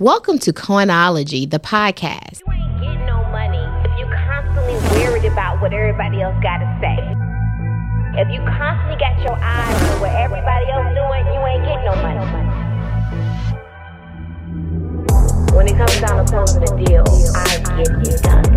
Welcome 0.00 0.38
to 0.40 0.52
Coinology, 0.52 1.50
the 1.50 1.58
podcast. 1.58 2.38
You 2.46 2.52
ain't 2.52 2.80
getting 2.80 3.04
no 3.04 3.20
money 3.32 3.58
if 3.82 3.98
you 3.98 4.06
constantly 4.06 4.74
worried 4.96 5.24
about 5.24 5.60
what 5.60 5.72
everybody 5.72 6.22
else 6.22 6.36
got 6.40 6.58
to 6.58 6.78
say. 6.80 7.02
If 8.14 8.30
you 8.30 8.38
constantly 8.46 8.96
got 8.96 9.18
your 9.18 9.36
eyes 9.42 9.90
on 9.90 10.00
what 10.00 10.12
everybody 10.12 10.70
else 10.70 10.94
doing, 10.94 11.26
you 11.34 11.40
ain't 11.50 11.64
getting 11.64 11.84
no 11.84 11.96
money. 11.98 12.22
When 15.52 15.66
it 15.66 15.76
comes 15.76 16.00
down 16.00 16.24
to 16.24 16.32
closing 16.32 16.62
deal, 16.84 17.02
I 17.34 17.58
get 17.82 18.22
done. 18.22 18.54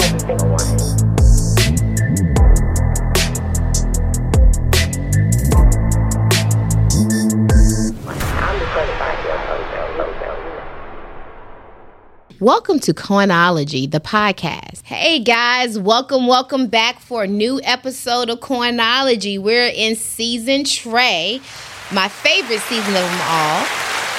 Every 0.00 0.20
single 0.20 0.50
one. 0.50 0.93
Welcome 12.44 12.78
to 12.80 12.92
Coinology, 12.92 13.90
the 13.90 14.00
podcast. 14.00 14.82
Hey 14.84 15.18
guys, 15.18 15.78
welcome, 15.78 16.26
welcome 16.26 16.66
back 16.66 16.98
for 16.98 17.24
a 17.24 17.26
new 17.26 17.58
episode 17.64 18.28
of 18.28 18.40
Coinology. 18.40 19.38
We're 19.38 19.68
in 19.68 19.96
season 19.96 20.64
Trey, 20.64 21.40
my 21.90 22.08
favorite 22.08 22.60
season 22.60 22.96
of 22.96 23.00
them 23.00 23.20
all. 23.22 23.66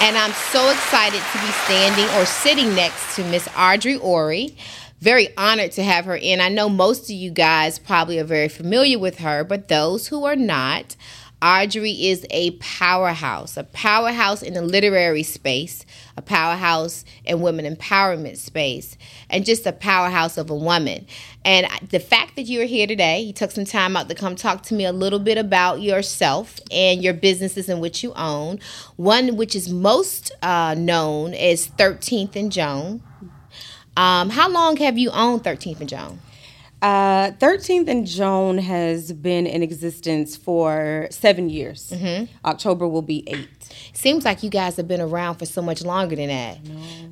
And 0.02 0.18
I'm 0.18 0.32
so 0.32 0.72
excited 0.72 1.22
to 1.22 1.38
be 1.38 1.52
standing 1.66 2.06
or 2.20 2.26
sitting 2.26 2.74
next 2.74 3.16
to 3.16 3.24
Miss 3.26 3.48
Ardre 3.50 4.00
Orie. 4.00 4.58
Very 5.02 5.28
honored 5.38 5.74
to 5.74 5.84
have 5.84 6.06
her 6.06 6.16
in. 6.16 6.42
I 6.42 6.50
know 6.50 6.68
most 6.68 7.04
of 7.04 7.12
you 7.12 7.30
guys 7.30 7.78
probably 7.78 8.18
are 8.18 8.24
very 8.24 8.50
familiar 8.50 8.98
with 8.98 9.20
her, 9.20 9.44
but 9.44 9.68
those 9.68 10.08
who 10.08 10.26
are 10.26 10.36
not, 10.36 10.96
Ardre 11.46 11.96
is 11.96 12.26
a 12.32 12.52
powerhouse, 12.54 13.56
a 13.56 13.64
powerhouse 13.66 14.42
in 14.42 14.56
the 14.56 14.64
literary 14.64 15.22
space, 15.22 15.86
a 16.18 16.22
powerhouse 16.24 17.06
in 17.24 17.40
women 17.40 17.72
empowerment 17.72 18.38
space, 18.38 18.98
and 19.30 19.46
just 19.46 19.68
a 19.68 19.72
powerhouse 19.72 20.40
of 20.40 20.50
a 20.50 20.56
woman. 20.56 21.06
And 21.44 21.68
the 21.88 22.00
fact 22.00 22.36
that 22.38 22.48
you're 22.48 22.66
here 22.66 22.88
today, 22.88 23.20
you 23.20 23.32
took 23.32 23.52
some 23.52 23.64
time 23.64 23.96
out 23.96 24.10
to 24.10 24.16
come 24.16 24.36
talk 24.36 24.64
to 24.64 24.74
me 24.74 24.86
a 24.86 24.92
little 24.92 25.20
bit 25.20 25.38
about 25.38 25.82
yourself 25.82 26.60
and 26.72 27.04
your 27.04 27.14
businesses 27.14 27.70
in 27.70 27.80
which 27.80 28.02
you 28.02 28.12
own. 28.16 28.60
One 28.96 29.36
which 29.38 29.56
is 29.56 29.70
most 29.70 30.32
uh, 30.42 30.74
known 30.76 31.36
is 31.36 31.68
13th 31.68 32.36
and 32.36 32.52
Joan. 32.52 33.04
Um, 33.96 34.32
how 34.32 34.50
long 34.50 34.78
have 34.78 34.98
you 34.98 35.12
owned 35.12 35.44
13th 35.44 35.80
and 35.80 35.90
Joan? 35.90 36.20
Uh, 36.86 37.32
13th 37.40 37.88
and 37.88 38.06
Joan 38.06 38.60
has 38.60 39.12
been 39.12 39.48
in 39.48 39.64
existence 39.64 40.38
for 40.38 41.08
seven 41.10 41.50
years. 41.50 41.92
October 42.46 42.88
will 42.88 43.02
be 43.02 43.24
eight. 43.26 43.55
Seems 43.94 44.26
like 44.26 44.44
you 44.44 44.50
guys 44.50 44.76
have 44.78 44.88
been 44.88 45.02
around 45.02 45.36
for 45.36 45.46
so 45.46 45.62
much 45.62 45.84
longer 45.84 46.16
than 46.16 46.28
that. 46.28 46.60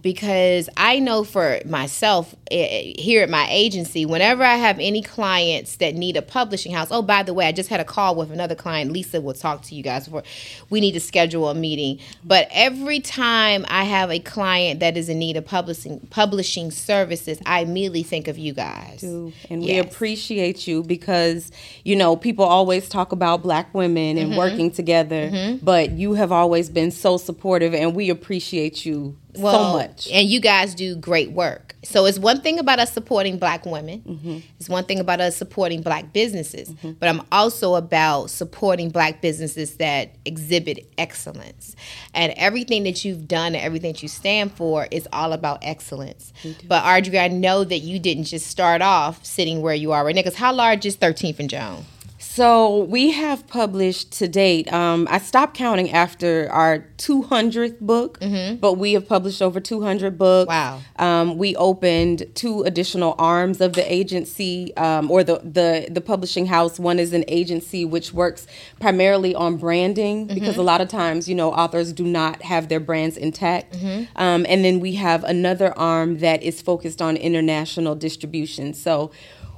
Because 0.02 0.70
I 0.76 1.00
know 1.00 1.24
for 1.24 1.60
myself 1.66 2.36
eh, 2.52 2.94
here 2.98 3.24
at 3.24 3.30
my 3.30 3.48
agency, 3.50 4.06
whenever 4.06 4.44
I 4.44 4.56
have 4.56 4.78
any 4.80 5.02
clients 5.02 5.78
that 5.78 5.96
need 5.96 6.18
a 6.18 6.22
publishing 6.22 6.74
house, 6.74 6.90
oh, 6.92 7.02
by 7.02 7.24
the 7.24 7.34
way, 7.34 7.48
I 7.48 7.52
just 7.52 7.70
had 7.70 7.80
a 7.80 7.86
call 7.86 8.16
with 8.16 8.32
another 8.32 8.56
client. 8.56 8.92
Lisa 8.92 9.22
will 9.22 9.34
talk 9.34 9.62
to 9.64 9.76
you 9.76 9.84
guys 9.84 10.06
before 10.06 10.24
We 10.70 10.82
need 10.82 10.92
to 10.94 11.00
schedule 11.00 11.48
a 11.50 11.56
meeting. 11.56 12.00
But 12.24 12.48
every 12.52 13.00
time 13.00 13.66
I 13.70 13.84
have 13.86 14.12
a 14.12 14.20
client 14.20 14.80
that 14.82 14.98
is 14.98 15.10
in 15.10 15.20
need 15.20 15.38
of 15.38 15.46
publishing 15.46 16.00
publishing 16.10 16.70
services, 16.72 17.40
I 17.46 17.62
immediately 17.62 18.04
think 18.04 18.28
of 18.28 18.38
you 18.38 18.54
guys. 18.54 19.04
And 19.04 19.34
we 19.62 19.80
appreciate 19.80 20.68
you 20.68 20.84
because, 20.84 21.52
you 21.84 21.96
know, 21.96 22.16
people 22.16 22.46
always 22.46 22.90
talk 22.90 23.12
about 23.12 23.42
black 23.42 23.74
women 23.74 23.94
Mm-hmm. 23.94 24.18
and 24.32 24.38
working 24.38 24.72
together, 24.72 25.58
but 25.62 25.92
you 25.92 26.14
have 26.14 26.32
always 26.32 26.43
been 26.70 26.92
so 26.92 27.18
supportive 27.18 27.74
and 27.74 27.96
we 27.96 28.10
appreciate 28.10 28.86
you 28.86 29.18
so 29.36 29.74
much. 29.74 30.10
And 30.12 30.28
you 30.28 30.40
guys 30.40 30.76
do 30.76 30.96
great 30.96 31.32
work. 31.32 31.76
So 31.84 32.06
it's 32.06 32.20
one 32.20 32.42
thing 32.42 32.60
about 32.60 32.80
us 32.80 32.94
supporting 32.94 33.38
black 33.38 33.66
women. 33.66 34.02
Mm-hmm. 34.02 34.40
It's 34.60 34.70
one 34.70 34.86
thing 34.86 35.00
about 35.00 35.20
us 35.20 35.36
supporting 35.36 35.82
black 35.82 36.14
businesses. 36.14 36.70
But 36.70 37.10
I'm 37.10 37.22
also 37.32 37.76
about 37.76 38.30
supporting 38.30 38.90
black 38.90 39.22
businesses 39.22 39.76
that 39.78 40.16
exhibit 40.24 40.92
excellence. 40.98 41.76
And 42.14 42.34
everything 42.38 42.84
that 42.84 43.04
you've 43.04 43.28
done 43.28 43.56
and 43.56 43.64
everything 43.64 43.94
that 43.94 44.02
you 44.02 44.08
stand 44.08 44.54
for 44.54 44.88
is 44.92 45.08
all 45.12 45.34
about 45.34 45.60
excellence. 45.62 46.32
But 46.68 46.84
Ardre, 46.84 47.22
I 47.22 47.28
know 47.28 47.64
that 47.64 47.80
you 47.80 48.00
didn't 48.00 48.26
just 48.26 48.48
start 48.48 48.82
off 48.82 49.26
sitting 49.26 49.62
where 49.62 49.76
you 49.76 49.92
are 49.92 50.06
right 50.06 50.16
now. 50.16 50.22
Because 50.22 50.36
how 50.36 50.54
large 50.54 50.86
is 50.86 50.96
13th 50.96 51.40
and 51.40 51.50
Joan? 51.50 51.86
So 52.34 52.86
we 52.86 53.12
have 53.12 53.46
published 53.46 54.14
to 54.14 54.28
date. 54.28 54.74
Um, 54.74 55.08
I 55.12 55.20
stopped 55.20 55.56
counting 55.56 55.92
after 55.92 56.50
our 56.52 56.80
200th 56.98 57.80
book, 57.80 58.18
but 58.60 58.74
we 58.74 58.94
have 58.94 59.08
published 59.08 59.40
over 59.40 59.60
200 59.60 60.18
books. 60.18 60.50
Wow. 60.50 60.80
Um, 60.96 61.38
we 61.38 61.56
opened 61.58 62.26
two 62.34 62.64
additional 62.64 63.14
arms 63.20 63.62
of 63.62 63.74
the 63.74 63.86
agency, 63.94 64.76
um, 64.78 65.12
or 65.12 65.24
the, 65.24 65.42
the 65.44 65.88
the 65.92 66.02
publishing 66.02 66.48
house. 66.48 66.80
One 66.80 66.98
is 66.98 67.14
an 67.14 67.24
agency 67.28 67.86
which 67.86 68.14
works 68.16 68.48
primarily 68.80 69.36
on 69.36 69.58
branding 69.58 70.26
because 70.26 70.58
a 70.58 70.64
lot 70.64 70.82
of 70.82 70.88
times, 70.88 71.30
you 71.30 71.36
know, 71.36 71.52
authors 71.52 71.94
do 71.94 72.04
not 72.04 72.42
have 72.42 72.68
their 72.68 72.80
brands 72.80 73.16
intact. 73.16 73.76
Um, 74.16 74.48
and 74.50 74.66
then 74.66 74.80
we 74.80 74.96
have 74.96 75.24
another 75.24 75.78
arm 75.78 76.18
that 76.18 76.42
is 76.42 76.64
focused 76.64 77.00
on 77.00 77.16
international 77.16 77.94
distribution. 77.94 78.74
So. 78.74 79.12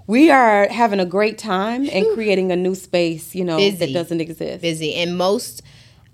We 0.07 0.29
are 0.29 0.67
having 0.67 0.99
a 0.99 1.05
great 1.05 1.37
time 1.37 1.89
and 1.91 2.05
creating 2.13 2.51
a 2.51 2.55
new 2.55 2.75
space, 2.75 3.33
you 3.33 3.43
know, 3.43 3.57
Busy. 3.57 3.77
that 3.77 3.93
doesn't 3.93 4.21
exist. 4.21 4.61
busy. 4.61 4.93
And 4.95 5.17
most 5.17 5.63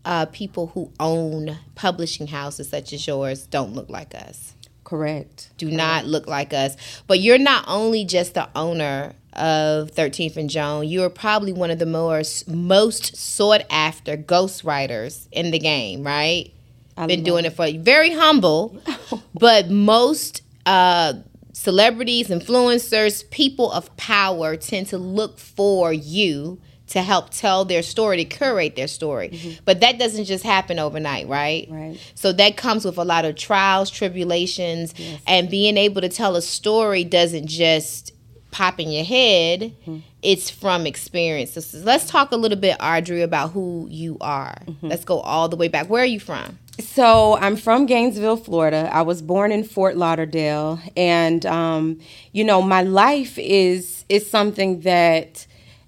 uh, 0.06 0.26
people 0.28 0.68
who 0.68 0.92
own 1.00 1.58
publishing 1.76 2.28
houses 2.28 2.70
such 2.70 2.94
as 2.94 3.06
yours 3.06 3.46
don't 3.48 3.74
look 3.74 3.90
like 3.90 4.16
us. 4.16 4.56
Correct. 4.84 5.52
do 5.58 5.72
not 5.72 6.06
look 6.06 6.28
like 6.28 6.54
us. 6.54 6.76
But 7.08 7.22
you're 7.22 7.38
not 7.38 7.64
only 7.68 8.04
just 8.04 8.34
the 8.34 8.50
owner 8.56 9.14
of 9.34 9.92
13th 9.92 10.36
and 10.36 10.50
joan 10.50 10.86
you're 10.86 11.10
probably 11.10 11.54
one 11.54 11.72
of 11.72 11.80
the 11.80 11.86
most 11.86 12.50
most 12.50 13.16
sought 13.16 13.62
after 13.70 14.18
ghostwriters 14.18 15.30
in 15.32 15.52
the 15.52 15.60
game 15.60 16.04
right? 16.04 16.52
I've 16.98 17.08
been 17.08 17.24
doing 17.24 17.46
it. 17.46 17.52
for 17.54 17.72
very 17.72 18.12
humble 18.12 18.78
but 19.34 19.70
most 19.70 20.42
uh 20.66 21.14
celebrities 21.62 22.30
influencers 22.30 23.30
people 23.30 23.72
of 23.72 23.96
power 23.96 24.56
tend 24.56 24.88
to 24.88 24.98
look 24.98 25.38
for 25.38 25.94
you 25.94 26.60
to 26.88 27.04
help 27.04 27.30
tell 27.30 27.66
their 27.66 27.84
story 27.84 28.18
to 28.18 28.26
curate 28.26 28.76
their 28.76 28.88
story. 28.88 29.30
Mm-hmm. 29.30 29.64
But 29.64 29.80
that 29.82 30.00
doesn't 30.00 30.26
just 30.26 30.44
happen 30.44 30.80
overnight 30.80 31.28
right? 31.28 31.68
Right. 31.70 32.00
so 32.16 32.34
that 32.34 32.58
comes 32.58 32.84
with 32.84 32.98
a 32.98 33.04
lot 33.04 33.26
of 33.26 33.36
trials 33.36 33.92
tribulations 33.92 34.96
and 35.28 35.52
being 35.52 35.78
able 35.78 36.02
to 36.02 36.10
tell 36.10 36.36
a 36.36 36.42
story 36.42 37.04
doesn't 37.04 37.46
just 37.46 38.12
pop 38.50 38.80
in 38.80 38.90
your 38.90 39.06
head. 39.06 39.62
Mm-hmm. 39.62 40.00
It's 40.24 40.50
from 40.50 40.88
experience 40.88 41.52
so, 41.52 41.62
so 41.62 41.78
let's 41.80 42.08
talk 42.08 42.32
a 42.32 42.38
little 42.38 42.58
bit 42.58 42.80
Ardre 42.80 43.24
about 43.24 43.52
who 43.52 43.88
you 43.92 44.18
are. 44.20 44.56
Mm-hmm. 44.66 44.88
Let's 44.88 45.06
go 45.06 45.20
all 45.20 45.48
the 45.48 45.58
way 45.58 45.68
back. 45.68 45.92
Where 45.92 46.02
are 46.02 46.08
you 46.08 46.20
from 46.20 46.58
So 46.80 47.38
I'm 47.38 47.58
from 47.58 47.86
Gainesville, 47.86 48.38
Florida. 48.38 48.90
I 48.92 49.02
was 49.02 49.22
born 49.22 49.52
in 49.52 49.64
Fort 49.64 49.98
Lauderdale, 49.98 50.80
and 50.96 51.46
um, 51.46 52.00
you 52.32 52.44
know, 52.44 52.62
my 52.62 52.82
life 52.82 53.38
is 53.38 54.06
is 54.10 54.30
something 54.30 54.82
that 54.82 55.46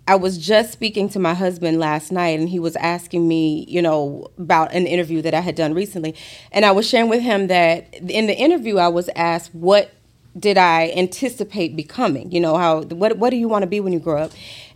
I 0.08 0.16
was 0.16 0.38
just 0.38 0.72
speaking 0.74 1.08
to 1.10 1.20
my 1.20 1.34
husband 1.34 1.80
last 1.80 2.12
night, 2.12 2.40
and 2.40 2.50
he 2.50 2.60
was 2.60 2.76
asking 2.76 3.28
me, 3.28 3.66
you 3.68 3.82
know, 3.82 4.28
about 4.38 4.74
an 4.74 4.86
interview 4.86 5.22
that 5.22 5.34
I 5.34 5.40
had 5.40 5.56
done 5.56 5.74
recently, 5.74 6.16
and 6.52 6.66
I 6.66 6.72
was 6.72 6.88
sharing 6.88 7.10
with 7.10 7.22
him 7.22 7.48
that 7.48 7.94
in 7.96 8.28
the 8.28 8.36
interview 8.36 8.78
I 8.78 8.90
was 8.90 9.10
asked 9.16 9.56
what 9.56 9.92
did 10.38 10.58
I 10.58 10.92
anticipate 10.96 11.76
becoming? 11.76 12.32
You 12.32 12.40
know, 12.40 12.58
how 12.58 12.82
what 12.84 13.18
what 13.18 13.30
do 13.30 13.38
you 13.38 13.48
want 13.48 13.64
to 13.64 13.68
be 13.68 13.80
when 13.80 13.94
you 13.94 14.00
grow 14.00 14.24
up? 14.24 14.32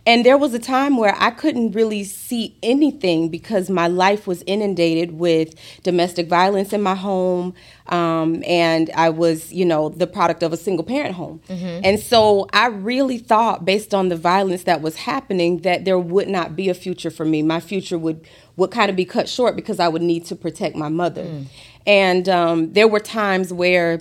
And 0.06 0.24
there 0.24 0.38
was 0.38 0.54
a 0.54 0.58
time 0.58 0.96
where 0.96 1.14
I 1.18 1.30
couldn't 1.30 1.72
really 1.72 2.02
see 2.02 2.56
anything 2.62 3.28
because 3.28 3.68
my 3.68 3.88
life 3.88 4.26
was 4.26 4.42
inundated 4.46 5.12
with 5.12 5.54
domestic 5.82 6.28
violence 6.28 6.72
in 6.72 6.80
my 6.80 6.94
home, 6.94 7.52
um, 7.88 8.42
and 8.46 8.88
I 8.94 9.10
was, 9.10 9.52
you 9.52 9.66
know, 9.66 9.90
the 9.90 10.06
product 10.06 10.42
of 10.42 10.52
a 10.54 10.56
single 10.56 10.84
parent 10.84 11.14
home. 11.14 11.42
And 11.84 12.00
so 12.00 12.48
I 12.54 12.68
really 12.68 13.18
thought, 13.18 13.66
based 13.66 13.92
on 13.92 14.08
the 14.08 14.16
violence 14.16 14.62
that 14.62 14.80
was 14.80 14.96
happening, 14.96 15.58
that 15.58 15.84
there 15.84 15.98
would 15.98 16.28
not 16.28 16.56
be 16.56 16.70
a 16.70 16.74
future 16.74 17.10
for 17.10 17.26
me. 17.26 17.42
My 17.42 17.60
future 17.60 17.98
would 17.98 18.26
would 18.56 18.70
kind 18.70 18.88
of 18.90 18.96
be 18.96 19.04
cut 19.04 19.28
short 19.28 19.56
because 19.56 19.78
I 19.78 19.88
would 19.88 20.02
need 20.02 20.24
to 20.26 20.36
protect 20.36 20.74
my 20.76 20.88
mother. 20.88 21.26
And 21.86 22.28
um, 22.28 22.72
there 22.72 22.88
were 22.88 23.00
times 23.00 23.52
where 23.52 24.00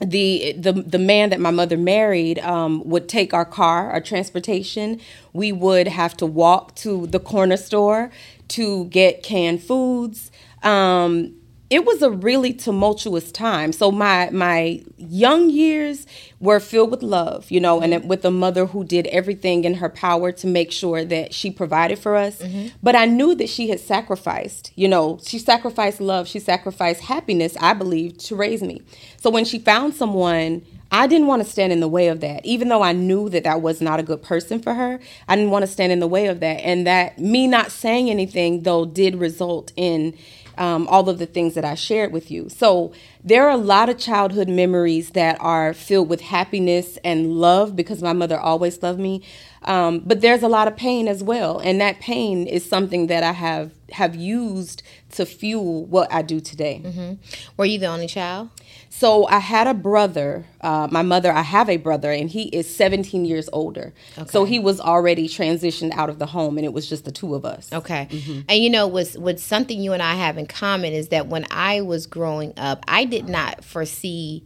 the 0.00 0.52
the 0.52 0.72
the 0.72 0.98
man 0.98 1.30
that 1.30 1.40
my 1.40 1.50
mother 1.50 1.76
married 1.76 2.38
um, 2.40 2.82
would 2.88 3.08
take 3.08 3.34
our 3.34 3.44
car, 3.44 3.90
our 3.90 4.00
transportation. 4.00 5.00
We 5.32 5.52
would 5.52 5.88
have 5.88 6.16
to 6.18 6.26
walk 6.26 6.74
to 6.76 7.06
the 7.06 7.20
corner 7.20 7.56
store 7.56 8.10
to 8.48 8.86
get 8.86 9.22
canned 9.22 9.62
foods. 9.62 10.30
Um, 10.62 11.39
it 11.70 11.84
was 11.84 12.02
a 12.02 12.10
really 12.10 12.52
tumultuous 12.52 13.30
time. 13.30 13.72
So 13.72 13.92
my 13.92 14.28
my 14.30 14.82
young 14.98 15.48
years 15.48 16.04
were 16.40 16.58
filled 16.58 16.90
with 16.90 17.02
love, 17.02 17.48
you 17.50 17.60
know, 17.60 17.80
and 17.80 17.92
mm-hmm. 17.92 18.08
with 18.08 18.24
a 18.24 18.30
mother 18.30 18.66
who 18.66 18.82
did 18.82 19.06
everything 19.06 19.64
in 19.64 19.74
her 19.74 19.88
power 19.88 20.32
to 20.32 20.46
make 20.48 20.72
sure 20.72 21.04
that 21.04 21.32
she 21.32 21.50
provided 21.50 22.00
for 22.00 22.16
us. 22.16 22.38
Mm-hmm. 22.42 22.68
But 22.82 22.96
I 22.96 23.06
knew 23.06 23.36
that 23.36 23.48
she 23.48 23.68
had 23.68 23.78
sacrificed, 23.78 24.72
you 24.74 24.88
know, 24.88 25.20
she 25.22 25.38
sacrificed 25.38 26.00
love, 26.00 26.26
she 26.26 26.40
sacrificed 26.40 27.02
happiness, 27.02 27.56
I 27.60 27.74
believe, 27.74 28.18
to 28.18 28.34
raise 28.34 28.62
me. 28.62 28.82
So 29.18 29.30
when 29.30 29.44
she 29.44 29.60
found 29.60 29.94
someone 29.94 30.62
I 30.92 31.06
didn't 31.06 31.28
want 31.28 31.44
to 31.44 31.48
stand 31.48 31.72
in 31.72 31.78
the 31.78 31.88
way 31.88 32.08
of 32.08 32.20
that, 32.20 32.44
even 32.44 32.68
though 32.68 32.82
I 32.82 32.92
knew 32.92 33.28
that 33.28 33.44
that 33.44 33.62
was 33.62 33.80
not 33.80 34.00
a 34.00 34.02
good 34.02 34.22
person 34.22 34.60
for 34.60 34.74
her. 34.74 34.98
I 35.28 35.36
didn't 35.36 35.52
want 35.52 35.62
to 35.62 35.70
stand 35.70 35.92
in 35.92 36.00
the 36.00 36.08
way 36.08 36.26
of 36.26 36.40
that, 36.40 36.60
and 36.64 36.84
that 36.86 37.16
me 37.18 37.46
not 37.46 37.70
saying 37.70 38.10
anything 38.10 38.64
though 38.64 38.84
did 38.84 39.14
result 39.14 39.72
in 39.76 40.16
um, 40.60 40.86
all 40.88 41.08
of 41.08 41.18
the 41.18 41.26
things 41.26 41.54
that 41.54 41.64
I 41.64 41.74
shared 41.74 42.12
with 42.12 42.30
you. 42.30 42.50
So 42.50 42.92
there 43.24 43.48
are 43.48 43.50
a 43.50 43.56
lot 43.56 43.88
of 43.88 43.98
childhood 43.98 44.48
memories 44.48 45.10
that 45.10 45.38
are 45.40 45.72
filled 45.72 46.10
with 46.10 46.20
happiness 46.20 46.98
and 47.02 47.40
love 47.40 47.74
because 47.74 48.02
my 48.02 48.12
mother 48.12 48.38
always 48.38 48.80
loved 48.82 49.00
me. 49.00 49.22
Um, 49.62 50.00
but 50.00 50.20
there's 50.20 50.42
a 50.42 50.48
lot 50.48 50.68
of 50.68 50.76
pain 50.76 51.08
as 51.08 51.22
well, 51.22 51.58
and 51.58 51.80
that 51.80 51.98
pain 51.98 52.46
is 52.46 52.68
something 52.68 53.08
that 53.08 53.22
I 53.22 53.32
have 53.32 53.72
have 53.92 54.14
used 54.14 54.82
to 55.12 55.26
fuel 55.26 55.84
what 55.86 56.12
I 56.12 56.22
do 56.22 56.40
today. 56.40 56.82
Mm-hmm. 56.84 57.14
Were 57.56 57.64
you 57.64 57.78
the 57.78 57.86
only 57.86 58.06
child? 58.06 58.50
So 58.88 59.26
I 59.26 59.38
had 59.38 59.66
a 59.66 59.74
brother. 59.74 60.46
Uh, 60.60 60.88
my 60.90 61.02
mother, 61.02 61.32
I 61.32 61.42
have 61.42 61.68
a 61.68 61.76
brother, 61.76 62.10
and 62.10 62.28
he 62.28 62.44
is 62.44 62.72
17 62.74 63.24
years 63.24 63.48
older. 63.52 63.92
So 64.26 64.44
he 64.44 64.58
was 64.58 64.80
already 64.80 65.28
transitioned 65.28 65.92
out 65.92 66.10
of 66.10 66.18
the 66.18 66.26
home, 66.26 66.58
and 66.58 66.64
it 66.64 66.72
was 66.72 66.88
just 66.88 67.04
the 67.04 67.12
two 67.12 67.34
of 67.34 67.44
us. 67.44 67.72
Okay. 67.72 68.08
Mm-hmm. 68.10 68.40
And 68.48 68.62
you 68.62 68.70
know, 68.70 68.86
what's 68.86 69.16
what's 69.16 69.42
something 69.42 69.80
you 69.80 69.92
and 69.92 70.02
I 70.02 70.14
have 70.14 70.38
in 70.38 70.46
common 70.46 70.92
is 70.92 71.08
that 71.08 71.28
when 71.28 71.46
I 71.50 71.80
was 71.80 72.06
growing 72.06 72.52
up, 72.56 72.84
I 72.88 73.04
did 73.04 73.28
not 73.28 73.64
foresee 73.64 74.44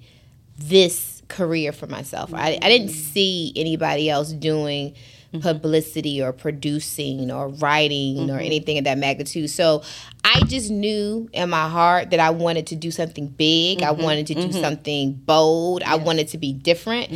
this 0.57 1.23
career 1.29 1.73
for 1.73 1.87
myself. 1.87 2.33
I, 2.33 2.59
I 2.61 2.69
didn't 2.69 2.89
mm. 2.89 3.13
see 3.13 3.53
anybody 3.57 4.09
else 4.11 4.33
doing 4.33 4.95
Mm-hmm. 5.35 5.49
publicity 5.49 6.23
or 6.23 6.33
producing 6.33 7.33
or 7.33 7.49
writing 7.49 8.31
or 8.31 8.35
mm-hmm. 8.35 8.47
anything 8.47 8.79
of 8.79 8.85
that 8.85 8.99
magnitude. 8.99 9.51
So 9.51 9.83
I 10.23 10.43
just 10.45 10.71
knew 10.71 11.29
in 11.33 11.51
my 11.51 11.69
heart 11.69 12.11
that 12.11 12.21
I 12.21 12.31
wanted 12.31 12.69
to 12.69 12.77
do 12.77 12.93
something 12.93 13.27
big. 13.27 13.83
I 13.83 13.87
mm-hmm. 13.87 14.03
wanted 14.05 14.29
to 14.29 14.35
do 14.35 14.53
something 14.53 15.13
bold. 15.13 15.83
I 15.83 15.97
wanted 15.97 16.29
to 16.29 16.39
be 16.39 16.53
different. 16.53 17.11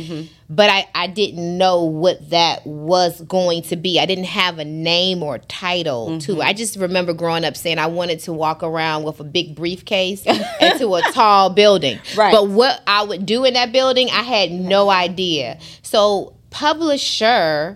But 0.49 0.69
I, 0.69 0.89
I 0.93 1.07
didn't 1.07 1.57
know 1.57 1.85
what 1.85 2.29
that 2.31 2.67
was 2.67 3.21
going 3.21 3.61
to 3.63 3.77
be. 3.77 4.01
I 4.01 4.05
didn't 4.05 4.25
have 4.25 4.59
a 4.59 4.65
name 4.65 5.23
or 5.23 5.37
title 5.37 6.19
to 6.19 6.41
it. 6.41 6.43
I 6.43 6.51
just 6.51 6.75
remember 6.75 7.13
growing 7.13 7.45
up 7.45 7.55
saying 7.55 7.79
I 7.79 7.87
wanted 7.87 8.19
to 8.21 8.33
walk 8.33 8.63
around 8.63 9.03
with 9.03 9.21
a 9.21 9.23
big 9.23 9.55
briefcase 9.55 10.25
into 10.59 10.93
a 10.93 11.01
tall 11.13 11.51
building. 11.51 11.99
Right. 12.17 12.33
But 12.33 12.49
what 12.49 12.81
I 12.85 13.03
would 13.03 13.25
do 13.25 13.45
in 13.45 13.53
that 13.53 13.71
building, 13.71 14.09
I 14.09 14.23
had 14.23 14.51
no 14.51 14.89
idea. 14.89 15.59
So 15.83 16.33
publisher, 16.49 17.75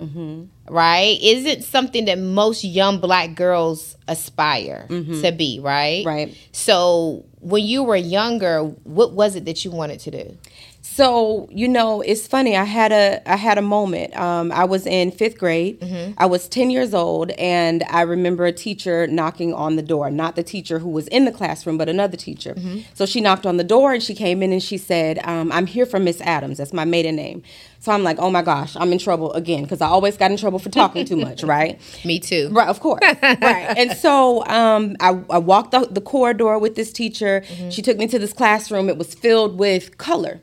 right, 0.70 1.18
isn't 1.22 1.64
something 1.64 2.06
that 2.06 2.20
most 2.20 2.64
young 2.64 3.00
black 3.00 3.36
girls 3.36 3.96
aspire 4.08 4.88
mm-hmm. 4.90 5.22
to 5.22 5.31
be, 5.31 5.60
right? 5.60 6.06
Right. 6.06 6.38
So 6.52 7.25
when 7.40 7.64
you 7.66 7.84
were 7.84 7.96
younger, 7.96 8.64
what 8.64 9.14
was 9.14 9.36
it 9.36 9.46
that 9.46 9.64
you 9.66 9.72
wanted 9.72 10.00
to 10.02 10.12
do? 10.12 10.38
So 10.85 11.47
you 11.50 11.69
know, 11.69 12.01
it's 12.01 12.27
funny. 12.27 12.57
I 12.57 12.65
had 12.65 12.91
a 12.91 13.21
I 13.25 13.38
had 13.38 13.57
a 13.57 13.62
moment. 13.62 14.15
Um, 14.18 14.51
I 14.51 14.65
was 14.65 14.85
in 14.85 15.12
fifth 15.12 15.38
grade. 15.38 15.81
I 16.18 16.25
was 16.25 16.50
ten 16.50 16.69
years 16.69 16.94
old, 16.94 17.31
and 17.31 17.83
I 17.89 18.01
remember 18.01 18.45
a 18.45 18.51
teacher 18.51 19.07
knocking 19.07 19.53
on 19.53 19.77
the 19.77 19.81
door. 19.81 20.12
Not 20.12 20.35
the 20.35 20.44
teacher 20.44 20.80
who 20.80 20.89
was 20.89 21.07
in 21.07 21.24
the 21.24 21.31
classroom, 21.31 21.77
but 21.77 21.88
another 21.88 22.18
teacher. 22.18 22.56
So 22.94 23.06
she 23.06 23.21
knocked 23.21 23.45
on 23.45 23.56
the 23.56 23.63
door, 23.63 23.94
and 23.94 24.03
she 24.03 24.13
came 24.13 24.44
in 24.44 24.51
and 24.51 24.62
she 24.62 24.77
said, 24.77 25.19
um, 25.24 25.53
"I'm 25.53 25.68
here 25.68 25.85
for 25.85 26.00
Miss 26.00 26.19
Adams. 26.19 26.57
That's 26.57 26.74
my 26.74 26.83
maiden 26.86 27.15
name." 27.15 27.44
So 27.79 27.94
I'm 27.94 28.03
like, 28.03 28.18
"Oh 28.19 28.29
my 28.29 28.41
gosh, 28.41 28.75
I'm 28.75 28.91
in 28.91 29.00
trouble 29.00 29.31
again," 29.33 29.63
because 29.63 29.79
I 29.79 29.88
always 29.88 30.18
got 30.18 30.31
in 30.31 30.38
trouble 30.38 30.59
for 30.59 30.69
talking 30.69 31.06
too 31.06 31.15
much, 31.15 31.44
right? 31.56 31.79
Me 32.03 32.19
too. 32.19 32.50
Right, 32.51 32.68
of 32.68 32.81
course. 32.81 33.00
right. 33.24 33.74
And 33.77 33.94
so 33.97 34.45
um, 34.47 34.97
I, 35.00 35.09
I 35.29 35.38
walked 35.38 35.71
the, 35.71 35.88
the 35.89 36.01
corridor 36.01 36.59
with 36.59 36.75
this 36.75 36.91
teacher. 36.91 37.41
She 37.69 37.81
took 37.81 37.97
me 37.97 38.06
to 38.07 38.19
this 38.19 38.33
classroom. 38.33 38.89
It 38.89 38.97
was 38.97 39.13
filled 39.13 39.57
with 39.57 39.97
color. 39.97 40.41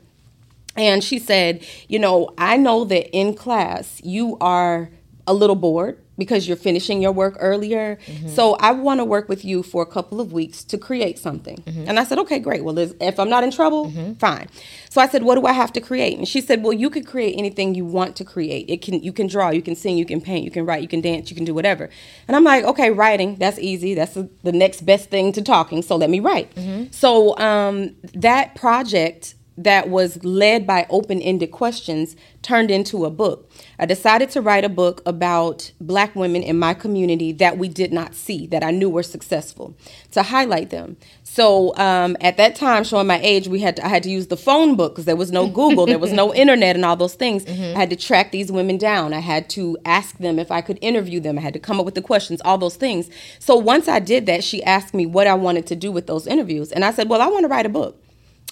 And 0.81 1.03
she 1.03 1.19
said, 1.19 1.63
You 1.87 1.99
know, 1.99 2.33
I 2.39 2.57
know 2.57 2.85
that 2.85 3.15
in 3.15 3.35
class 3.35 4.01
you 4.03 4.35
are 4.41 4.89
a 5.27 5.33
little 5.33 5.55
bored 5.55 5.99
because 6.17 6.47
you're 6.47 6.57
finishing 6.57 7.01
your 7.01 7.11
work 7.11 7.37
earlier. 7.39 7.97
Mm-hmm. 8.07 8.29
So 8.29 8.55
I 8.55 8.71
want 8.71 8.99
to 8.99 9.05
work 9.05 9.29
with 9.29 9.45
you 9.45 9.61
for 9.61 9.83
a 9.83 9.85
couple 9.85 10.19
of 10.19 10.33
weeks 10.33 10.63
to 10.65 10.77
create 10.77 11.19
something. 11.19 11.57
Mm-hmm. 11.57 11.85
And 11.87 11.99
I 11.99 12.03
said, 12.03 12.17
Okay, 12.19 12.39
great. 12.39 12.63
Well, 12.63 12.79
if 12.79 13.19
I'm 13.19 13.29
not 13.29 13.43
in 13.43 13.51
trouble, 13.51 13.91
mm-hmm. 13.91 14.13
fine. 14.13 14.47
So 14.89 14.99
I 14.99 15.07
said, 15.07 15.21
What 15.21 15.35
do 15.35 15.45
I 15.45 15.51
have 15.53 15.71
to 15.73 15.81
create? 15.81 16.17
And 16.17 16.27
she 16.27 16.41
said, 16.41 16.63
Well, 16.63 16.73
you 16.73 16.89
could 16.89 17.05
create 17.05 17.35
anything 17.37 17.75
you 17.75 17.85
want 17.85 18.15
to 18.15 18.25
create. 18.25 18.67
It 18.67 18.81
can 18.81 19.03
you 19.03 19.13
can 19.13 19.27
draw, 19.27 19.51
you 19.51 19.61
can 19.61 19.75
sing, 19.75 19.97
you 19.99 20.05
can 20.05 20.19
paint, 20.19 20.43
you 20.43 20.51
can 20.51 20.65
write, 20.65 20.81
you 20.81 20.87
can 20.87 21.01
dance, 21.01 21.29
you 21.29 21.35
can 21.35 21.45
do 21.45 21.53
whatever. 21.53 21.91
And 22.27 22.35
I'm 22.35 22.43
like, 22.43 22.63
Okay, 22.65 22.89
writing, 22.89 23.35
that's 23.35 23.59
easy. 23.59 23.93
That's 23.93 24.15
the 24.15 24.27
the 24.41 24.51
next 24.51 24.81
best 24.81 25.11
thing 25.11 25.31
to 25.33 25.43
talking. 25.43 25.83
So 25.83 25.95
let 25.95 26.09
me 26.09 26.19
write. 26.19 26.49
So 26.91 27.37
um, 27.37 27.95
that 28.15 28.55
project 28.55 29.35
that 29.63 29.89
was 29.89 30.23
led 30.23 30.65
by 30.65 30.85
open 30.89 31.21
ended 31.21 31.51
questions 31.51 32.15
turned 32.41 32.71
into 32.71 33.05
a 33.05 33.09
book. 33.09 33.49
I 33.77 33.85
decided 33.85 34.29
to 34.31 34.41
write 34.41 34.63
a 34.63 34.69
book 34.69 35.01
about 35.05 35.71
black 35.79 36.15
women 36.15 36.41
in 36.43 36.57
my 36.57 36.73
community 36.73 37.31
that 37.33 37.57
we 37.57 37.67
did 37.67 37.93
not 37.93 38.15
see, 38.15 38.47
that 38.47 38.63
I 38.63 38.71
knew 38.71 38.89
were 38.89 39.03
successful, 39.03 39.75
to 40.11 40.23
highlight 40.23 40.69
them. 40.69 40.97
So 41.23 41.75
um, 41.77 42.17
at 42.19 42.37
that 42.37 42.55
time, 42.55 42.83
showing 42.83 43.07
my 43.07 43.19
age, 43.21 43.47
we 43.47 43.59
had 43.59 43.77
to, 43.77 43.85
I 43.85 43.89
had 43.89 44.03
to 44.03 44.09
use 44.09 44.27
the 44.27 44.37
phone 44.37 44.75
book 44.75 44.93
because 44.93 45.05
there 45.05 45.15
was 45.15 45.31
no 45.31 45.47
Google, 45.47 45.85
there 45.85 45.99
was 45.99 46.11
no 46.11 46.33
internet, 46.33 46.75
and 46.75 46.83
all 46.83 46.95
those 46.95 47.15
things. 47.15 47.45
I 47.47 47.79
had 47.79 47.89
to 47.89 47.95
track 47.95 48.31
these 48.31 48.51
women 48.51 48.77
down. 48.77 49.13
I 49.13 49.19
had 49.19 49.49
to 49.51 49.77
ask 49.85 50.17
them 50.17 50.39
if 50.39 50.51
I 50.51 50.61
could 50.61 50.77
interview 50.81 51.19
them. 51.19 51.37
I 51.37 51.41
had 51.41 51.53
to 51.53 51.59
come 51.59 51.79
up 51.79 51.85
with 51.85 51.95
the 51.95 52.01
questions, 52.01 52.41
all 52.43 52.57
those 52.57 52.75
things. 52.75 53.09
So 53.39 53.55
once 53.55 53.87
I 53.87 53.99
did 53.99 54.25
that, 54.25 54.43
she 54.43 54.63
asked 54.63 54.93
me 54.93 55.05
what 55.05 55.27
I 55.27 55.35
wanted 55.35 55.67
to 55.67 55.75
do 55.75 55.91
with 55.91 56.07
those 56.07 56.27
interviews, 56.27 56.71
and 56.71 56.83
I 56.83 56.91
said, 56.91 57.07
"Well, 57.07 57.21
I 57.21 57.27
want 57.27 57.43
to 57.43 57.47
write 57.47 57.65
a 57.65 57.69
book." 57.69 57.97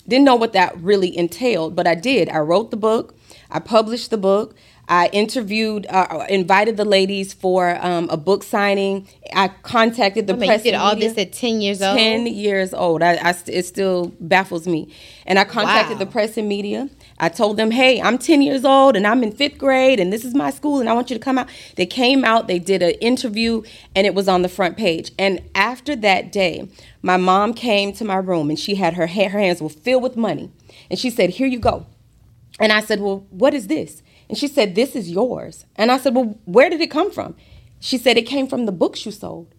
Didn't 0.10 0.26
know 0.26 0.36
what 0.36 0.54
that 0.54 0.76
really 0.82 1.16
entailed, 1.16 1.76
but 1.76 1.86
I 1.86 1.94
did. 1.94 2.30
I 2.30 2.40
wrote 2.40 2.72
the 2.72 2.78
book. 2.78 3.16
I 3.52 3.60
published 3.60 4.10
the 4.10 4.18
book. 4.18 4.56
I 4.92 5.08
interviewed, 5.14 5.86
uh, 5.88 6.26
invited 6.30 6.76
the 6.76 6.84
ladies 6.84 7.32
for 7.32 7.78
um, 7.86 8.10
a 8.10 8.18
book 8.18 8.42
signing. 8.42 9.08
I 9.34 9.50
contacted 9.50 10.26
the 10.26 10.34
I 10.34 10.36
mean, 10.36 10.42
you 10.42 10.48
press. 10.56 10.64
did 10.64 10.74
all 10.74 10.96
media. 10.96 11.10
this 11.14 11.18
at 11.28 11.32
10 11.32 11.62
years 11.62 11.82
old? 11.84 11.96
10 11.96 12.26
years 12.26 12.74
old. 12.74 13.04
I, 13.04 13.20
I 13.24 13.32
st- 13.34 13.56
it 13.56 13.66
still 13.68 14.12
baffles 14.20 14.68
me. 14.68 14.92
And 15.28 15.38
I 15.38 15.44
contacted 15.44 15.98
Wow. 16.00 16.06
the 16.06 16.06
press 16.08 16.38
and 16.38 16.50
media. 16.50 16.90
I 17.20 17.30
told 17.30 17.58
them, 17.58 17.70
hey, 17.70 18.02
I'm 18.02 18.18
10 18.18 18.42
years 18.42 18.66
old 18.66 18.96
and 18.96 19.06
I'm 19.06 19.22
in 19.22 19.32
fifth 19.32 19.60
grade 19.60 20.00
and 20.00 20.12
this 20.12 20.26
is 20.26 20.34
my 20.34 20.50
school 20.50 20.80
and 20.80 20.90
I 20.90 20.94
want 20.94 21.12
you 21.12 21.16
to 21.16 21.24
come 21.24 21.38
out. 21.38 21.48
They 21.76 21.86
came 21.86 22.26
out, 22.26 22.48
they 22.48 22.58
did 22.60 22.82
an 22.82 22.92
interview, 23.00 23.62
and 23.96 24.08
it 24.08 24.16
was 24.16 24.28
on 24.28 24.42
the 24.42 24.50
front 24.50 24.76
page. 24.76 25.12
And 25.20 25.40
after 25.54 25.96
that 25.98 26.32
day, 26.32 26.68
my 27.04 27.18
mom 27.18 27.54
came 27.54 27.94
to 27.94 28.04
my 28.06 28.16
room 28.18 28.50
and 28.50 28.58
she 28.58 28.74
had 28.76 28.96
her, 28.96 29.06
ha- 29.06 29.30
her 29.30 29.40
hands 29.40 29.62
were 29.62 29.70
filled 29.70 30.02
with 30.02 30.18
money. 30.18 30.50
And 30.90 30.98
she 30.98 31.12
said, 31.12 31.30
here 31.32 31.46
you 31.48 31.60
go. 31.60 31.86
And 32.60 32.74
I 32.74 32.82
said, 32.82 33.00
Well, 33.00 33.26
what 33.30 33.54
is 33.54 33.68
this? 33.68 34.02
And 34.30 34.38
she 34.38 34.48
said, 34.48 34.76
This 34.76 34.96
is 34.96 35.10
yours. 35.10 35.66
And 35.76 35.92
I 35.92 35.98
said, 35.98 36.16
Well, 36.16 36.38
where 36.46 36.70
did 36.70 36.82
it 36.82 36.92
come 36.92 37.12
from? 37.12 37.36
She 37.80 37.98
said, 37.98 38.18
It 38.18 38.24
came 38.28 38.48
from 38.48 38.66
the 38.66 38.72
books 38.72 39.06
you 39.06 39.12
sold. 39.12 39.54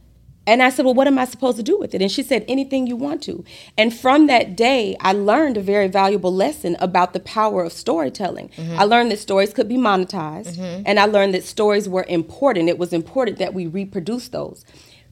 And 0.47 0.62
I 0.62 0.71
said, 0.71 0.85
Well, 0.85 0.95
what 0.95 1.07
am 1.07 1.19
I 1.19 1.27
supposed 1.27 1.59
to 1.59 1.62
do 1.62 1.79
with 1.79 1.95
it? 1.95 2.00
And 2.00 2.11
she 2.11 2.23
said, 2.23 2.45
Anything 2.49 2.87
you 2.87 2.97
want 2.97 3.23
to. 3.25 3.45
And 3.77 3.95
from 3.95 4.27
that 4.29 4.57
day, 4.57 4.97
I 5.00 5.12
learned 5.12 5.57
a 5.57 5.61
very 5.61 5.89
valuable 5.89 6.33
lesson 6.33 6.77
about 6.81 7.12
the 7.12 7.21
power 7.21 7.65
of 7.65 7.73
storytelling. 7.73 8.49
Mm-hmm. 8.50 8.79
I 8.79 8.85
learned 8.85 9.11
that 9.11 9.19
stories 9.19 9.53
could 9.53 9.69
be 9.69 9.77
monetized, 9.77 10.57
mm-hmm. 10.57 10.83
and 10.87 10.99
I 10.99 11.07
learned 11.07 11.35
that 11.35 11.45
stories 11.45 11.89
were 11.89 12.07
important. 12.09 12.69
It 12.69 12.79
was 12.79 12.93
important 12.93 13.39
that 13.39 13.55
we 13.55 13.67
reproduce 13.67 14.29
those 14.29 14.65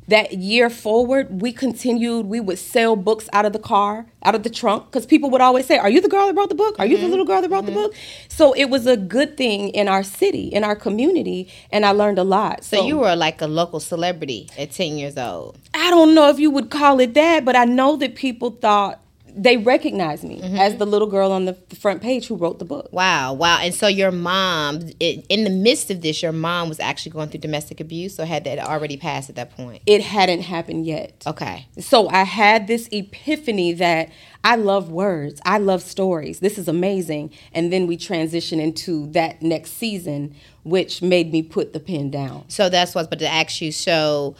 that 0.09 0.33
year 0.35 0.69
forward, 0.71 1.41
we 1.41 1.53
continued, 1.53 2.27
we 2.27 2.41
would 2.41 2.59
sell 2.59 2.97
books 2.97 3.29
out 3.33 3.45
of 3.45 3.53
the 3.53 3.59
car, 3.59 4.07
out 4.25 4.35
of 4.35 4.43
the 4.43 4.50
trunk, 4.50 4.87
because 4.87 5.07
people 5.07 5.31
would 5.31 5.41
always 5.41 5.67
say, 5.67 5.79
Are 5.79 5.91
you 5.91 6.00
the 6.00 6.09
girl 6.09 6.27
that 6.27 6.35
wrote 6.35 6.49
the 6.49 6.55
book? 6.55 6.77
Are 6.79 6.87
you 6.87 6.97
the 6.97 7.03
mm-hmm. 7.03 7.11
little 7.11 7.27
girl 7.27 7.43
that 7.43 7.50
wrote 7.50 7.67
the 7.67 7.73
mm-hmm. 7.73 7.83
book? 7.83 7.95
So 8.29 8.55
it 8.55 8.67
was 8.67 8.87
a 8.87 8.97
good 8.97 9.37
thing 9.37 9.69
in 9.71 9.87
our 9.87 10.03
city, 10.03 10.49
in 10.49 10.65
our 10.65 10.75
community, 10.75 11.53
and 11.71 11.85
I 11.85 11.93
learned 11.93 12.19
a 12.19 12.25
lot. 12.25 12.65
So 12.65 12.87
you 12.87 12.99
were 12.99 13.15
like 13.15 13.41
a 13.43 13.47
local 13.47 13.81
celebrity 13.81 14.49
at 14.57 14.73
10 14.73 14.97
years 14.97 15.17
old. 15.17 15.59
I 15.75 15.91
don't 15.91 16.15
know 16.15 16.29
if 16.31 16.38
you 16.38 16.50
would 16.50 16.71
call 16.71 17.00
it 17.00 17.15
that, 17.15 17.45
but 17.45 17.55
I 17.55 17.65
know 17.65 17.97
that 17.97 18.15
people 18.15 18.50
thought 18.50 19.00
they 19.38 19.57
recognized 19.57 20.25
me 20.25 20.40
mm-hmm. 20.40 20.57
as 20.57 20.76
the 20.76 20.85
little 20.85 21.07
girl 21.07 21.30
on 21.30 21.45
the 21.45 21.54
front 21.78 22.02
page 22.02 22.26
who 22.26 22.35
wrote 22.35 22.59
the 22.59 22.64
book. 22.64 22.88
Wow, 22.92 23.35
wow. 23.35 23.61
And 23.62 23.73
so 23.73 23.87
your 23.87 24.11
mom, 24.11 24.80
i- 25.00 25.23
in 25.28 25.45
the 25.45 25.50
midst 25.50 25.92
of 25.92 26.02
this, 26.02 26.23
your 26.23 26.33
mom 26.33 26.68
was 26.68 26.80
actually 26.80 27.12
going 27.12 27.28
through 27.28 27.40
domestic 27.40 27.80
abuse 27.80 28.18
or 28.18 28.25
had 28.25 28.42
that 28.45 28.59
already 28.59 28.97
passed 28.97 29.30
at 29.30 29.37
that 29.37 29.57
point? 29.57 29.80
It 29.87 30.02
hadn't 30.02 30.42
happened 30.42 30.87
yet. 30.87 31.23
Okay. 31.25 31.68
So 31.78 32.09
I 32.09 32.25
had 32.25 32.66
this 32.66 32.88
epiphany 32.90 33.73
that 33.75 34.11
I 34.42 34.57
love 34.57 34.90
words, 34.90 35.40
I 35.45 35.59
love 35.59 35.83
stories. 35.83 36.40
This 36.40 36.59
is 36.59 36.66
amazing. 36.66 37.30
And 37.52 37.73
then 37.73 37.87
we 37.87 37.97
transition 37.97 38.59
into 38.59 39.07
that 39.12 39.40
next 39.40 39.73
season, 39.73 40.35
which 40.64 41.00
made 41.00 41.30
me 41.33 41.42
put 41.42 41.73
the 41.73 41.80
pen 41.80 42.11
down. 42.11 42.45
So 42.49 42.68
that's 42.68 42.92
what, 42.92 43.09
but 43.09 43.21
to 43.21 43.28
ask 43.28 43.61
you, 43.61 43.71
so 43.71 44.35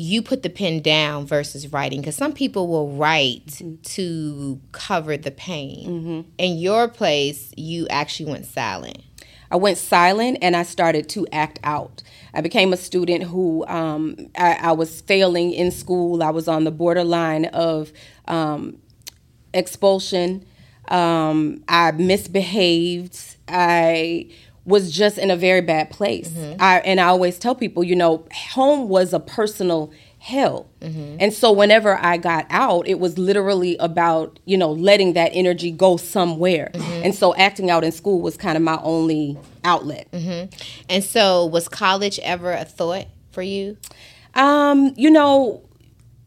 you 0.00 0.22
put 0.22 0.44
the 0.44 0.48
pen 0.50 0.80
down 0.80 1.26
versus 1.26 1.72
writing 1.72 2.00
because 2.00 2.14
some 2.14 2.32
people 2.32 2.68
will 2.68 2.90
write 2.92 3.46
Mm-hmm. 3.46 3.82
to 3.82 4.60
cover 4.70 5.16
the 5.16 5.32
pain. 5.32 6.24
In 6.38 6.58
your 6.58 6.86
place, 6.86 7.52
you 7.56 7.88
actually 7.88 8.30
went 8.30 8.46
silent. 8.46 8.98
I 9.50 9.56
went 9.56 9.76
silent 9.78 10.38
and 10.40 10.54
I 10.54 10.62
started 10.62 11.08
to 11.10 11.26
act 11.32 11.58
out. 11.64 12.02
I 12.32 12.42
became 12.42 12.72
a 12.72 12.76
student 12.76 13.24
who 13.24 13.66
um, 13.66 14.28
I, 14.36 14.52
I 14.60 14.72
was 14.72 15.00
failing 15.00 15.52
in 15.52 15.70
school. 15.72 16.22
I 16.22 16.30
was 16.30 16.46
on 16.46 16.62
the 16.64 16.70
borderline 16.70 17.46
of 17.46 17.90
um, 18.28 18.78
expulsion. 19.52 20.44
Um, 20.88 21.64
I 21.68 21.90
misbehaved. 21.92 23.36
I 23.48 24.30
was 24.68 24.92
just 24.92 25.16
in 25.16 25.30
a 25.30 25.36
very 25.36 25.62
bad 25.62 25.90
place. 25.90 26.28
Mm-hmm. 26.28 26.60
I, 26.60 26.80
and 26.80 27.00
I 27.00 27.06
always 27.06 27.38
tell 27.38 27.54
people, 27.54 27.82
you 27.82 27.96
know, 27.96 28.26
home 28.32 28.88
was 28.88 29.14
a 29.14 29.20
personal 29.20 29.90
hell. 30.18 30.68
Mm-hmm. 30.80 31.16
And 31.20 31.32
so 31.32 31.50
whenever 31.52 31.96
I 31.96 32.18
got 32.18 32.46
out, 32.50 32.86
it 32.86 33.00
was 33.00 33.16
literally 33.16 33.76
about, 33.78 34.38
you 34.44 34.58
know, 34.58 34.70
letting 34.70 35.14
that 35.14 35.30
energy 35.32 35.70
go 35.70 35.96
somewhere. 35.96 36.70
Mm-hmm. 36.74 37.04
And 37.04 37.14
so 37.14 37.34
acting 37.36 37.70
out 37.70 37.82
in 37.82 37.92
school 37.92 38.20
was 38.20 38.36
kind 38.36 38.56
of 38.56 38.62
my 38.62 38.78
only 38.82 39.38
outlet. 39.64 40.08
And 40.90 41.02
so, 41.02 41.46
was 41.46 41.68
college 41.68 42.18
ever 42.20 42.52
a 42.52 42.64
thought 42.64 43.06
for 43.32 43.42
you? 43.42 43.78
Um, 44.34 44.92
you 44.96 45.10
know, 45.10 45.62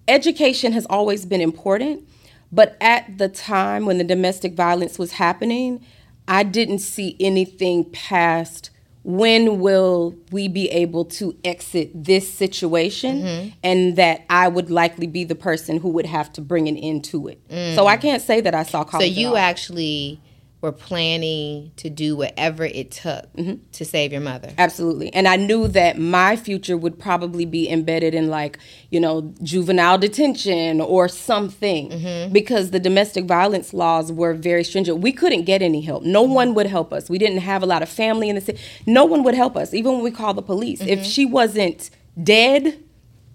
education 0.08 0.74
has 0.74 0.86
always 0.88 1.26
been 1.26 1.42
important, 1.42 2.08
but 2.52 2.78
at 2.82 3.18
the 3.18 3.30
time 3.30 3.86
when 3.86 3.98
the 4.00 4.04
domestic 4.04 4.54
violence 4.54 4.98
was 4.98 5.14
happening, 5.14 5.86
I 6.32 6.44
didn't 6.44 6.80
see 6.80 7.18
anything 7.20 7.84
past 7.92 8.70
when 9.04 9.60
will 9.60 10.16
we 10.32 10.48
be 10.48 10.70
able 10.70 11.04
to 11.06 11.36
exit 11.44 11.92
this 11.94 12.32
situation 12.32 13.22
mm-hmm. 13.22 13.50
and 13.64 13.98
that 13.98 14.24
I 14.30 14.48
would 14.48 14.70
likely 14.72 15.08
be 15.08 15.26
the 15.26 15.36
person 15.36 15.78
who 15.78 15.90
would 15.90 16.06
have 16.06 16.32
to 16.34 16.42
bring 16.42 16.70
an 16.70 16.78
end 16.78 17.04
to 17.06 17.28
it. 17.28 17.42
So 17.76 17.86
I 17.86 17.98
can't 17.98 18.22
say 18.22 18.40
that 18.42 18.56
I 18.56 18.64
saw 18.64 18.86
So, 18.86 18.92
college. 18.92 19.12
at 19.12 19.18
you 19.18 19.30
all. 19.30 19.38
actually 19.38 20.22
were 20.62 20.72
planning 20.72 21.72
to 21.76 21.90
do 21.90 22.16
whatever 22.16 22.64
it 22.64 22.92
took 22.92 23.34
Mm-hmm. 23.34 23.56
to 23.72 23.84
save 23.86 24.12
your 24.12 24.22
mother. 24.22 24.52
Absolutely. 24.58 25.12
And 25.14 25.28
I 25.28 25.36
knew 25.36 25.68
that 25.70 25.98
my 25.98 26.36
future 26.36 26.78
would 26.78 27.00
probably 27.00 27.46
be 27.46 27.68
embedded 27.70 28.14
in 28.14 28.30
like, 28.30 28.60
you 28.92 29.00
know, 29.00 29.34
juvenile 29.42 29.98
detention 29.98 30.80
or 30.80 31.08
something 31.08 32.30
because 32.32 32.70
the 32.72 32.80
domestic 32.80 33.26
violence 33.26 33.74
laws 33.74 34.12
were 34.12 34.34
very 34.36 34.64
stringent. 34.64 35.00
We 35.00 35.12
couldn't 35.12 35.46
get 35.46 35.62
any 35.64 35.82
help. 35.82 36.04
No 36.04 36.22
one 36.22 36.54
would 36.54 36.68
help 36.68 36.94
us. 36.94 37.10
We 37.10 37.18
didn't 37.18 37.40
have 37.40 37.64
a 37.64 37.66
lot 37.66 37.82
of 37.82 37.90
family 37.90 38.30
in 38.30 38.36
the 38.36 38.42
city. 38.42 38.60
No 38.86 39.06
one 39.06 39.24
would 39.24 39.34
help 39.36 39.58
us, 39.58 39.74
even 39.74 39.94
when 39.94 40.04
we 40.04 40.12
called 40.12 40.38
the 40.38 40.42
police. 40.44 40.80
If 40.82 41.04
she 41.06 41.26
wasn't 41.26 41.90
dead, 42.22 42.84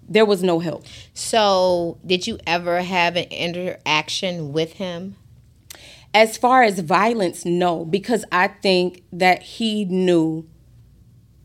there 0.07 0.25
was 0.25 0.41
no 0.41 0.59
help. 0.59 0.85
So, 1.13 1.97
did 2.05 2.25
you 2.27 2.39
ever 2.47 2.81
have 2.81 3.17
an 3.17 3.25
interaction 3.25 4.53
with 4.53 4.73
him? 4.73 5.17
As 6.17 6.35
far 6.35 6.63
as 6.63 6.79
violence, 6.79 7.45
no, 7.45 7.85
because 7.85 8.25
I 8.31 8.47
think 8.47 9.03
that 9.11 9.43
he 9.43 9.85
knew 9.85 10.49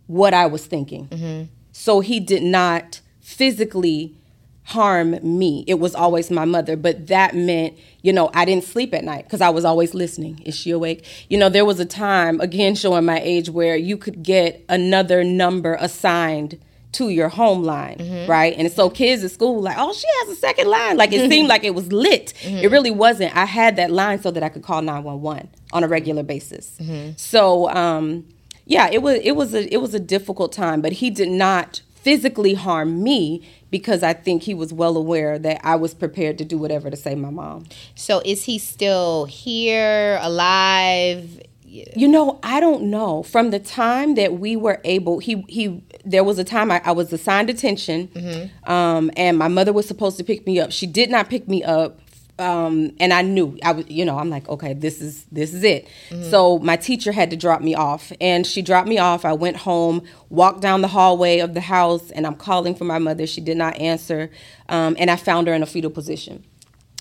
what 0.07 0.33
I 0.33 0.47
was 0.47 0.65
thinking. 0.65 1.09
Mm-hmm. 1.09 1.43
So 1.73 2.01
he 2.01 2.21
did 2.21 2.43
not 2.43 3.03
physically 3.21 4.17
harm 4.65 5.19
me. 5.23 5.63
It 5.67 5.75
was 5.75 5.95
always 5.95 6.31
my 6.31 6.47
mother, 6.47 6.75
but 6.77 7.09
that 7.09 7.35
meant, 7.35 7.77
you 8.01 8.15
know, 8.15 8.31
I 8.33 8.47
didn't 8.47 8.65
sleep 8.65 8.95
at 8.95 9.05
night 9.05 9.25
because 9.25 9.43
I 9.43 9.51
was 9.51 9.67
always 9.67 9.93
listening. 9.93 10.41
Is 10.47 10.55
she 10.55 10.71
awake? 10.71 11.05
You 11.29 11.37
know, 11.37 11.51
there 11.51 11.67
was 11.67 11.79
a 11.79 11.85
time, 11.85 12.41
again, 12.41 12.75
showing 12.75 13.05
my 13.05 13.21
age, 13.21 13.51
where 13.51 13.77
you 13.77 13.99
could 13.99 14.23
get 14.23 14.65
another 14.71 15.23
number 15.23 15.77
assigned 15.81 16.59
to 16.93 17.09
your 17.09 17.29
home 17.29 17.63
line, 17.63 17.97
mm-hmm. 17.99 18.31
right? 18.31 18.55
And 18.57 18.71
so 18.71 18.91
kids 18.91 19.25
at 19.25 19.31
school 19.31 19.61
like, 19.61 19.77
oh, 19.79 19.93
she 19.93 20.07
has 20.21 20.37
a 20.37 20.41
second 20.41 20.69
line. 20.69 20.97
Like 20.97 21.13
it 21.13 21.31
seemed 21.31 21.49
like 21.55 21.65
it 21.65 21.75
was 21.75 21.93
lit. 21.93 22.35
It 22.43 22.47
mm-hmm. 22.47 22.73
really 22.73 22.91
wasn't. 22.91 23.35
I 23.37 23.47
had 23.47 23.77
that 23.77 23.91
line 23.91 24.21
so 24.21 24.31
that 24.31 24.43
I 24.43 24.49
could 24.49 24.63
call 24.63 24.83
911 24.83 25.49
on 25.73 25.85
a 25.85 25.89
regular 25.89 26.23
basis. 26.23 26.77
Mm-hmm. 26.79 27.13
So, 27.17 27.71
um, 27.71 28.27
yeah, 28.65 28.89
it 28.91 29.03
was 29.03 29.19
it 29.23 29.33
was 29.33 29.55
a 29.55 29.73
it 29.73 29.79
was 29.79 29.95
a 29.95 30.01
difficult 30.01 30.53
time, 30.53 30.81
but 30.81 30.93
he 30.93 31.11
did 31.11 31.29
not 31.29 31.83
physically 31.95 32.55
harm 32.55 33.03
me 33.03 33.49
because 33.71 34.03
I 34.03 34.13
think 34.13 34.43
he 34.43 34.55
was 34.55 34.73
well 34.73 34.97
aware 34.97 35.39
that 35.39 35.61
I 35.65 35.77
was 35.77 35.95
prepared 35.95 36.37
to 36.39 36.45
do 36.45 36.59
whatever 36.59 36.91
to 36.91 36.97
save 36.97 37.19
my 37.19 37.31
mom. 37.31 37.67
So, 37.95 38.21
is 38.25 38.45
he 38.45 38.59
still 38.59 39.25
here, 39.25 40.19
alive? 40.21 41.41
You 41.65 42.07
know, 42.07 42.39
I 42.43 42.61
don't 42.61 42.85
know. 42.85 43.23
From 43.23 43.51
the 43.51 43.59
time 43.59 44.15
that 44.17 44.39
we 44.39 44.57
were 44.57 44.81
able, 44.85 45.21
he 45.21 45.45
he, 45.49 45.83
there 46.05 46.25
was 46.25 46.39
a 46.39 46.45
time 46.45 46.71
I, 46.71 46.81
I 46.85 46.93
was 46.93 47.13
assigned 47.13 47.49
detention, 47.49 48.51
um, 48.65 49.11
and 49.17 49.39
my 49.39 49.49
mother 49.49 49.73
was 49.73 49.87
supposed 49.87 50.17
to 50.19 50.25
pick 50.25 50.47
me 50.47 50.61
up. 50.61 50.73
She 50.73 50.87
did 50.87 51.11
not 51.11 51.29
pick 51.31 51.49
me 51.49 51.63
up, 51.63 52.01
um, 52.39 52.93
and 52.99 53.13
I 53.13 53.23
knew 53.23 53.59
I 53.63 53.73
was. 53.73 53.89
You 53.89 54.05
know, 54.05 54.19
I'm 54.19 54.31
like, 54.31 54.49
okay, 54.49 54.75
this 54.75 55.01
is 55.01 55.25
this 55.31 55.55
is 55.55 55.63
it. 55.63 55.89
So 56.31 56.59
my 56.59 56.77
teacher 56.77 57.13
had 57.13 57.31
to 57.31 57.37
drop 57.37 57.61
me 57.61 57.75
off, 57.75 58.13
and 58.21 58.47
she 58.47 58.63
dropped 58.63 58.89
me 58.89 58.99
off. 58.99 59.25
I 59.25 59.33
went 59.33 59.57
home, 59.59 60.03
walked 60.31 60.61
down 60.61 60.83
the 60.83 60.89
hallway 60.89 61.39
of 61.39 61.55
the 61.55 61.61
house, 61.61 62.11
and 62.11 62.27
I'm 62.27 62.37
calling 62.37 62.75
for 62.75 62.85
my 62.85 62.99
mother. 62.99 63.27
She 63.27 63.41
did 63.41 63.57
not 63.57 63.79
answer, 63.79 64.31
um, 64.69 64.97
and 64.99 65.11
I 65.11 65.17
found 65.17 65.47
her 65.47 65.55
in 65.55 65.63
a 65.63 65.67
fetal 65.67 65.91
position 65.91 66.45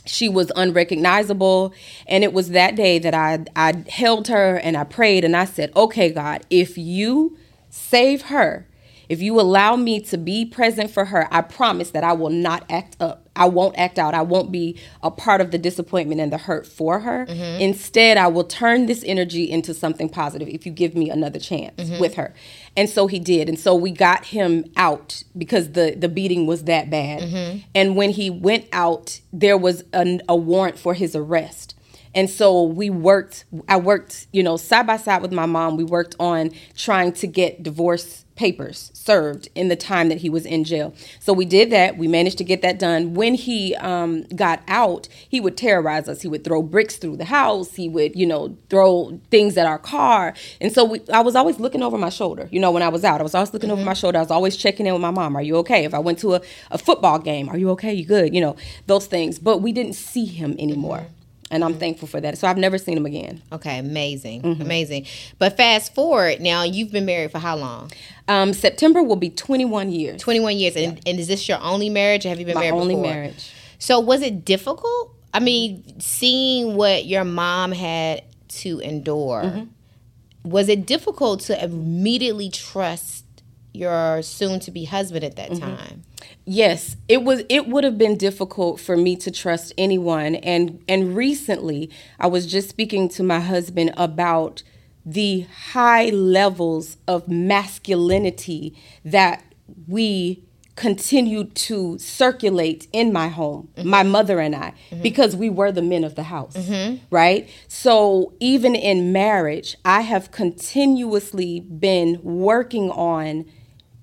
she 0.04 0.28
was 0.28 0.52
unrecognizable 0.56 1.72
and 2.08 2.24
it 2.24 2.34
was 2.34 2.50
that 2.50 2.76
day 2.76 2.98
that 2.98 3.14
I 3.14 3.46
I 3.56 3.84
held 3.88 4.30
her 4.30 4.56
and 4.58 4.76
I 4.76 4.84
prayed 4.84 5.24
and 5.24 5.36
I 5.38 5.46
said, 5.46 5.72
"Okay, 5.76 6.10
God, 6.10 6.44
if 6.50 6.76
you 6.76 7.38
save 7.70 8.24
her, 8.24 8.66
if 9.12 9.22
you 9.22 9.42
allow 9.42 9.76
me 9.76 10.00
to 10.00 10.18
be 10.18 10.46
present 10.46 10.90
for 10.90 11.04
her, 11.04 11.28
I 11.32 11.42
promise 11.42 11.92
that 11.92 12.02
I 12.06 12.14
will 12.14 12.30
not 12.30 12.64
act 12.70 12.96
up. 13.02 13.28
I 13.36 13.46
won't 13.46 13.78
act 13.78 14.00
out. 14.00 14.14
I 14.14 14.22
won't 14.22 14.54
be 14.54 14.80
a 15.04 15.12
part 15.12 15.42
of 15.42 15.52
the 15.52 15.58
disappointment 15.58 16.22
and 16.22 16.32
the 16.32 16.38
hurt 16.38 16.66
for 16.66 17.02
her. 17.02 17.26
Mm-hmm. 17.26 17.62
Instead, 17.62 18.16
I 18.16 18.28
will 18.28 18.46
turn 18.46 18.86
this 18.86 19.04
energy 19.06 19.52
into 19.52 19.74
something 19.74 20.08
positive 20.08 20.48
if 20.48 20.66
you 20.66 20.72
give 20.72 20.96
me 20.96 21.10
another 21.10 21.40
chance 21.40 21.76
mm-hmm. 21.76 22.00
with 22.00 22.16
her." 22.16 22.34
And 22.78 22.90
so 22.90 23.08
he 23.08 23.20
did. 23.20 23.50
And 23.50 23.60
so 23.60 23.76
we 23.76 23.92
got 23.92 24.28
him 24.28 24.64
out 24.78 25.26
because 25.38 25.74
the 25.74 25.94
the 25.94 26.08
beating 26.08 26.48
was 26.48 26.64
that 26.64 26.90
bad. 26.90 27.24
Mm-hmm. 27.24 27.58
And 27.76 27.98
when 27.98 28.12
he 28.12 28.30
went 28.30 28.70
out, 28.72 29.20
there 29.34 29.58
was 29.58 29.84
an, 29.92 30.22
a 30.30 30.38
warrant 30.38 30.80
for 30.80 30.94
his 30.94 31.18
arrest. 31.18 31.71
And 32.14 32.30
so 32.30 32.64
we 32.64 32.90
worked, 32.90 33.46
I 33.68 33.78
worked, 33.78 34.28
you 34.32 34.44
know, 34.44 34.58
side 34.58 34.88
by 34.88 34.98
side 34.98 35.22
with 35.22 35.32
my 35.32 35.46
mom. 35.46 35.78
We 35.78 35.84
worked 35.84 36.16
on 36.20 36.52
trying 36.76 37.14
to 37.14 37.28
get 37.28 37.64
divorce 37.64 38.26
papers 38.36 38.90
served 38.96 39.50
in 39.54 39.68
the 39.68 39.76
time 39.76 40.10
that 40.10 40.18
he 40.18 40.30
was 40.30 40.48
in 40.48 40.64
jail. 40.64 40.96
So 41.20 41.32
we 41.32 41.46
did 41.46 41.70
that. 41.72 41.98
We 41.98 42.08
managed 42.08 42.40
to 42.40 42.44
get 42.44 42.64
that 42.64 42.80
done. 42.80 43.14
When 43.14 43.36
he 43.36 43.76
um, 43.76 44.24
got 44.36 44.64
out, 44.68 45.08
he 45.30 45.40
would 45.40 45.56
terrorize 45.56 46.10
us. 46.10 46.22
He 46.22 46.28
would 46.28 46.44
throw 46.44 46.64
bricks 46.64 46.98
through 46.98 47.18
the 47.18 47.26
house. 47.26 47.76
He 47.76 47.88
would, 47.88 48.16
you 48.16 48.26
know, 48.26 48.58
throw 48.70 49.20
things 49.30 49.58
at 49.58 49.68
our 49.68 49.78
car. 49.78 50.34
And 50.60 50.74
so 50.74 50.84
we, 50.84 51.02
I 51.14 51.22
was 51.22 51.36
always 51.36 51.60
looking 51.60 51.84
over 51.84 52.00
my 52.00 52.10
shoulder. 52.10 52.50
You 52.52 52.60
know, 52.60 52.72
when 52.72 52.82
I 52.84 52.90
was 52.90 53.04
out, 53.04 53.20
I 53.20 53.24
was 53.24 53.36
always 53.36 53.54
looking 53.54 53.70
over 53.70 53.84
my 53.84 53.94
shoulder. 53.94 54.18
I 54.18 54.22
was 54.22 54.32
always 54.32 54.58
checking 54.58 54.88
in 54.88 54.94
with 54.94 55.02
my 55.02 55.12
mom. 55.12 55.36
Are 55.36 55.44
you 55.44 55.58
okay? 55.58 55.86
If 55.86 55.94
I 55.94 56.00
went 56.00 56.18
to 56.20 56.36
a, 56.36 56.42
a 56.72 56.78
football 56.80 57.20
game, 57.20 57.48
are 57.48 57.58
you 57.58 57.70
okay? 57.72 57.94
You 57.94 58.06
good? 58.06 58.34
You 58.34 58.42
know, 58.42 58.56
those 58.88 59.06
things. 59.06 59.38
But 59.38 59.60
we 59.60 59.72
didn't 59.72 59.94
see 59.94 60.26
him 60.26 60.56
anymore. 60.58 61.06
And 61.52 61.64
I'm 61.64 61.76
thankful 61.78 62.08
for 62.08 62.20
that. 62.22 62.38
So 62.38 62.48
I've 62.48 62.58
never 62.58 62.78
seen 62.78 62.98
him 62.98 63.06
again. 63.06 63.42
Okay, 63.52 63.78
amazing, 63.78 64.42
Mm-hmm. 64.42 64.62
amazing. 64.62 65.06
But 65.38 65.58
fast 65.58 65.94
forward 65.94 66.40
now, 66.42 66.64
you've 66.64 66.92
been 66.92 67.06
married 67.06 67.32
for 67.32 67.40
how 67.40 67.58
long? 67.58 67.92
Um, 68.28 68.54
September 68.54 69.04
will 69.04 69.18
be 69.18 69.30
21 69.30 69.92
years. 69.92 70.22
Twenty-one 70.22 70.58
years, 70.58 70.76
and, 70.78 71.00
and 71.06 71.20
is 71.20 71.28
this 71.28 71.48
your 71.50 71.60
only 71.62 71.90
marriage? 71.90 72.26
Or 72.26 72.30
have 72.30 72.40
you 72.40 72.46
been 72.46 72.56
My 72.56 72.62
married 72.62 72.80
only 72.80 72.96
before? 72.96 73.12
marriage. 73.14 73.52
So 73.80 74.00
was 74.00 74.22
it 74.22 74.46
difficult? 74.46 75.14
I 75.34 75.40
mean, 75.40 76.00
seeing 76.00 76.76
what 76.76 77.06
your 77.06 77.24
mom 77.26 77.72
had 77.74 78.24
to 78.62 78.80
endure, 78.80 79.44
Mm-hmm. 79.44 80.50
was 80.50 80.70
it 80.70 80.86
difficult 80.86 81.42
to 81.42 81.64
immediately 81.64 82.50
trust 82.50 83.26
your 83.74 84.22
soon-to-be 84.22 84.86
husband 84.86 85.24
at 85.24 85.36
that 85.36 85.52
Mm-hmm. 85.52 85.76
time? 85.76 86.04
Yes, 86.46 86.98
it 87.08 87.24
was 87.24 87.44
it 87.50 87.68
would 87.68 87.84
have 87.84 87.98
been 87.98 88.18
difficult 88.18 88.80
for 88.80 88.98
me 88.98 89.16
to 89.18 89.32
trust 89.32 89.74
anyone 89.78 90.36
and 90.36 90.84
and 90.88 91.16
recently 91.16 91.90
I 92.20 92.28
was 92.28 92.46
just 92.46 92.70
speaking 92.70 93.10
to 93.10 93.24
my 93.24 93.40
husband 93.40 93.94
about 93.96 94.64
the 95.06 95.48
high 95.72 96.10
levels 96.10 96.98
of 97.08 97.28
masculinity 97.28 98.76
that 99.04 99.44
we 99.88 100.44
continue 100.76 101.44
to 101.44 101.98
circulate 102.00 102.88
in 102.92 103.12
my 103.12 103.28
home, 103.28 103.70
mm-hmm. 103.76 103.90
my 103.90 104.04
mother 104.04 104.40
and 104.40 104.56
I, 104.56 104.74
mm-hmm. 104.90 105.02
because 105.02 105.36
we 105.36 105.50
were 105.50 105.72
the 105.72 105.82
men 105.82 106.04
of 106.04 106.16
the 106.16 106.24
house, 106.24 106.56
mm-hmm. 106.56 106.98
right? 107.12 107.50
So 107.68 108.34
even 108.40 108.76
in 108.76 109.12
marriage, 109.12 109.76
I 109.86 110.02
have 110.02 110.32
continuously 110.32 111.60
been 111.60 112.20
working 112.24 112.90
on 112.90 113.46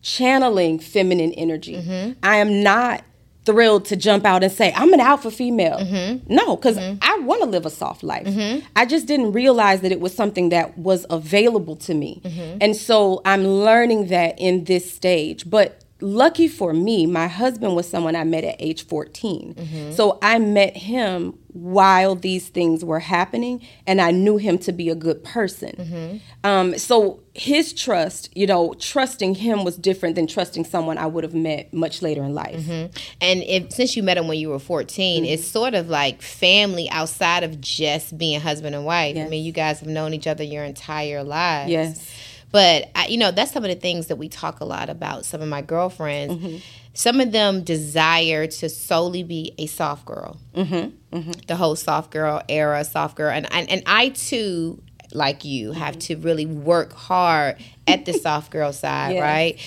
channeling 0.08 0.78
feminine 0.78 1.32
energy. 1.32 1.76
Mm-hmm. 1.76 2.12
I 2.22 2.36
am 2.36 2.62
not 2.62 3.04
thrilled 3.44 3.84
to 3.86 3.96
jump 3.96 4.24
out 4.24 4.42
and 4.42 4.52
say, 4.52 4.72
I'm 4.74 4.92
an 4.92 5.00
alpha 5.00 5.30
female. 5.30 5.78
Mm-hmm. 5.78 6.34
No, 6.34 6.56
because 6.56 6.78
mm-hmm. 6.78 6.98
I 7.02 7.18
want 7.20 7.42
to 7.42 7.48
live 7.48 7.66
a 7.66 7.70
soft 7.70 8.02
life. 8.02 8.26
I 8.74 8.86
just 8.86 9.06
didn't 9.06 9.32
realize 9.32 9.82
that 9.82 9.92
it 9.92 10.00
was 10.00 10.14
something 10.14 10.48
that 10.48 10.76
was 10.78 11.06
available 11.10 11.76
to 11.76 11.94
me. 11.94 12.22
And 12.60 12.74
so 12.76 13.20
I'm 13.24 13.46
learning 13.46 14.08
that 14.08 14.38
in 14.38 14.64
this 14.64 14.90
stage. 14.92 15.48
But 15.48 15.84
lucky 16.00 16.48
for 16.48 16.72
me, 16.72 17.06
my 17.06 17.26
husband 17.26 17.74
was 17.74 17.88
someone 17.88 18.14
I 18.16 18.24
met 18.24 18.44
at 18.44 18.56
age 18.58 18.86
14. 18.86 19.54
Mm-hmm. 19.54 19.92
So 19.92 20.18
I 20.22 20.38
met 20.38 20.76
him 20.76 21.38
while 21.52 22.14
these 22.14 22.48
things 22.50 22.84
were 22.84 23.00
happening, 23.00 23.60
and 23.86 24.00
I 24.00 24.12
knew 24.12 24.36
him 24.36 24.58
to 24.58 24.70
be 24.72 24.90
a 24.90 24.94
good 24.94 25.24
person. 25.24 25.72
Mm-hmm. 25.72 26.46
Um, 26.48 26.78
so 26.78 27.20
his 27.34 27.72
trust, 27.72 28.28
you 28.36 28.46
know, 28.46 28.74
trusting 28.78 29.34
him 29.36 29.64
was 29.64 29.76
different 29.76 30.14
than 30.14 30.26
trusting 30.28 30.64
someone 30.66 30.98
I 30.98 31.06
would 31.06 31.24
have 31.24 31.34
met 31.34 31.72
much 31.74 32.00
later 32.00 32.22
in 32.22 32.32
life. 32.34 32.60
Mm-hmm. 32.60 32.96
And 33.20 33.42
if 33.42 33.72
since 33.72 33.96
you 33.96 34.02
met 34.04 34.18
him 34.18 34.28
when 34.28 34.38
you 34.38 34.50
were 34.50 34.58
14, 34.58 35.24
Mm-hmm. 35.24 35.32
it's 35.32 35.46
sort 35.46 35.74
of 35.74 35.88
like 35.88 36.22
family 36.22 36.88
outside 36.90 37.42
of 37.42 37.60
just 37.60 38.16
being 38.18 38.40
husband 38.40 38.74
and 38.74 38.84
wife. 38.84 39.16
I 39.16 39.26
mean, 39.28 39.44
you 39.44 39.52
guys 39.52 39.80
have 39.80 39.88
known 39.88 40.12
each 40.14 40.26
other 40.26 40.44
your 40.44 40.64
entire 40.64 41.24
lives. 41.24 41.70
Yes. 41.70 42.14
But 42.50 42.90
I, 42.94 43.06
you 43.08 43.18
know, 43.18 43.30
that's 43.30 43.52
some 43.52 43.64
of 43.64 43.68
the 43.70 43.76
things 43.76 44.06
that 44.06 44.16
we 44.16 44.28
talk 44.28 44.60
a 44.60 44.64
lot 44.64 44.88
about. 44.88 45.24
Some 45.26 45.42
of 45.42 45.48
my 45.48 45.60
girlfriends, 45.62 46.34
Mm-hmm. 46.34 46.56
some 46.94 47.20
of 47.20 47.30
them 47.32 47.62
desire 47.62 48.46
to 48.46 48.68
solely 48.68 49.22
be 49.22 49.54
a 49.58 49.66
soft 49.66 50.06
girl. 50.06 50.38
Mm-hmm. 50.54 51.30
The 51.46 51.56
whole 51.56 51.76
soft 51.76 52.10
girl 52.10 52.42
era, 52.48 52.84
soft 52.84 53.16
girl, 53.16 53.30
and 53.30 53.46
and, 53.52 53.68
and 53.70 53.82
I 53.86 54.10
too, 54.10 54.82
like 55.12 55.44
you, 55.44 55.72
have 55.72 55.94
Mm-hmm. 55.96 56.14
to 56.14 56.16
really 56.16 56.46
work 56.46 56.92
hard 56.94 57.56
at 57.86 58.04
the 58.06 58.12
soft 58.26 58.50
girl 58.50 58.72
side, 58.72 59.14
Yes. 59.14 59.22
right? 59.22 59.58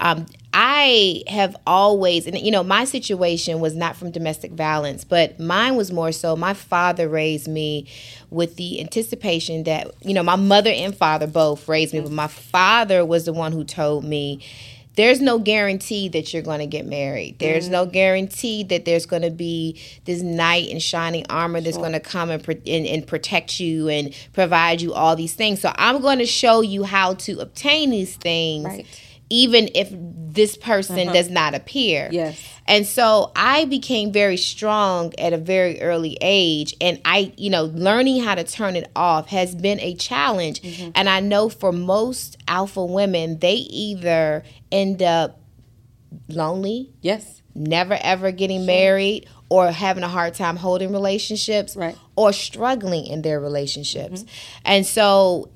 Um, 0.00 0.26
I 0.52 1.22
have 1.28 1.56
always, 1.66 2.26
and 2.26 2.36
you 2.38 2.50
know, 2.50 2.64
my 2.64 2.84
situation 2.84 3.60
was 3.60 3.76
not 3.76 3.96
from 3.96 4.10
domestic 4.10 4.52
violence, 4.52 5.04
but 5.04 5.38
mine 5.38 5.76
was 5.76 5.92
more 5.92 6.10
so. 6.10 6.34
My 6.34 6.54
father 6.54 7.08
raised 7.08 7.46
me 7.46 7.86
with 8.30 8.56
the 8.56 8.80
anticipation 8.80 9.64
that, 9.64 9.92
you 10.02 10.12
know, 10.12 10.24
my 10.24 10.36
mother 10.36 10.70
and 10.70 10.96
father 10.96 11.28
both 11.28 11.68
raised 11.68 11.94
me, 11.94 12.00
but 12.00 12.10
my 12.10 12.26
father 12.26 13.04
was 13.04 13.26
the 13.26 13.32
one 13.32 13.52
who 13.52 13.64
told 13.64 14.04
me. 14.04 14.44
There's 14.96 15.20
no 15.20 15.38
guarantee 15.38 16.08
that 16.08 16.34
you're 16.34 16.42
going 16.42 16.58
to 16.58 16.66
get 16.66 16.84
married. 16.84 17.38
There's 17.38 17.68
no 17.68 17.86
mm. 17.86 17.92
guarantee 17.92 18.64
that 18.64 18.84
there's 18.84 19.06
going 19.06 19.22
to 19.22 19.30
be 19.30 19.80
this 20.04 20.20
knight 20.20 20.68
in 20.68 20.80
shining 20.80 21.24
armor 21.30 21.60
that's 21.60 21.76
going 21.76 21.92
to 21.92 22.00
come 22.00 22.28
and, 22.28 22.46
and, 22.48 22.86
and 22.86 23.06
protect 23.06 23.60
you 23.60 23.88
and 23.88 24.12
provide 24.32 24.82
you 24.82 24.92
all 24.92 25.14
these 25.14 25.32
things. 25.32 25.60
So 25.60 25.72
I'm 25.76 26.02
going 26.02 26.18
to 26.18 26.26
show 26.26 26.60
you 26.60 26.82
how 26.82 27.14
to 27.14 27.38
obtain 27.38 27.90
these 27.90 28.16
things 28.16 28.64
Right. 28.64 28.86
Even 29.30 29.70
if 29.74 29.88
this 29.92 30.56
person 30.56 30.98
uh-huh. 30.98 31.12
does 31.12 31.30
not 31.30 31.54
appear. 31.54 32.08
Yes. 32.12 32.40
And 32.66 32.86
so 32.86 33.32
I 33.34 33.64
became 33.64 34.12
very 34.12 34.36
strong 34.36 35.12
at 35.18 35.32
a 35.32 35.38
very 35.38 35.80
early 35.80 36.16
age. 36.20 36.76
And 36.80 37.00
I, 37.04 37.32
you 37.36 37.50
know, 37.50 37.64
learning 37.64 38.22
how 38.22 38.36
to 38.36 38.44
turn 38.44 38.76
it 38.76 38.90
off 38.94 39.28
has 39.28 39.54
been 39.54 39.80
a 39.80 39.94
challenge. 39.94 40.62
Mm-hmm. 40.62 40.90
And 40.94 41.08
I 41.08 41.20
know 41.20 41.48
for 41.48 41.72
most 41.72 42.36
alpha 42.46 42.84
women, 42.84 43.38
they 43.38 43.54
either 43.54 44.44
end 44.70 45.02
up 45.02 45.40
lonely, 46.28 46.92
Yes. 47.00 47.42
never 47.54 47.98
ever 48.00 48.30
getting 48.30 48.66
married, 48.66 49.28
or 49.48 49.72
having 49.72 50.04
a 50.04 50.08
hard 50.08 50.34
time 50.34 50.56
holding 50.56 50.92
relationships, 50.92 51.74
Right. 51.74 51.96
or 52.14 52.32
struggling 52.32 53.06
in 53.06 53.22
their 53.22 53.40
relationships. 53.40 54.22
Mm-hmm. 54.22 54.62
And 54.64 54.86
so 54.86 55.50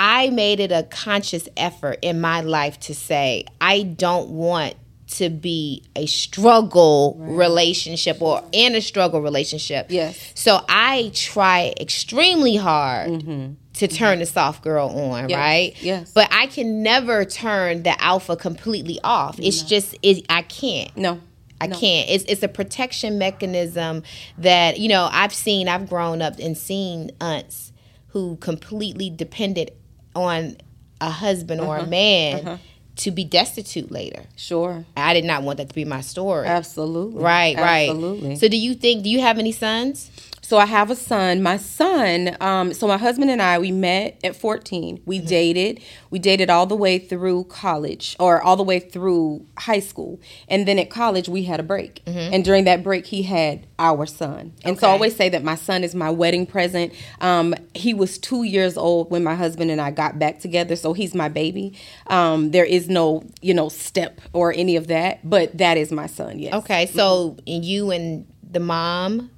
I 0.00 0.30
made 0.30 0.60
it 0.60 0.70
a 0.70 0.84
conscious 0.84 1.48
effort 1.56 1.98
in 2.02 2.20
my 2.20 2.40
life 2.42 2.78
to 2.80 2.94
say, 2.94 3.46
I 3.60 3.82
don't 3.82 4.30
want 4.30 4.76
to 5.08 5.28
be 5.28 5.82
a 5.96 6.06
struggle 6.06 7.16
relationship 7.18 8.22
or 8.22 8.44
in 8.52 8.74
a 8.76 8.80
struggle 8.80 9.20
relationship. 9.20 9.86
Yes. 9.88 10.32
So 10.36 10.64
I 10.68 11.10
try 11.14 11.72
extremely 11.80 12.54
hard 12.56 13.56
to 13.74 13.88
turn 13.88 14.20
the 14.20 14.26
soft 14.26 14.62
girl 14.62 14.88
on, 14.88 15.24
Mm-hmm. 15.24 15.30
Yes, 15.30 15.38
right? 15.38 15.82
yes. 15.82 16.12
But 16.12 16.28
I 16.30 16.46
can 16.46 16.82
never 16.84 17.24
turn 17.24 17.82
the 17.82 18.00
alpha 18.00 18.36
completely 18.36 19.00
off. 19.02 19.40
It's 19.40 19.62
just 19.62 19.96
it, 20.02 20.26
I 20.30 20.42
can't. 20.42 20.96
No. 20.96 21.20
I 21.60 21.66
No. 21.66 21.76
can't. 21.76 22.08
It's 22.08 22.24
it's 22.28 22.42
a 22.44 22.48
protection 22.48 23.18
mechanism 23.18 24.04
that 24.38 24.78
you 24.78 24.88
know 24.88 25.08
I've 25.10 25.34
seen. 25.34 25.66
I've 25.68 25.88
grown 25.88 26.22
up 26.22 26.38
and 26.38 26.56
seen 26.56 27.10
aunts 27.20 27.72
who 28.08 28.36
completely 28.36 29.10
depended 29.10 29.72
on 30.14 30.56
a 31.00 31.10
husband 31.10 31.60
or 31.60 31.76
a 31.76 31.80
Uh-huh. 31.82 31.90
man 31.90 32.58
to 32.96 33.10
be 33.12 33.22
destitute 33.24 33.92
later. 33.92 34.24
Sure. 34.36 34.84
I 34.96 35.14
did 35.14 35.24
not 35.24 35.42
want 35.44 35.58
that 35.58 35.68
to 35.68 35.74
be 35.74 35.84
my 35.84 36.00
story. 36.00 36.46
Absolutely. 36.48 37.22
Right, 37.22 37.56
right. 37.56 37.88
Absolutely. 37.90 38.36
So, 38.36 38.48
do 38.48 38.56
you 38.56 38.74
think? 38.74 39.04
Do 39.04 39.10
you 39.10 39.20
have 39.20 39.38
any 39.38 39.52
sons? 39.52 40.10
So 40.48 40.56
I 40.56 40.64
have 40.64 40.90
a 40.90 40.96
son. 40.96 41.42
My 41.42 41.58
son, 41.58 42.34
um, 42.40 42.72
so 42.72 42.88
my 42.88 42.96
husband 42.96 43.30
and 43.30 43.42
I, 43.42 43.58
we 43.58 43.70
met 43.70 44.18
at 44.24 44.34
14. 44.34 45.02
We 45.04 45.18
dated. 45.18 45.82
We 46.08 46.18
dated 46.18 46.48
all 46.48 46.64
the 46.64 46.74
way 46.74 46.98
through 46.98 47.44
college 47.44 48.16
or 48.18 48.40
all 48.40 48.56
the 48.56 48.62
way 48.62 48.80
through 48.80 49.44
high 49.58 49.80
school. 49.80 50.18
And 50.48 50.66
then 50.66 50.78
at 50.78 50.88
college, 50.88 51.28
we 51.28 51.42
had 51.42 51.60
a 51.60 51.62
break. 51.62 52.00
And 52.06 52.42
during 52.46 52.64
that 52.64 52.82
break, 52.82 53.04
he 53.04 53.24
had 53.24 53.66
our 53.78 54.06
son. 54.06 54.54
And 54.64 54.80
so 54.80 54.88
I 54.88 54.92
always 54.92 55.14
say 55.14 55.28
that 55.28 55.44
my 55.44 55.54
son 55.54 55.84
is 55.84 55.94
my 55.94 56.08
wedding 56.08 56.46
present. 56.46 56.94
Um, 57.20 57.54
he 57.74 57.92
was 57.92 58.16
two 58.16 58.44
years 58.44 58.78
old 58.78 59.10
when 59.10 59.22
my 59.22 59.34
husband 59.34 59.70
and 59.70 59.82
I 59.82 59.90
got 59.90 60.18
back 60.18 60.38
together. 60.38 60.76
So 60.76 60.94
he's 60.94 61.14
my 61.14 61.28
baby. 61.28 61.76
Um, 62.06 62.52
there 62.52 62.64
is 62.64 62.88
no, 62.88 63.22
you 63.42 63.52
know, 63.52 63.68
step 63.68 64.22
or 64.32 64.54
any 64.54 64.76
of 64.76 64.86
that. 64.86 65.28
But 65.28 65.58
that 65.58 65.76
is 65.76 65.92
my 65.92 66.06
son, 66.06 66.38
yes. 66.38 66.54
Okay, 66.54 66.86
so 66.86 67.36
you 67.44 67.90
and 67.90 68.26
the 68.50 68.60
mom, 68.60 69.30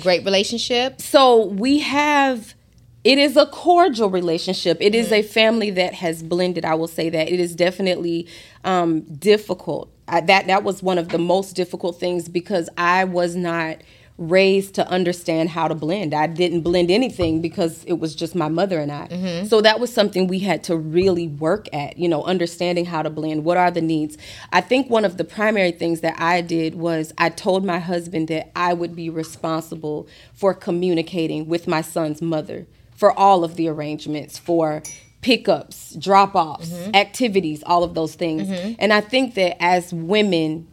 great 0.00 0.24
relationship. 0.24 1.00
So 1.00 1.46
we 1.46 1.78
have 1.80 2.54
it 3.02 3.18
is 3.18 3.36
a 3.36 3.46
cordial 3.46 4.10
relationship. 4.10 4.76
It 4.80 4.94
is 4.94 5.10
a 5.10 5.22
family 5.22 5.70
that 5.70 5.94
has 5.94 6.22
blended. 6.22 6.66
I 6.66 6.74
will 6.74 6.88
say 6.88 7.08
that 7.08 7.30
it 7.30 7.40
is 7.40 7.54
definitely 7.54 8.28
um, 8.62 9.00
difficult. 9.00 9.90
I, 10.06 10.20
that 10.22 10.48
that 10.48 10.64
was 10.64 10.82
one 10.82 10.98
of 10.98 11.08
the 11.08 11.18
most 11.18 11.56
difficult 11.56 11.98
things 11.98 12.28
because 12.28 12.68
I 12.76 13.04
was 13.04 13.36
not 13.36 13.78
raised 14.20 14.74
to 14.74 14.86
understand 14.86 15.48
how 15.48 15.66
to 15.66 15.74
blend. 15.74 16.12
I 16.12 16.26
didn't 16.26 16.60
blend 16.60 16.90
anything 16.90 17.40
because 17.40 17.82
it 17.84 17.94
was 17.94 18.14
just 18.14 18.34
my 18.34 18.48
mother 18.48 18.78
and 18.78 18.92
I. 18.92 19.08
Mm-hmm. 19.08 19.46
So 19.46 19.62
that 19.62 19.80
was 19.80 19.90
something 19.92 20.26
we 20.26 20.40
had 20.40 20.62
to 20.64 20.76
really 20.76 21.26
work 21.26 21.68
at, 21.72 21.98
you 21.98 22.06
know, 22.06 22.22
understanding 22.24 22.84
how 22.84 23.00
to 23.00 23.08
blend. 23.08 23.44
What 23.44 23.56
are 23.56 23.70
the 23.70 23.80
needs? 23.80 24.18
I 24.52 24.60
think 24.60 24.90
one 24.90 25.06
of 25.06 25.16
the 25.16 25.24
primary 25.24 25.72
things 25.72 26.02
that 26.02 26.20
I 26.20 26.42
did 26.42 26.74
was 26.74 27.14
I 27.16 27.30
told 27.30 27.64
my 27.64 27.78
husband 27.78 28.28
that 28.28 28.52
I 28.54 28.74
would 28.74 28.94
be 28.94 29.08
responsible 29.08 30.06
for 30.34 30.52
communicating 30.52 31.48
with 31.48 31.66
my 31.66 31.80
son's 31.80 32.20
mother 32.20 32.66
for 32.94 33.18
all 33.18 33.42
of 33.42 33.56
the 33.56 33.68
arrangements 33.68 34.36
for 34.36 34.82
pickups, 35.22 35.94
drop-offs, 35.94 36.68
mm-hmm. 36.68 36.94
activities, 36.94 37.62
all 37.64 37.84
of 37.84 37.94
those 37.94 38.16
things. 38.16 38.48
Mm-hmm. 38.48 38.74
And 38.78 38.92
I 38.92 39.00
think 39.00 39.34
that 39.36 39.62
as 39.62 39.94
women 39.94 40.68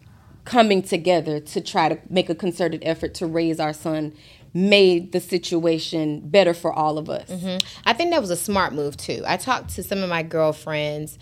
coming 0.48 0.82
together 0.82 1.42
to 1.42 1.60
try 1.60 1.90
to 1.90 2.00
make 2.10 2.30
a 2.30 2.36
concerted 2.36 2.82
effort 2.86 3.14
to 3.14 3.26
raise 3.28 3.60
our 3.60 3.74
son 3.74 4.14
made 4.54 5.12
the 5.12 5.20
situation 5.20 6.22
better 6.22 6.54
for 6.54 6.72
all 6.72 6.98
of 6.98 7.10
us. 7.10 7.30
Mm-hmm. 7.30 7.58
I 7.86 7.92
think 7.92 8.12
that 8.12 8.22
was 8.22 8.30
a 8.32 8.38
smart 8.38 8.74
move 8.74 8.96
too. 8.96 9.24
I 9.28 9.36
talked 9.36 9.76
to 9.76 9.84
some 9.84 10.02
of 10.02 10.10
my 10.10 10.24
girlfriends, 10.24 11.20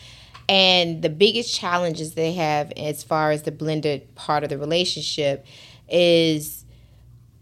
and 0.48 1.02
the 1.02 1.10
biggest 1.10 1.56
challenges 1.56 2.14
they 2.14 2.34
have 2.34 2.72
as 2.78 3.04
far 3.04 3.32
as 3.32 3.42
the 3.42 3.52
blended 3.52 4.14
part 4.14 4.44
of 4.44 4.52
the 4.52 4.60
relationship 4.60 5.44
is 5.90 6.64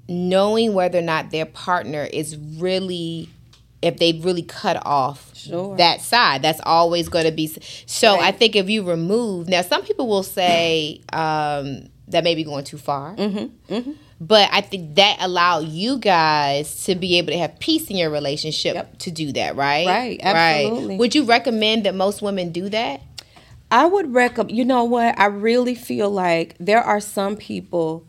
knowing 0.07 0.73
whether 0.73 0.99
or 0.99 1.03
not 1.03 1.31
their 1.31 1.45
partner 1.45 2.03
is 2.03 2.37
really 2.37 3.29
if 3.83 3.97
they've 3.97 4.23
really 4.25 4.43
cut 4.43 4.81
off 4.85 5.29
Sure. 5.35 5.75
that 5.77 6.01
side 6.01 6.41
that's 6.41 6.61
always 6.63 7.09
going 7.09 7.25
to 7.25 7.31
be 7.31 7.47
so 7.85 8.17
i 8.19 8.31
think 8.31 8.55
if 8.55 8.69
you 8.69 8.81
remove 8.83 9.49
now 9.49 9.61
some 9.61 9.83
people 9.83 10.07
will 10.07 10.23
say 10.23 11.01
um, 11.11 11.87
that 12.07 12.23
may 12.23 12.33
be 12.33 12.43
going 12.45 12.63
too 12.63 12.77
far 12.77 13.13
Mm-hmm. 13.17 13.91
but 14.21 14.47
i 14.53 14.61
think 14.61 14.95
that 14.95 15.17
allow 15.19 15.59
you 15.59 15.97
guys 15.97 16.85
to 16.85 16.95
be 16.95 17.17
able 17.17 17.33
to 17.33 17.37
have 17.37 17.59
peace 17.59 17.89
in 17.89 17.97
your 17.97 18.09
relationship 18.09 18.75
Yep. 18.75 18.99
to 18.99 19.11
do 19.11 19.33
that 19.33 19.55
right 19.57 19.85
Right, 19.85 20.19
absolutely. 20.23 20.95
would 20.97 21.13
you 21.13 21.25
recommend 21.25 21.85
that 21.85 21.93
most 21.95 22.21
women 22.21 22.51
do 22.53 22.69
that 22.69 23.01
I 23.71 23.87
would 23.87 24.13
recommend, 24.13 24.55
you 24.55 24.65
know 24.65 24.83
what? 24.83 25.17
I 25.19 25.25
really 25.25 25.73
feel 25.73 26.11
like 26.11 26.55
there 26.59 26.83
are 26.83 26.99
some 26.99 27.35
people, 27.35 28.05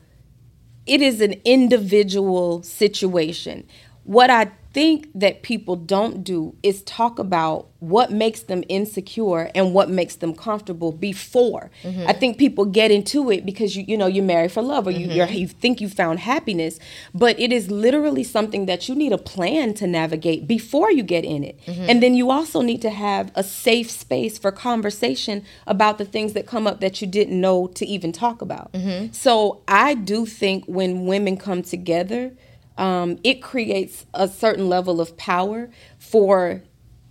it 0.85 1.01
is 1.01 1.23
an 1.23 1.41
individual 1.47 2.63
situation. 2.63 3.67
What 4.03 4.29
I 4.29 4.51
think 4.75 5.09
that 5.15 5.43
people 5.43 5.77
don't 5.77 6.25
do 6.25 6.55
is 6.65 6.83
talk 6.83 7.21
about 7.21 7.69
what 7.79 8.11
makes 8.11 8.41
them 8.41 8.65
insecure 8.69 9.51
and 9.55 9.73
what 9.73 9.89
makes 9.89 10.17
them 10.17 10.35
comfortable 10.35 10.91
before. 10.91 11.71
Mm-hmm. 11.85 12.09
I 12.09 12.13
think 12.13 12.39
people 12.39 12.65
get 12.65 12.91
into 12.91 13.31
it 13.31 13.47
because 13.47 13.77
you 13.77 13.85
you 13.87 13.97
know 13.97 14.07
you're 14.07 14.25
married 14.25 14.51
for 14.51 14.63
love 14.63 14.87
or 14.89 14.91
you 14.91 15.07
you're, 15.07 15.27
mm-hmm. 15.27 15.37
you 15.37 15.49
think 15.49 15.81
you 15.81 15.89
found 15.89 16.19
happiness, 16.19 16.81
but 17.15 17.39
it 17.39 17.53
is 17.53 17.71
literally 17.71 18.25
something 18.25 18.67
that 18.67 18.89
you 18.89 18.95
need 18.97 19.13
a 19.13 19.19
plan 19.19 19.75
to 19.75 19.87
navigate 19.87 20.49
before 20.49 20.91
you 20.91 21.05
get 21.05 21.25
in 21.25 21.45
it. 21.45 21.59
Mm-hmm. 21.67 21.87
And 21.89 22.03
then 22.03 22.15
you 22.15 22.31
also 22.31 22.61
need 22.61 22.83
to 22.83 22.91
have 22.91 23.31
a 23.37 23.45
safe 23.45 23.91
space 23.91 24.39
for 24.39 24.51
conversation 24.51 25.45
about 25.67 25.99
the 25.99 26.05
things 26.05 26.33
that 26.33 26.47
come 26.47 26.67
up 26.67 26.81
that 26.81 27.01
you 27.01 27.07
didn't 27.07 27.41
know 27.41 27.69
to 27.69 27.87
even 27.87 28.11
talk 28.11 28.43
about. 28.43 28.75
So 29.13 29.63
I 29.69 29.95
do 29.95 30.27
think 30.27 30.65
when 30.67 31.07
women 31.07 31.37
come 31.37 31.63
together, 31.63 32.33
um, 32.77 33.19
it 33.23 33.43
creates 33.43 34.07
a 34.15 34.29
certain 34.29 34.69
level 34.69 35.01
of 35.01 35.17
power 35.17 35.71
for 35.99 36.63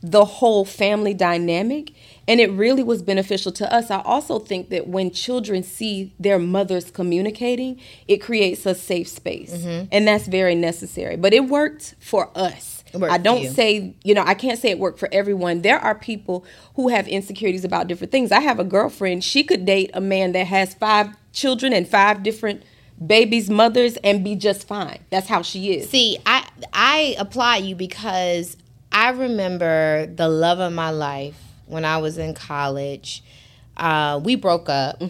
the 0.02 0.26
whole 0.26 0.66
family 0.66 1.14
dynamic 1.14 1.94
and 2.28 2.40
it 2.40 2.52
really 2.52 2.84
was 2.84 3.02
beneficial 3.02 3.52
to 3.54 3.74
us. 3.74 3.92
I 3.92 4.02
also 4.02 4.40
think 4.40 4.70
that 4.70 4.88
when 4.88 5.12
children 5.12 5.64
see 5.64 6.14
their 6.20 6.40
mothers 6.40 6.92
communicating, 6.92 7.80
it 8.08 8.18
creates 8.18 8.66
a 8.66 8.76
safe 8.76 9.08
space. 9.08 9.54
Mm-hmm. 9.54 9.88
And 9.92 10.08
that's 10.08 10.28
very 10.28 10.56
necessary. 10.56 11.18
But 11.18 11.34
it 11.34 11.46
worked 11.50 11.96
for 12.00 12.30
us. 12.36 12.84
Worked 12.94 13.14
I 13.14 13.18
don't 13.18 13.42
you. 13.42 13.50
say, 13.50 13.96
you 14.04 14.14
know, 14.14 14.24
I 14.26 14.36
can't 14.36 14.60
say 14.60 14.70
it 14.70 14.80
worked 14.80 15.00
for 15.00 15.10
everyone. 15.12 15.64
There 15.64 15.80
are 15.80 15.96
people 15.96 16.46
who 16.76 16.90
have 16.90 17.08
insecurities 17.08 17.66
about 17.66 17.88
different 17.88 18.12
things. 18.12 18.32
I 18.32 18.40
have 18.40 18.60
a 18.60 18.64
girlfriend, 18.64 19.24
she 19.24 19.44
could 19.44 19.66
date 19.66 19.92
a 19.94 20.02
man 20.02 20.32
that 20.34 20.48
has 20.48 20.74
five 20.76 21.16
children 21.32 21.74
and 21.74 21.88
five 21.88 22.24
different 22.24 22.64
babies' 23.06 23.50
mothers 23.50 23.98
and 23.98 24.24
be 24.24 24.36
just 24.36 24.68
fine. 24.68 25.00
That's 25.10 25.28
how 25.28 25.42
she 25.42 25.74
is. 25.76 25.90
See, 25.90 26.18
I 26.26 26.48
I 26.74 27.16
apply 27.18 27.58
you 27.58 27.76
because 27.76 28.58
I 28.92 29.10
remember 29.10 30.06
the 30.06 30.28
love 30.28 30.60
of 30.60 30.74
my 30.74 30.90
life 30.92 31.36
when 31.66 31.86
I 31.86 31.98
was 31.98 32.18
in 32.18 32.34
college. 32.34 33.24
Uh, 33.76 34.20
we 34.24 34.36
broke 34.36 34.70
up, 34.70 35.02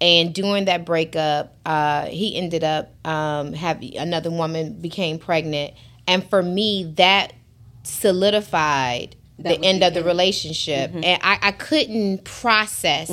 and 0.00 0.34
during 0.34 0.64
that 0.64 0.86
breakup, 0.86 1.54
uh, 1.66 2.06
he 2.06 2.36
ended 2.36 2.64
up 2.64 2.94
um, 3.06 3.52
have 3.52 3.82
another 3.82 4.30
woman 4.30 4.72
became 4.80 5.18
pregnant, 5.18 5.74
and 6.06 6.28
for 6.30 6.42
me, 6.42 6.92
that 6.96 7.34
solidified 7.82 9.16
That 9.38 9.60
the 9.60 9.66
end 9.66 9.82
of 9.82 9.92
the 9.94 10.02
relationship, 10.02 10.92
and 10.94 11.04
I, 11.22 11.38
I 11.42 11.52
couldn't 11.52 12.24
process. 12.24 13.10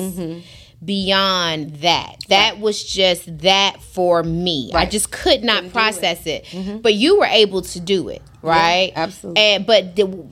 Beyond 0.84 1.76
that, 1.76 2.16
that 2.28 2.60
was 2.60 2.82
just 2.84 3.38
that 3.40 3.82
for 3.82 4.22
me. 4.22 4.70
I 4.74 4.86
just 4.86 5.10
could 5.10 5.42
not 5.44 5.64
it. 5.64 5.72
process 5.72 6.26
it. 6.26 6.46
But 6.82 6.94
you 6.94 7.18
were 7.18 7.26
able 7.26 7.62
to 7.62 7.80
do 7.80 8.08
it, 8.08 8.22
right? 8.42 8.92
absolutely. 8.94 9.42
And 9.42 9.66
but 9.66 9.96
the, 9.96 10.26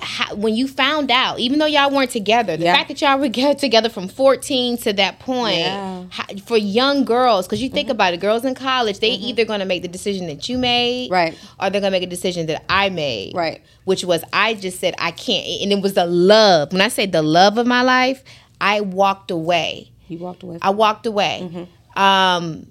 how, 0.00 0.34
when 0.34 0.54
you 0.56 0.68
found 0.68 1.10
out, 1.10 1.38
even 1.38 1.58
though 1.58 1.66
y'all 1.66 1.90
weren't 1.90 2.10
together, 2.10 2.56
the 2.56 2.64
Yeah. 2.64 2.74
fact 2.76 2.88
that 2.88 3.00
y'all 3.00 3.18
were 3.18 3.28
get- 3.28 3.58
together 3.58 3.88
from 3.88 4.08
fourteen 4.08 4.76
to 4.78 4.92
that 4.94 5.18
point, 5.18 5.58
Yeah. 5.58 5.76
Mm-hmm. 5.76 6.08
how, 6.10 6.24
for 6.46 6.56
young 6.56 7.04
girls, 7.04 7.46
because 7.46 7.62
you 7.62 7.68
think 7.68 7.90
about 7.90 8.14
it, 8.14 8.20
girls 8.20 8.44
in 8.44 8.54
college, 8.54 9.00
they 9.00 9.10
either 9.10 9.44
going 9.44 9.60
to 9.60 9.66
make 9.66 9.82
the 9.82 9.88
decision 9.88 10.26
that 10.28 10.48
you 10.48 10.56
made, 10.58 11.10
Right. 11.10 11.36
or 11.60 11.70
they're 11.70 11.80
going 11.80 11.92
to 11.92 11.98
make 11.98 12.02
a 12.02 12.06
decision 12.10 12.46
that 12.46 12.64
I 12.68 12.90
made, 12.90 13.34
Right. 13.34 13.60
Which 13.84 14.04
was 14.04 14.22
I 14.32 14.54
just 14.54 14.80
said 14.80 14.94
I 14.98 15.10
can't, 15.10 15.46
and 15.62 15.72
it 15.72 15.80
was 15.82 15.94
the 15.94 16.06
love. 16.06 16.72
When 16.72 16.80
I 16.80 16.88
say 16.88 17.06
the 17.06 17.22
love 17.22 17.58
of 17.58 17.66
my 17.66 17.82
life, 17.82 18.22
I 18.60 18.80
walked 18.80 19.30
away. 19.30 19.90
He 20.00 20.16
walked 20.16 20.42
away. 20.42 20.58
I 20.62 20.70
walked 20.70 21.06
away. 21.06 21.40
Mm-hmm. 21.42 22.00
Um, 22.00 22.66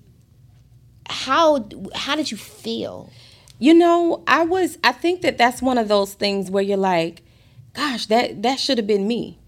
how 1.07 1.67
how 1.95 2.15
did 2.15 2.31
you 2.31 2.37
feel? 2.37 3.09
You 3.59 3.73
know, 3.73 4.23
I 4.27 4.43
was 4.43 4.77
I 4.83 4.91
think 4.91 5.21
that 5.21 5.37
that's 5.37 5.61
one 5.61 5.77
of 5.77 5.87
those 5.87 6.13
things 6.13 6.49
where 6.49 6.63
you're 6.63 6.77
like, 6.77 7.21
gosh, 7.73 8.07
that 8.07 8.41
that 8.43 8.59
should 8.59 8.77
have 8.77 8.87
been 8.87 9.07
me. 9.07 9.39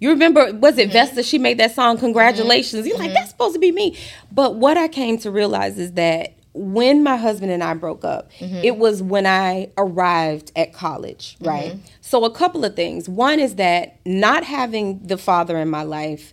You 0.00 0.10
remember 0.10 0.52
was 0.52 0.78
it 0.78 0.92
Vesta 0.92 1.22
she 1.22 1.38
made 1.38 1.58
that 1.58 1.74
song 1.74 1.98
congratulations. 1.98 2.86
You're 2.86 2.98
like 2.98 3.12
that's 3.12 3.30
supposed 3.30 3.54
to 3.54 3.60
be 3.60 3.72
me. 3.72 3.96
But 4.30 4.56
what 4.56 4.76
I 4.76 4.88
came 4.88 5.18
to 5.18 5.30
realize 5.30 5.78
is 5.78 5.92
that 5.92 6.34
when 6.54 7.02
my 7.02 7.16
husband 7.16 7.50
and 7.50 7.62
I 7.62 7.74
broke 7.74 8.04
up, 8.04 8.30
mm-hmm. 8.38 8.60
it 8.62 8.76
was 8.76 9.02
when 9.02 9.26
I 9.26 9.70
arrived 9.76 10.52
at 10.54 10.72
college, 10.72 11.34
mm-hmm. 11.34 11.48
right? 11.48 11.76
So 12.00 12.24
a 12.24 12.30
couple 12.30 12.64
of 12.64 12.76
things. 12.76 13.08
One 13.08 13.40
is 13.40 13.56
that 13.56 13.98
not 14.06 14.44
having 14.44 15.04
the 15.06 15.18
father 15.18 15.58
in 15.58 15.68
my 15.68 15.82
life 15.82 16.32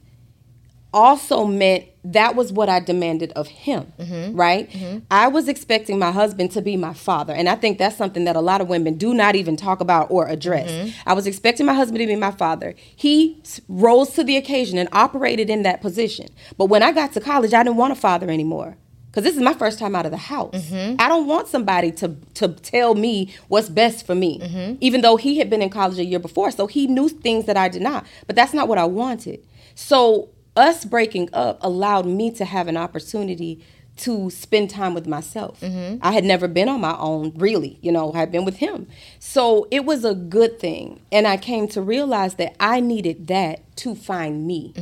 also 0.94 1.46
meant 1.46 1.86
that 2.04 2.36
was 2.36 2.52
what 2.52 2.68
I 2.68 2.82
demanded 2.82 3.32
of 3.32 3.48
him, 3.48 3.94
mm-hmm. 3.98 4.36
right? 4.36 4.70
I 5.10 5.30
was 5.30 5.48
expecting 5.48 5.98
my 5.98 6.12
husband 6.12 6.52
to 6.52 6.62
be 6.62 6.76
my 6.76 6.94
father. 6.94 7.34
And 7.34 7.48
I 7.48 7.56
think 7.56 7.78
that's 7.78 7.96
something 7.96 8.26
that 8.26 8.36
a 8.36 8.42
lot 8.42 8.60
of 8.60 8.68
women 8.68 8.96
do 8.98 9.14
not 9.14 9.36
even 9.36 9.56
talk 9.56 9.80
about 9.80 10.12
or 10.12 10.28
address. 10.28 10.92
I 11.06 11.14
was 11.14 11.28
expecting 11.28 11.66
my 11.66 11.74
husband 11.74 12.00
to 12.00 12.08
be 12.08 12.16
my 12.16 12.32
father. 12.32 12.76
He 12.96 13.42
rose 13.70 14.10
to 14.12 14.24
the 14.24 14.36
occasion 14.36 14.78
and 14.78 14.90
operated 14.92 15.50
in 15.50 15.64
that 15.64 15.82
position. 15.82 16.28
But 16.58 16.66
when 16.66 16.84
I 16.84 16.92
got 16.92 17.14
to 17.14 17.22
college, 17.22 17.54
I 17.54 17.64
didn't 17.64 17.78
want 17.78 17.94
a 17.94 17.96
father 17.96 18.30
anymore. 18.30 18.76
Because 19.12 19.26
this 19.26 19.36
is 19.36 19.42
my 19.42 19.54
first 19.54 19.78
time 19.78 19.94
out 19.94 20.06
of 20.06 20.12
the 20.12 20.18
house. 20.18 20.56
Mm-hmm. 20.56 20.96
I 20.98 21.10
don't 21.10 21.28
want 21.28 21.50
somebody 21.50 21.92
to, 21.94 22.16
to 22.36 22.48
tell 22.48 22.96
me 22.96 23.34
what's 23.50 23.68
best 23.68 24.06
for 24.06 24.16
me, 24.16 24.40
mm-hmm. 24.40 24.78
even 24.80 25.02
though 25.02 25.18
he 25.18 25.38
had 25.38 25.50
been 25.50 25.62
in 25.62 25.70
college 25.70 26.00
a 26.00 26.06
year 26.06 26.20
before. 26.20 26.50
So 26.52 26.66
he 26.66 26.88
knew 26.88 27.10
things 27.10 27.46
that 27.46 27.58
I 27.58 27.68
did 27.68 27.82
not. 27.82 28.06
But 28.26 28.38
that's 28.38 28.54
not 28.54 28.70
what 28.70 28.78
I 28.78 28.86
wanted. 28.86 29.46
So 29.76 30.30
us 30.56 30.86
breaking 30.86 31.30
up 31.34 31.58
allowed 31.62 32.06
me 32.06 32.32
to 32.32 32.46
have 32.46 32.70
an 32.70 32.78
opportunity 32.78 33.66
to 33.98 34.30
spend 34.30 34.70
time 34.70 34.94
with 34.94 35.06
myself. 35.06 35.60
Mm-hmm. 35.60 35.98
I 36.02 36.14
had 36.14 36.24
never 36.24 36.48
been 36.48 36.70
on 36.70 36.80
my 36.80 36.96
own, 36.98 37.34
really, 37.36 37.78
you 37.82 37.92
know, 37.92 38.14
I 38.14 38.20
had 38.20 38.32
been 38.32 38.46
with 38.46 38.58
him. 38.58 38.88
So 39.20 39.68
it 39.70 39.84
was 39.84 40.06
a 40.06 40.16
good 40.16 40.58
thing. 40.58 41.02
And 41.12 41.28
I 41.28 41.36
came 41.36 41.68
to 41.70 41.82
realize 41.82 42.36
that 42.36 42.56
I 42.60 42.80
needed 42.80 43.28
that 43.28 43.76
to 43.78 43.94
find 43.94 44.48
me. 44.48 44.74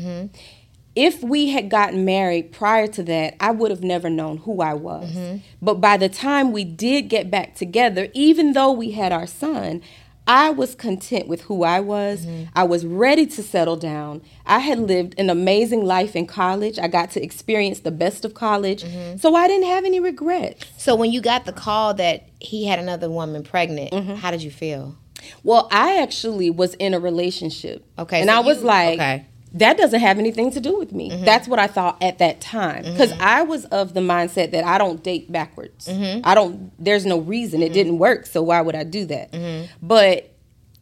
If 1.00 1.24
we 1.24 1.50
had 1.50 1.70
gotten 1.70 2.04
married 2.04 2.52
prior 2.52 2.88
to 2.88 3.04
that, 3.04 3.36
I 3.40 3.52
would 3.52 3.72
have 3.72 3.84
never 3.84 4.10
known 4.10 4.38
who 4.38 4.62
I 4.62 4.74
was. 4.74 5.10
Mm-hmm. 5.12 5.38
But 5.62 5.76
by 5.76 5.96
the 5.98 6.10
time 6.10 6.52
we 6.52 6.64
did 6.66 7.04
get 7.04 7.32
back 7.32 7.56
together, 7.56 8.10
even 8.14 8.52
though 8.54 8.72
we 8.74 8.92
had 8.92 9.12
our 9.14 9.26
son, 9.28 9.82
I 10.28 10.50
was 10.52 10.76
content 10.76 11.28
with 11.28 11.42
who 11.44 11.64
I 11.64 11.80
was. 11.80 12.26
Mm-hmm. 12.26 12.50
I 12.54 12.64
was 12.64 12.86
ready 12.86 13.26
to 13.28 13.42
settle 13.42 13.78
down. 13.78 14.22
I 14.46 14.60
had 14.60 14.78
lived 14.80 15.16
an 15.18 15.30
amazing 15.30 15.84
life 15.86 16.16
in 16.16 16.28
college. 16.28 16.78
I 16.78 16.88
got 16.88 17.12
to 17.12 17.24
experience 17.24 17.80
the 17.80 17.92
best 17.92 18.26
of 18.26 18.34
college. 18.34 18.84
Mm-hmm. 18.84 19.18
So 19.18 19.34
I 19.36 19.48
didn't 19.48 19.68
have 19.68 19.86
any 19.86 20.00
regrets. 20.02 20.66
So 20.78 20.96
when 20.96 21.12
you 21.12 21.22
got 21.22 21.46
the 21.46 21.54
call 21.54 21.94
that 21.96 22.28
he 22.40 22.66
had 22.66 22.78
another 22.78 23.10
woman 23.10 23.42
pregnant, 23.44 23.92
Mm-hmm. 23.92 24.16
how 24.16 24.32
did 24.32 24.44
you 24.44 24.52
feel? 24.52 24.98
Well, 25.44 25.68
I 25.72 26.02
actually 26.02 26.50
was 26.50 26.76
in 26.76 26.94
a 26.94 27.00
relationship. 27.00 27.86
Okay, 27.98 28.22
And 28.22 28.30
so 28.30 28.36
I 28.36 28.40
was 28.40 28.60
you- 28.60 28.68
like, 28.68 29.00
okay. 29.00 29.26
Mm-hmm. 29.50 29.58
that 29.58 29.78
doesn't 29.78 30.00
have 30.00 30.20
anything 30.20 30.52
to 30.52 30.60
do 30.60 30.78
with 30.78 30.92
me. 30.92 31.24
That's 31.26 31.48
what 31.48 31.60
I 31.60 31.68
thought 31.68 32.02
at 32.02 32.20
that 32.20 32.40
time. 32.40 32.84
Because 32.84 33.12
I 33.20 33.42
was 33.42 33.66
of 33.66 33.94
the 33.94 34.00
mindset 34.00 34.52
that 34.52 34.64
I 34.64 34.78
don't 34.78 35.04
date 35.04 35.32
backwards. 35.32 35.88
Mm-hmm. 35.88 36.22
I 36.24 36.36
don't, 36.36 36.72
there's 36.84 37.06
no 37.06 37.20
reason. 37.20 37.62
It 37.62 37.74
didn't 37.74 37.98
work. 37.98 38.26
So 38.26 38.42
why 38.44 38.62
would 38.62 38.76
I 38.76 38.84
do 38.84 39.06
that? 39.06 39.34
But 39.82 40.32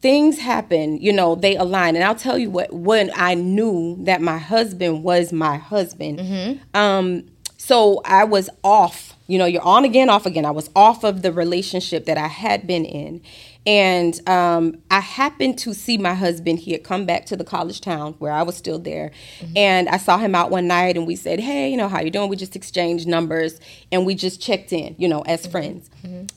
things 0.01 0.37
happen, 0.39 1.01
you 1.01 1.11
know, 1.11 1.35
they 1.35 1.55
align. 1.55 1.95
And 1.95 2.03
I'll 2.03 2.15
tell 2.15 2.37
you 2.37 2.49
what, 2.49 2.71
when 2.71 3.11
I 3.15 3.33
knew 3.33 3.97
that 4.01 4.21
my 4.21 4.37
husband 4.37 5.03
was 5.03 5.33
my 5.33 5.57
husband, 5.57 6.61
um, 6.73 7.23
so 7.57 8.01
I 8.05 8.23
was 8.23 8.49
off, 8.63 9.15
you 9.27 9.37
know, 9.39 9.45
you're 9.45 9.61
on 9.63 9.83
again, 9.83 10.09
off 10.09 10.25
again. 10.25 10.45
I 10.45 10.51
was 10.51 10.69
off 10.75 11.03
of 11.03 11.21
the 11.21 11.31
relationship 11.31 12.05
that 12.05 12.17
I 12.17 12.27
had 12.27 12.67
been 12.67 12.85
in. 12.85 13.21
And 13.67 14.17
um, 14.29 14.77
I 14.89 15.01
happened 15.01 15.59
to 15.59 15.73
see 15.73 15.97
my 15.97 16.13
husband. 16.13 16.59
He 16.59 16.71
had 16.71 16.85
come 16.85 17.05
back 17.05 17.25
to 17.25 17.35
the 17.35 17.43
college 17.43 17.81
town 17.81 18.13
where 18.19 18.31
I 18.31 18.41
was 18.41 18.55
still 18.55 18.79
there. 18.79 19.11
And 19.57 19.89
I 19.89 19.97
saw 19.97 20.17
him 20.17 20.35
out 20.35 20.49
one 20.51 20.67
night 20.67 20.95
and 20.95 21.05
we 21.05 21.17
said, 21.17 21.41
Hey, 21.41 21.69
you 21.69 21.75
know, 21.75 21.89
how 21.89 21.99
you 21.99 22.09
doing? 22.09 22.29
We 22.29 22.37
just 22.37 22.55
exchanged 22.55 23.07
numbers 23.07 23.59
and 23.91 24.05
we 24.05 24.15
just 24.15 24.41
checked 24.41 24.71
in, 24.71 24.95
you 24.97 25.09
know, 25.09 25.21
as 25.23 25.45
friends. 25.45 25.89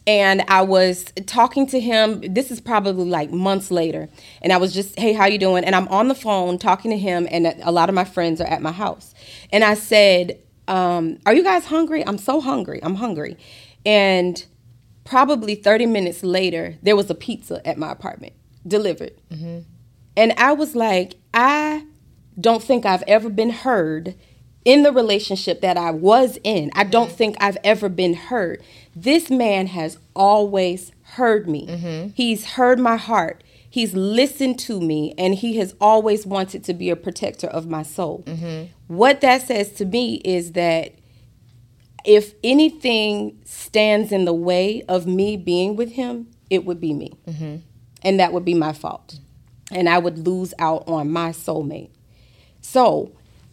And 0.08 0.42
I 0.48 0.62
was 0.62 1.04
talking 1.26 1.68
to 1.68 1.78
him. 1.78 2.20
This 2.34 2.50
is 2.50 2.60
probably 2.60 3.08
like 3.08 3.30
months 3.30 3.70
later. 3.70 4.08
And 4.42 4.52
I 4.52 4.56
was 4.56 4.74
just, 4.74 4.98
Hey, 4.98 5.12
how 5.12 5.26
you 5.26 5.38
doing? 5.38 5.62
And 5.62 5.76
I'm 5.76 5.86
on 5.86 6.08
the 6.08 6.16
phone 6.16 6.58
talking 6.58 6.90
to 6.90 6.98
him. 6.98 7.28
And 7.30 7.46
a 7.62 7.70
lot 7.70 7.88
of 7.88 7.94
my 7.94 8.04
friends 8.04 8.40
are 8.40 8.48
at 8.48 8.60
my 8.60 8.72
house. 8.72 9.14
And 9.52 9.62
I 9.62 9.74
said, 9.74 10.40
um, 10.66 11.20
Are 11.26 11.32
you 11.32 11.44
guys 11.44 11.66
hungry? 11.66 12.04
I'm 12.04 12.18
so 12.18 12.40
hungry. 12.40 12.80
I'm 12.82 12.96
hungry. 12.96 13.36
And 13.86 14.44
probably 15.04 15.54
30 15.54 15.86
minutes 15.86 16.22
later, 16.22 16.76
there 16.82 16.96
was 16.96 17.10
a 17.10 17.14
pizza 17.14 17.66
at 17.66 17.78
my 17.78 17.90
apartment 17.90 18.34
delivered. 18.66 19.12
And 20.16 20.32
I 20.36 20.52
was 20.52 20.74
like, 20.74 21.14
I 21.32 21.86
don't 22.38 22.62
think 22.62 22.84
I've 22.84 23.04
ever 23.06 23.28
been 23.28 23.50
heard 23.50 24.14
in 24.64 24.82
the 24.82 24.92
relationship 24.92 25.60
that 25.62 25.76
I 25.76 25.90
was 25.90 26.38
in. 26.44 26.70
I 26.74 26.84
don't 26.84 27.08
mm-hmm. 27.08 27.16
think 27.16 27.36
I've 27.40 27.58
ever 27.64 27.88
been 27.88 28.14
heard. 28.14 28.62
This 28.94 29.30
man 29.30 29.68
has 29.68 29.98
always 30.14 30.92
heard 31.02 31.48
me. 31.48 31.66
Mm-hmm. 31.66 32.08
He's 32.14 32.52
heard 32.52 32.78
my 32.78 32.96
heart. 32.96 33.42
He's 33.68 33.94
listened 33.94 34.58
to 34.60 34.80
me 34.80 35.14
and 35.16 35.34
he 35.34 35.56
has 35.58 35.74
always 35.80 36.26
wanted 36.26 36.64
to 36.64 36.74
be 36.74 36.90
a 36.90 36.96
protector 36.96 37.46
of 37.46 37.68
my 37.68 37.82
soul. 37.82 38.24
Mm-hmm. 38.26 38.72
What 38.94 39.20
that 39.20 39.42
says 39.42 39.72
to 39.74 39.84
me 39.84 40.16
is 40.24 40.52
that 40.52 40.94
if 42.04 42.34
anything 42.42 43.40
stands 43.44 44.12
in 44.12 44.24
the 44.24 44.32
way 44.32 44.82
of 44.88 45.06
me 45.06 45.36
being 45.36 45.76
with 45.76 45.92
him, 45.92 46.28
it 46.48 46.64
would 46.64 46.80
be 46.80 46.92
me. 46.92 47.12
Mm-hmm. 47.26 47.56
And 48.02 48.20
that 48.20 48.32
would 48.32 48.44
be 48.44 48.54
my 48.54 48.72
fault. 48.72 49.18
And 49.70 49.88
I 49.88 49.98
would 49.98 50.26
lose 50.26 50.54
out 50.58 50.88
on 50.88 51.10
my 51.10 51.30
soulmate. 51.30 51.90
So, 52.60 53.12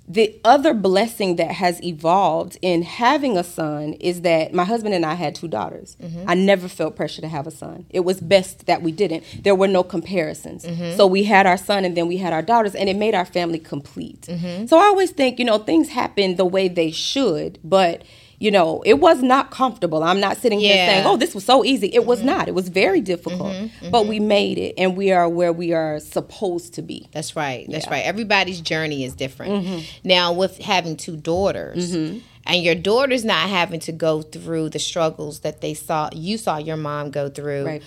the 0.10 0.40
other 0.46 0.74
blessing 0.74 1.36
that 1.36 1.52
has 1.52 1.84
evolved 1.84 2.58
in 2.62 2.82
having 2.82 3.38
a 3.38 3.44
son 3.44 3.92
is 3.94 4.22
that 4.22 4.54
my 4.54 4.64
husband 4.64 4.96
and 4.96 5.06
I 5.06 5.16
had 5.16 5.36
two 5.36 5.50
daughters. 5.50 5.98
Mm-hmm. 6.02 6.24
I 6.30 6.34
never 6.34 6.70
felt 6.70 6.96
pressure 6.96 7.20
to 7.20 7.28
have 7.28 7.46
a 7.46 7.52
son. 7.52 7.86
It 7.90 8.00
was 8.06 8.22
best 8.22 8.68
that 8.68 8.82
we 8.82 8.94
didn't. 8.94 9.26
There 9.44 9.54
were 9.54 9.68
no 9.68 9.84
comparisons. 9.84 10.64
Mm-hmm. 10.64 10.96
So 10.96 11.08
we 11.08 11.24
had 11.24 11.46
our 11.46 11.58
son 11.58 11.84
and 11.84 11.98
then 11.98 12.08
we 12.08 12.16
had 12.16 12.32
our 12.32 12.42
daughters, 12.42 12.74
and 12.74 12.88
it 12.88 12.96
made 12.96 13.16
our 13.16 13.26
family 13.26 13.60
complete. 13.60 14.30
So 14.68 14.78
I 14.78 14.84
always 14.86 15.12
think, 15.12 15.40
you 15.40 15.46
know, 15.46 15.58
things 15.58 15.90
happen 15.90 16.38
the 16.38 16.46
way 16.46 16.70
they 16.70 16.92
should, 16.92 17.60
but 17.62 18.04
you 18.40 18.52
know, 18.52 18.84
it 18.86 18.96
was 19.00 19.24
not 19.24 19.50
comfortable. 19.50 20.04
I'm 20.04 20.20
not 20.20 20.38
sitting 20.38 20.60
here 20.60 20.76
Yeah. 20.76 20.82
Mm-hmm. 20.86 20.92
saying, 20.94 21.08
"Oh, 21.08 21.18
this 21.18 21.34
was 21.34 21.44
so 21.44 21.66
easy." 21.66 21.88
It 21.94 22.06
was 22.06 22.22
not. 22.22 22.48
It 22.48 22.54
was 22.54 22.70
very 22.70 23.02
difficult, 23.02 23.56
but 23.92 24.06
we 24.08 24.20
made 24.20 24.58
it, 24.60 24.76
and 24.78 24.96
we 24.96 25.12
are 25.12 25.28
where 25.28 25.52
we 25.52 25.74
are 25.74 26.00
supposed 26.00 26.74
to 26.76 26.82
be. 26.84 27.10
That's 27.14 27.36
right. 27.36 27.66
That's 27.70 27.86
Yeah. 27.88 27.94
right. 27.94 28.06
Everybody's 28.06 28.62
journey 28.62 29.04
is 29.04 29.14
different. 29.16 29.66
Mm-hmm. 29.66 29.80
Now, 30.04 30.34
with 30.34 30.60
having 30.60 30.98
two 30.98 31.18
daughters, 31.18 31.94
and 31.96 32.64
your 32.64 32.76
daughters 32.76 33.26
not 33.26 33.50
having 33.50 33.80
to 33.82 33.92
go 33.92 34.22
through 34.22 34.70
the 34.70 34.80
struggles 34.80 35.40
that 35.40 35.62
they 35.62 35.74
saw, 35.74 36.10
you 36.14 36.38
saw 36.38 36.58
your 36.58 36.78
mom 36.78 37.10
go 37.12 37.30
through. 37.30 37.66
Right. 37.66 37.84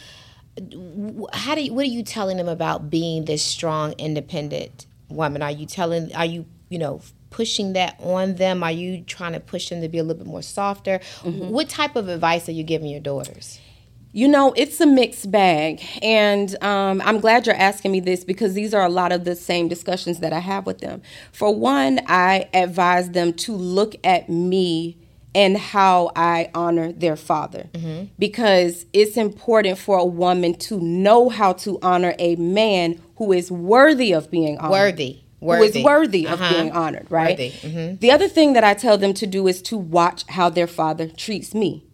How 1.33 1.55
do 1.55 1.63
you, 1.63 1.73
what 1.73 1.83
are 1.83 1.89
you 1.89 2.03
telling 2.03 2.37
them 2.37 2.49
about 2.49 2.91
being 2.91 3.25
this 3.25 3.43
strong, 3.43 3.93
independent 3.99 4.87
woman? 5.09 5.43
Are 5.43 5.51
you 5.51 5.65
telling? 5.65 6.13
Are 6.15 6.27
you 6.27 6.45
you 6.69 6.79
know 6.79 7.01
pushing 7.31 7.73
that 7.73 7.97
on 8.01 8.35
them? 8.35 8.63
Are 8.63 8.73
you 8.73 9.03
trying 9.03 9.33
to 9.33 9.41
push 9.41 9.71
them 9.71 9.81
to 9.81 9.89
be 9.89 9.99
a 9.99 10.03
little 10.03 10.23
bit 10.23 10.27
more 10.27 10.43
softer? 10.43 11.01
Mm-hmm. 11.23 11.49
What 11.49 11.69
type 11.69 11.97
of 11.97 12.09
advice 12.09 12.49
are 12.49 12.53
you 12.53 12.63
giving 12.63 12.89
your 12.89 13.01
daughters? 13.01 13.59
You 14.13 14.27
know, 14.27 14.53
it's 14.57 14.81
a 14.81 14.87
mixed 14.87 15.31
bag. 15.31 15.81
And 16.03 16.61
um, 16.65 17.01
I'm 17.05 17.21
glad 17.21 17.47
you're 17.47 17.55
asking 17.55 17.93
me 17.93 18.01
this 18.01 18.25
because 18.25 18.55
these 18.55 18.75
are 18.75 18.85
a 18.85 18.89
lot 18.89 19.13
of 19.13 19.25
the 19.25 19.37
same 19.37 19.69
discussions 19.69 20.19
that 20.19 20.33
I 20.33 20.41
have 20.41 20.67
with 20.67 20.81
them. 20.81 21.01
For 21.33 21.55
one, 21.55 22.01
I 22.07 22.49
advise 22.53 23.11
them 23.11 23.33
to 23.35 23.53
look 23.53 23.95
at 24.03 24.29
me 24.29 24.97
and 25.33 25.57
how 25.57 26.11
I 26.17 26.51
honor 26.55 26.91
their 26.91 27.15
father 27.15 27.69
because 28.19 28.85
it's 28.93 29.17
important 29.17 29.79
for 29.79 29.97
a 29.97 30.05
woman 30.05 30.55
to 30.55 30.81
know 30.81 31.29
how 31.29 31.53
to 31.53 31.79
honor 31.83 32.15
a 32.19 32.35
man 32.35 33.01
who 33.17 33.33
is 33.33 33.51
worthy 33.51 34.13
of 34.13 34.31
being 34.31 34.59
honored. 34.59 34.73
Worthy. 34.73 35.21
Who 35.41 35.47
Worthy. 35.47 35.79
is 35.81 35.85
worthy 35.85 36.27
of 36.27 36.41
Uh-huh. 36.41 36.53
being 36.55 36.73
honored, 36.73 37.07
right? 37.11 37.39
Mhm. 37.39 37.99
The 38.01 38.11
other 38.11 38.29
thing 38.29 38.53
that 38.53 38.63
I 38.65 38.75
tell 38.75 38.99
them 38.99 39.15
to 39.15 39.27
do 39.27 39.47
is 39.49 39.63
to 39.63 39.77
watch 39.79 40.25
how 40.29 40.51
their 40.51 40.67
father 40.67 41.07
treats 41.09 41.55
me 41.55 41.85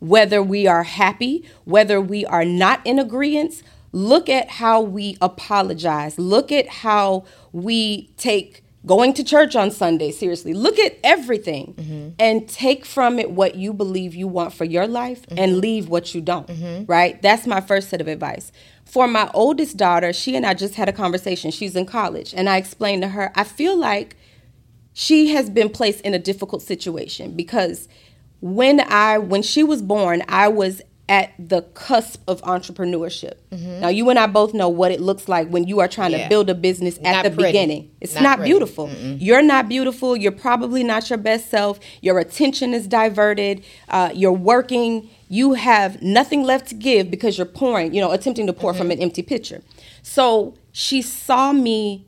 whether 0.00 0.42
we 0.42 0.66
are 0.66 0.82
happy, 0.84 1.44
whether 1.66 2.00
we 2.00 2.24
are 2.24 2.44
not 2.44 2.80
in 2.86 2.98
agreement, 2.98 3.62
look 3.92 4.30
at 4.30 4.48
how 4.52 4.80
we 4.80 5.14
apologize. 5.20 6.18
Look 6.18 6.50
at 6.50 6.66
how 6.68 7.24
we 7.52 8.08
take 8.16 8.64
going 8.86 9.12
to 9.14 9.24
church 9.24 9.54
on 9.56 9.70
Sunday 9.70 10.10
seriously. 10.10 10.54
Look 10.54 10.78
at 10.78 10.98
everything 11.04 11.74
mm-hmm. 11.74 12.08
and 12.18 12.48
take 12.48 12.86
from 12.86 13.18
it 13.18 13.30
what 13.30 13.54
you 13.54 13.72
believe 13.72 14.14
you 14.14 14.26
want 14.26 14.54
for 14.54 14.64
your 14.64 14.86
life 14.86 15.22
mm-hmm. 15.26 15.38
and 15.38 15.58
leave 15.58 15.88
what 15.88 16.14
you 16.14 16.20
don't, 16.20 16.46
mm-hmm. 16.46 16.84
right? 16.86 17.20
That's 17.20 17.46
my 17.46 17.60
first 17.60 17.90
set 17.90 18.00
of 18.00 18.08
advice. 18.08 18.52
For 18.84 19.06
my 19.06 19.30
oldest 19.34 19.76
daughter, 19.76 20.12
she 20.12 20.34
and 20.34 20.46
I 20.46 20.54
just 20.54 20.74
had 20.74 20.88
a 20.88 20.92
conversation. 20.92 21.50
She's 21.50 21.76
in 21.76 21.86
college, 21.86 22.34
and 22.34 22.48
I 22.48 22.56
explained 22.56 23.02
to 23.02 23.08
her, 23.08 23.30
I 23.36 23.44
feel 23.44 23.76
like 23.76 24.16
she 24.92 25.28
has 25.28 25.48
been 25.48 25.68
placed 25.68 26.00
in 26.00 26.14
a 26.14 26.18
difficult 26.18 26.62
situation 26.62 27.36
because 27.36 27.88
when 28.40 28.80
I 28.80 29.18
when 29.18 29.42
she 29.42 29.62
was 29.62 29.82
born, 29.82 30.22
I 30.28 30.48
was 30.48 30.82
at 31.10 31.32
the 31.38 31.60
cusp 31.74 32.22
of 32.28 32.40
entrepreneurship. 32.42 33.34
Now 33.50 33.88
you 33.88 34.08
and 34.10 34.18
I 34.18 34.26
both 34.28 34.54
know 34.54 34.68
what 34.68 34.92
it 34.92 35.00
looks 35.00 35.28
like 35.28 35.48
when 35.48 35.64
you 35.66 35.80
are 35.80 35.88
trying 35.88 36.12
Mm-hmm. 36.12 36.18
Yeah. 36.20 36.24
to 36.24 36.28
build 36.30 36.48
a 36.50 36.54
business 36.54 36.96
at 36.98 37.02
Not 37.02 37.24
the 37.24 37.30
pretty. 37.32 37.48
beginning. 37.48 37.90
It's 38.00 38.14
Not 38.14 38.22
not, 38.38 38.44
beautiful. 38.44 38.88
You're 38.90 39.42
not 39.42 39.68
beautiful. 39.68 40.16
You're 40.16 40.32
probably 40.32 40.82
not 40.84 41.10
your 41.10 41.18
best 41.18 41.50
self. 41.50 41.78
Your 42.00 42.18
attention 42.20 42.72
is 42.72 42.86
diverted. 42.86 43.64
Uh, 43.88 44.10
you're 44.14 44.32
working. 44.32 45.10
You 45.28 45.54
have 45.54 46.00
nothing 46.00 46.42
left 46.44 46.68
to 46.68 46.74
give 46.76 47.10
because 47.10 47.36
you're 47.36 47.44
pouring. 47.44 47.92
You 47.92 48.00
know, 48.00 48.12
attempting 48.12 48.46
to 48.46 48.52
pour 48.52 48.70
Mm-hmm. 48.72 48.78
from 48.78 48.90
an 48.92 49.00
empty 49.00 49.22
pitcher. 49.22 49.62
So 50.02 50.54
she 50.72 51.02
saw 51.02 51.52
me 51.52 52.06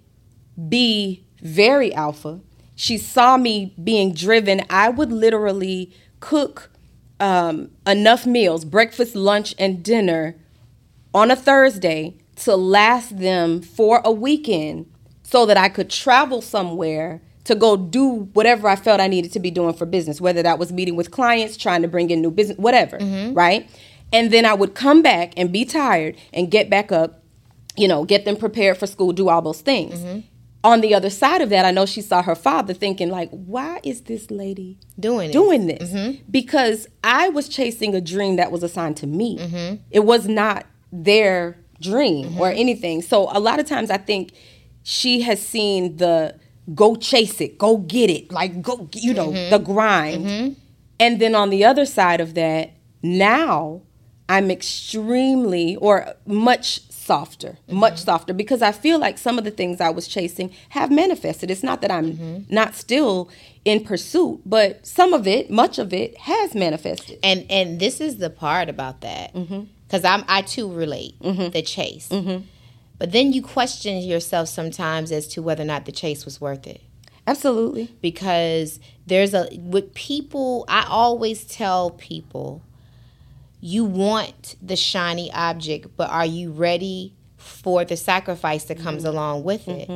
be 0.69 1.25
very 1.43 1.93
alpha. 1.95 2.41
She 2.77 2.99
saw 2.99 3.37
me 3.37 3.75
being 3.83 4.15
driven. 4.15 4.62
I 4.71 4.88
would 4.91 5.11
literally 5.12 5.93
cook 6.21 6.71
um, 7.23 7.71
enough 7.87 8.27
meals, 8.27 8.65
breakfast, 8.65 9.15
lunch, 9.15 9.55
and 9.59 9.83
dinner 9.83 10.35
on 11.15 11.31
a 11.31 11.37
Thursday 11.37 12.17
to 12.35 12.57
last 12.57 13.19
them 13.19 13.63
for 13.63 14.03
a 14.05 14.11
weekend 14.11 14.91
so 15.23 15.47
that 15.47 15.57
I 15.57 15.69
could 15.69 15.89
travel 15.89 16.43
somewhere 16.43 17.23
to 17.45 17.55
go 17.55 17.77
do 17.77 18.29
whatever 18.35 18.69
I 18.69 18.75
felt 18.77 19.01
I 19.01 19.07
needed 19.07 19.33
to 19.33 19.41
be 19.41 19.51
doing 19.53 19.73
for 19.75 19.87
business, 19.87 20.21
whether 20.21 20.43
that 20.43 20.59
was 20.59 20.73
meeting 20.73 20.97
with 20.97 21.13
clients, 21.13 21.57
trying 21.57 21.83
to 21.83 21.89
bring 21.89 22.11
in 22.11 22.21
new 22.21 22.31
business, 22.31 22.59
whatever, 22.59 22.99
right? 23.35 23.71
And 24.13 24.33
then 24.33 24.45
I 24.45 24.55
would 24.55 24.75
come 24.75 25.01
back 25.01 25.33
and 25.37 25.53
be 25.53 25.65
tired 25.65 26.17
and 26.33 26.51
get 26.51 26.69
back 26.69 26.91
up, 26.91 27.23
you 27.77 27.87
know, 27.87 28.05
get 28.05 28.25
them 28.25 28.37
prepared 28.37 28.79
for 28.79 28.87
school, 28.87 29.13
do 29.13 29.29
all 29.29 29.43
those 29.43 29.61
things. 29.61 30.25
On 30.64 30.81
the 30.81 30.94
other 30.94 31.11
side 31.11 31.40
of 31.42 31.51
that, 31.51 31.64
I 31.64 31.72
know 31.72 31.87
she 31.87 32.01
saw 32.01 32.22
her 32.22 32.37
father 32.37 32.72
thinking 32.72 33.09
like, 33.09 33.31
"Why 33.31 33.81
is 33.83 34.03
this 34.03 34.31
lady 34.31 34.79
Doing 34.98 35.31
it. 35.31 35.33
doing 35.33 35.66
this?" 35.66 35.92
Mm-hmm. 35.92 36.22
Because 36.31 36.87
I 37.03 37.29
was 37.31 37.48
chasing 37.48 37.94
a 37.94 38.01
dream 38.01 38.37
that 38.37 38.53
was 38.53 38.62
assigned 38.62 38.96
to 38.98 39.07
me. 39.07 39.38
Mm-hmm. 39.38 39.83
It 39.90 40.01
was 40.01 40.29
not 40.29 40.66
their 40.92 41.59
dream 41.81 42.31
mm-hmm. 42.31 42.40
or 42.40 42.48
anything. 42.51 43.03
So 43.03 43.29
a 43.33 43.40
lot 43.40 43.59
of 43.59 43.66
times 43.66 43.90
I 43.90 43.98
think 43.98 44.33
she 44.85 45.22
has 45.22 45.44
seen 45.44 45.96
the 45.96 46.38
go 46.75 46.94
chase 46.94 47.40
it, 47.40 47.59
go 47.59 47.79
get 47.79 48.09
it, 48.09 48.31
like 48.31 48.62
go, 48.62 48.88
you 48.94 49.14
know, 49.14 49.33
the 49.51 49.59
grind. 49.59 50.57
And 51.01 51.20
then 51.20 51.35
on 51.35 51.51
the 51.51 51.64
other 51.64 51.85
side 51.85 52.20
of 52.20 52.35
that, 52.35 52.70
now 53.03 53.83
I'm 54.29 54.51
extremely 54.51 55.77
or 55.77 56.14
much 56.27 56.81
softer, 57.03 57.59
mm-hmm. 57.67 57.77
much 57.77 58.05
softer 58.05 58.33
because 58.33 58.62
I 58.62 58.73
feel 58.73 58.99
like 58.99 59.19
some 59.19 59.38
of 59.38 59.45
the 59.45 59.51
things 59.51 59.81
I 59.81 59.91
was 59.91 60.07
chasing 60.07 60.53
have 60.71 60.91
manifested. 60.91 61.51
It's 61.51 61.62
not 61.62 61.81
that 61.81 61.91
I'm 61.91 62.12
mm-hmm. 62.12 62.55
not 62.55 62.75
still 62.75 63.29
in 63.65 63.85
pursuit, 63.85 64.41
but 64.47 64.87
some 64.87 65.12
of 65.12 65.27
it, 65.27 65.51
much 65.51 65.79
of 65.79 65.93
it 65.93 66.17
has 66.19 66.55
manifested. 66.55 67.19
and 67.23 67.45
and 67.51 67.81
this 67.81 68.01
is 68.01 68.19
the 68.19 68.31
part 68.31 68.69
about 68.69 69.01
that. 69.01 69.35
Mm-hmm. 69.35 69.62
Because 69.87 70.05
i'm 70.05 70.25
i 70.27 70.41
too 70.43 70.73
relate 70.73 71.15
the 71.21 71.62
chase. 71.62 72.09
But 72.99 73.11
then 73.11 73.33
you 73.33 73.43
question 73.43 73.99
yourself 73.99 74.49
sometimes 74.49 75.11
as 75.11 75.27
to 75.29 75.43
whether 75.43 75.65
or 75.65 75.67
not 75.67 75.87
the 75.87 75.93
chase 75.93 76.25
was 76.25 76.41
worth 76.41 76.67
it. 76.69 76.81
Absolutely. 77.27 77.88
because 78.01 78.81
there's 79.07 79.33
a 79.33 79.49
with 79.57 79.95
people 79.95 80.65
i 80.69 80.85
always 80.88 81.45
tell 81.45 81.91
people 81.91 82.62
you 83.64 83.85
want 83.85 84.57
the 84.61 84.77
shiny 84.77 85.33
object 85.33 85.87
but 85.96 86.11
are 86.11 86.27
you 86.27 86.51
ready 86.51 87.14
for 87.38 87.85
the 87.85 87.96
sacrifice 87.96 88.64
that 88.64 88.79
comes 88.79 89.05
along 89.05 89.44
with 89.44 89.66
it 89.68 89.88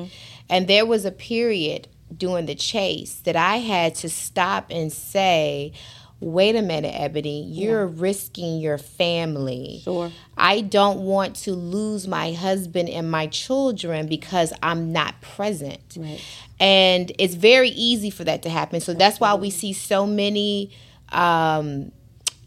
and 0.49 0.69
there 0.69 0.87
was 0.87 1.05
a 1.05 1.11
period 1.13 1.89
during 2.17 2.47
the 2.47 2.55
chase 2.55 3.17
that 3.25 3.35
i 3.37 3.57
had 3.57 3.95
to 3.95 4.09
stop 4.09 4.67
and 4.71 4.93
say 4.93 5.73
wait 6.21 6.55
a 6.57 6.63
minute 6.63 6.95
ebony 6.97 7.43
you're 7.43 7.87
risking 7.87 8.59
your 8.61 8.79
family 8.79 9.81
Sure. 9.83 10.11
I 10.39 10.61
don't 10.61 11.01
want 11.01 11.35
to 11.37 11.53
lose 11.53 12.07
my 12.07 12.33
husband 12.33 12.89
and 12.89 13.11
my 13.11 13.27
children 13.27 14.07
because 14.07 14.53
I'm 14.63 14.93
not 14.93 15.21
present. 15.23 15.97
Right. 15.99 16.21
And 16.61 17.11
it's 17.19 17.35
very 17.35 17.71
easy 17.71 18.11
for 18.11 18.23
that 18.25 18.43
to 18.43 18.51
happen. 18.51 18.81
So 18.81 18.93
that's 18.93 19.19
why 19.19 19.35
we 19.35 19.49
see 19.51 19.73
so 19.73 20.07
many 20.07 20.71
um, 21.11 21.91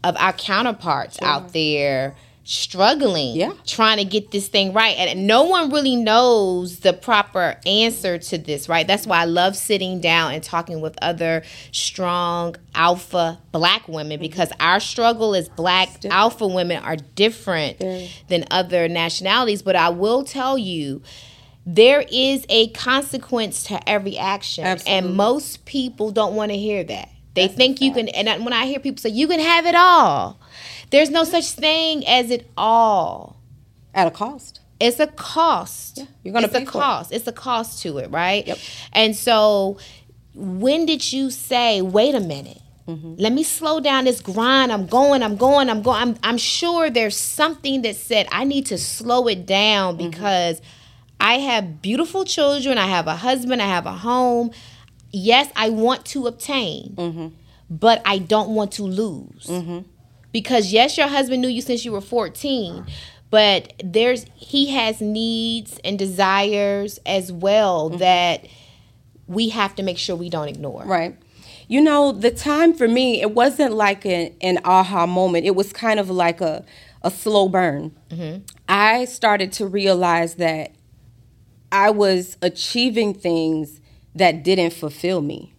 of 0.02 0.16
our 0.18 0.32
counterparts 0.32 1.20
out 1.22 1.52
there 1.52 2.14
struggling, 2.42 3.36
Yeah. 3.36 3.52
trying 3.64 3.98
to 3.98 4.04
get 4.04 4.32
this 4.32 4.48
thing 4.48 4.72
right. 4.72 4.96
And 4.96 5.26
no 5.26 5.44
one 5.44 5.70
really 5.70 5.94
knows 5.94 6.80
the 6.80 6.92
proper 6.92 7.56
answer 7.64 8.18
to 8.18 8.38
this, 8.38 8.68
right? 8.68 8.86
That's 8.86 9.06
why 9.06 9.18
I 9.20 9.24
love 9.26 9.56
sitting 9.56 10.00
down 10.00 10.34
and 10.34 10.42
talking 10.42 10.80
with 10.80 10.96
other 11.00 11.44
strong 11.70 12.56
alpha 12.74 13.38
black 13.52 13.86
women 13.86 14.14
mm-hmm. 14.16 14.22
because 14.22 14.50
our 14.58 14.80
struggle 14.80 15.36
as 15.36 15.48
black 15.48 16.04
alpha 16.06 16.46
women 16.46 16.82
are 16.82 16.96
different 16.96 17.78
than 18.28 18.44
other 18.50 18.88
nationalities. 18.88 19.62
But 19.62 19.76
I 19.76 19.90
will 19.90 20.24
tell 20.24 20.58
you, 20.58 21.02
there 21.66 22.04
is 22.10 22.46
a 22.48 22.68
consequence 22.70 23.62
to 23.64 23.88
every 23.88 24.18
action. 24.18 24.64
Absolutely. 24.64 25.08
And 25.08 25.16
most 25.16 25.64
people 25.66 26.10
don't 26.10 26.34
want 26.34 26.50
to 26.50 26.58
hear 26.58 26.82
that. 26.84 27.10
They 27.34 27.46
think 27.48 27.80
you 27.80 27.92
can, 27.92 28.08
and 28.08 28.44
when 28.44 28.52
I 28.52 28.66
hear 28.66 28.80
people 28.80 29.00
say, 29.00 29.10
you 29.10 29.28
can 29.28 29.40
have 29.40 29.64
it 29.66 29.74
all, 29.76 30.40
there's 30.90 31.10
no 31.10 31.24
such 31.24 31.50
thing 31.52 32.06
as 32.06 32.30
it 32.30 32.50
all. 32.56 33.36
At 33.94 34.06
a 34.06 34.10
cost. 34.10 34.60
It's 34.80 34.98
a 35.00 35.06
cost. 35.06 36.04
you're 36.22 36.32
gonna 36.32 36.46
It's 36.46 36.54
a 36.54 36.58
pay 36.60 36.64
for 36.64 36.70
it. 36.70 36.72
cost. 36.72 37.12
It's 37.12 37.26
a 37.26 37.32
cost 37.32 37.82
to 37.82 37.98
it, 37.98 38.10
right? 38.10 38.46
Yep. 38.46 38.58
And 38.92 39.14
so, 39.16 39.78
when 40.34 40.86
did 40.86 41.12
you 41.12 41.30
say, 41.30 41.82
"Wait 41.82 42.14
a 42.14 42.20
minute"? 42.20 42.60
Mm-hmm. 42.88 43.14
Let 43.18 43.32
me 43.32 43.42
slow 43.42 43.78
down 43.80 44.04
this 44.04 44.20
grind. 44.20 44.72
I'm 44.72 44.86
going. 44.86 45.22
I'm 45.22 45.36
going. 45.36 45.68
I'm 45.70 45.82
going. 45.82 46.00
I'm, 46.00 46.16
I'm 46.22 46.38
sure 46.38 46.88
there's 46.90 47.16
something 47.16 47.82
that 47.82 47.94
said 47.96 48.26
I 48.32 48.44
need 48.44 48.66
to 48.66 48.78
slow 48.78 49.28
it 49.28 49.44
down 49.46 49.98
Mm-hmm. 49.98 50.10
because 50.10 50.60
I 51.20 51.34
have 51.34 51.82
beautiful 51.82 52.24
children. 52.24 52.78
I 52.78 52.86
have 52.86 53.06
a 53.06 53.16
husband. 53.16 53.60
I 53.60 53.66
have 53.66 53.86
a 53.86 53.92
home. 53.92 54.50
Yes, 55.12 55.50
I 55.56 55.70
want 55.70 56.04
to 56.06 56.26
obtain, 56.26 56.94
Mm-hmm. 56.96 57.26
but 57.68 58.00
I 58.04 58.18
don't 58.18 58.50
want 58.50 58.72
to 58.72 58.82
lose 58.84 59.50
because 60.32 60.72
yes 60.72 60.96
your 60.96 61.08
husband 61.08 61.42
knew 61.42 61.48
you 61.48 61.60
since 61.62 61.84
you 61.84 61.90
were 61.92 62.00
14 62.00 62.86
but 63.30 63.72
there's 63.82 64.26
he 64.36 64.70
has 64.70 65.00
needs 65.00 65.78
and 65.84 65.98
desires 65.98 66.98
as 67.06 67.32
well 67.32 67.90
Mm-hmm. 67.90 67.98
that 67.98 68.46
we 69.26 69.48
have 69.50 69.74
to 69.76 69.82
make 69.82 69.98
sure 69.98 70.14
we 70.16 70.28
don't 70.30 70.48
ignore 70.48 70.84
Right. 70.84 71.16
You 71.68 71.80
know, 71.80 72.10
the 72.10 72.32
time 72.32 72.74
for 72.74 72.88
me, 72.88 73.20
it 73.20 73.32
wasn't 73.32 73.74
like 73.74 74.04
an, 74.04 74.34
an 74.40 74.58
aha 74.64 75.06
moment. 75.06 75.46
It 75.46 75.54
was 75.54 75.72
kind 75.72 76.00
of 76.00 76.10
like 76.10 76.40
a, 76.40 76.64
a 77.02 77.12
slow 77.12 77.48
burn. 77.48 77.92
I 78.68 79.04
started 79.04 79.52
to 79.52 79.66
realize 79.68 80.34
that 80.36 80.72
I 81.70 81.90
was 81.90 82.36
achieving 82.42 83.14
things 83.14 83.79
that 84.14 84.42
didn't 84.42 84.72
fulfill 84.72 85.20
me. 85.20 85.54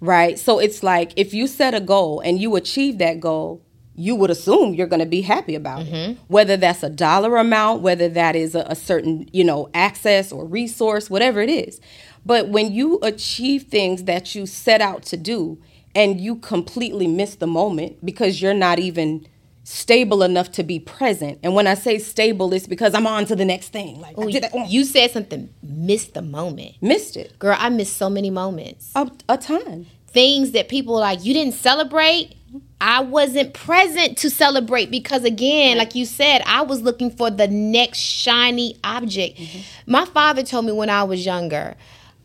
Right? 0.00 0.38
So 0.38 0.58
it's 0.58 0.82
like 0.82 1.12
if 1.16 1.32
you 1.32 1.46
set 1.46 1.74
a 1.74 1.80
goal 1.80 2.20
and 2.20 2.40
you 2.40 2.56
achieve 2.56 2.98
that 2.98 3.20
goal, 3.20 3.62
you 3.96 4.16
would 4.16 4.30
assume 4.30 4.74
you're 4.74 4.88
going 4.88 5.00
to 5.00 5.06
be 5.06 5.22
happy 5.22 5.54
about 5.54 5.82
it. 5.82 5.88
Mm-hmm. 5.88 6.22
Whether 6.28 6.56
that's 6.56 6.82
a 6.82 6.90
dollar 6.90 7.36
amount, 7.36 7.82
whether 7.82 8.08
that 8.08 8.34
is 8.34 8.54
a, 8.54 8.64
a 8.66 8.74
certain, 8.74 9.28
you 9.32 9.44
know, 9.44 9.70
access 9.72 10.32
or 10.32 10.44
resource, 10.44 11.08
whatever 11.08 11.40
it 11.40 11.48
is. 11.48 11.80
But 12.26 12.48
when 12.48 12.72
you 12.72 12.98
achieve 13.02 13.64
things 13.64 14.04
that 14.04 14.34
you 14.34 14.46
set 14.46 14.80
out 14.80 15.04
to 15.04 15.16
do 15.16 15.62
and 15.94 16.20
you 16.20 16.36
completely 16.36 17.06
miss 17.06 17.36
the 17.36 17.46
moment 17.46 18.04
because 18.04 18.42
you're 18.42 18.54
not 18.54 18.78
even 18.78 19.26
stable 19.64 20.22
enough 20.22 20.52
to 20.52 20.62
be 20.62 20.78
present. 20.78 21.40
And 21.42 21.54
when 21.54 21.66
I 21.66 21.74
say 21.74 21.98
stable, 21.98 22.52
it's 22.52 22.66
because 22.66 22.94
I'm 22.94 23.06
on 23.06 23.24
to 23.26 23.34
the 23.34 23.46
next 23.46 23.68
thing. 23.70 24.00
Like 24.00 24.16
I 24.18 24.30
did 24.30 24.44
oh, 24.52 24.66
You 24.66 24.84
said 24.84 25.10
something, 25.10 25.52
missed 25.62 26.14
the 26.14 26.22
moment. 26.22 26.76
missed 26.80 27.16
it. 27.16 27.38
Girl, 27.38 27.56
I 27.58 27.70
missed 27.70 27.96
so 27.96 28.08
many 28.08 28.30
moments. 28.30 28.92
A, 28.94 29.10
a 29.28 29.38
ton. 29.38 29.86
Things 30.06 30.52
that 30.52 30.68
people 30.68 30.94
like, 30.94 31.24
you 31.24 31.32
didn't 31.34 31.54
celebrate. 31.54 32.36
I 32.80 33.00
wasn't 33.00 33.54
present 33.54 34.18
to 34.18 34.30
celebrate 34.30 34.90
because, 34.90 35.24
again, 35.24 35.78
like 35.78 35.94
you 35.94 36.04
said, 36.04 36.42
I 36.46 36.62
was 36.62 36.82
looking 36.82 37.10
for 37.10 37.30
the 37.30 37.48
next 37.48 37.98
shiny 37.98 38.76
object. 38.84 39.38
Mm-hmm. 39.38 39.90
My 39.90 40.04
father 40.04 40.42
told 40.44 40.66
me 40.66 40.72
when 40.72 40.90
I 40.90 41.02
was 41.02 41.26
younger, 41.26 41.74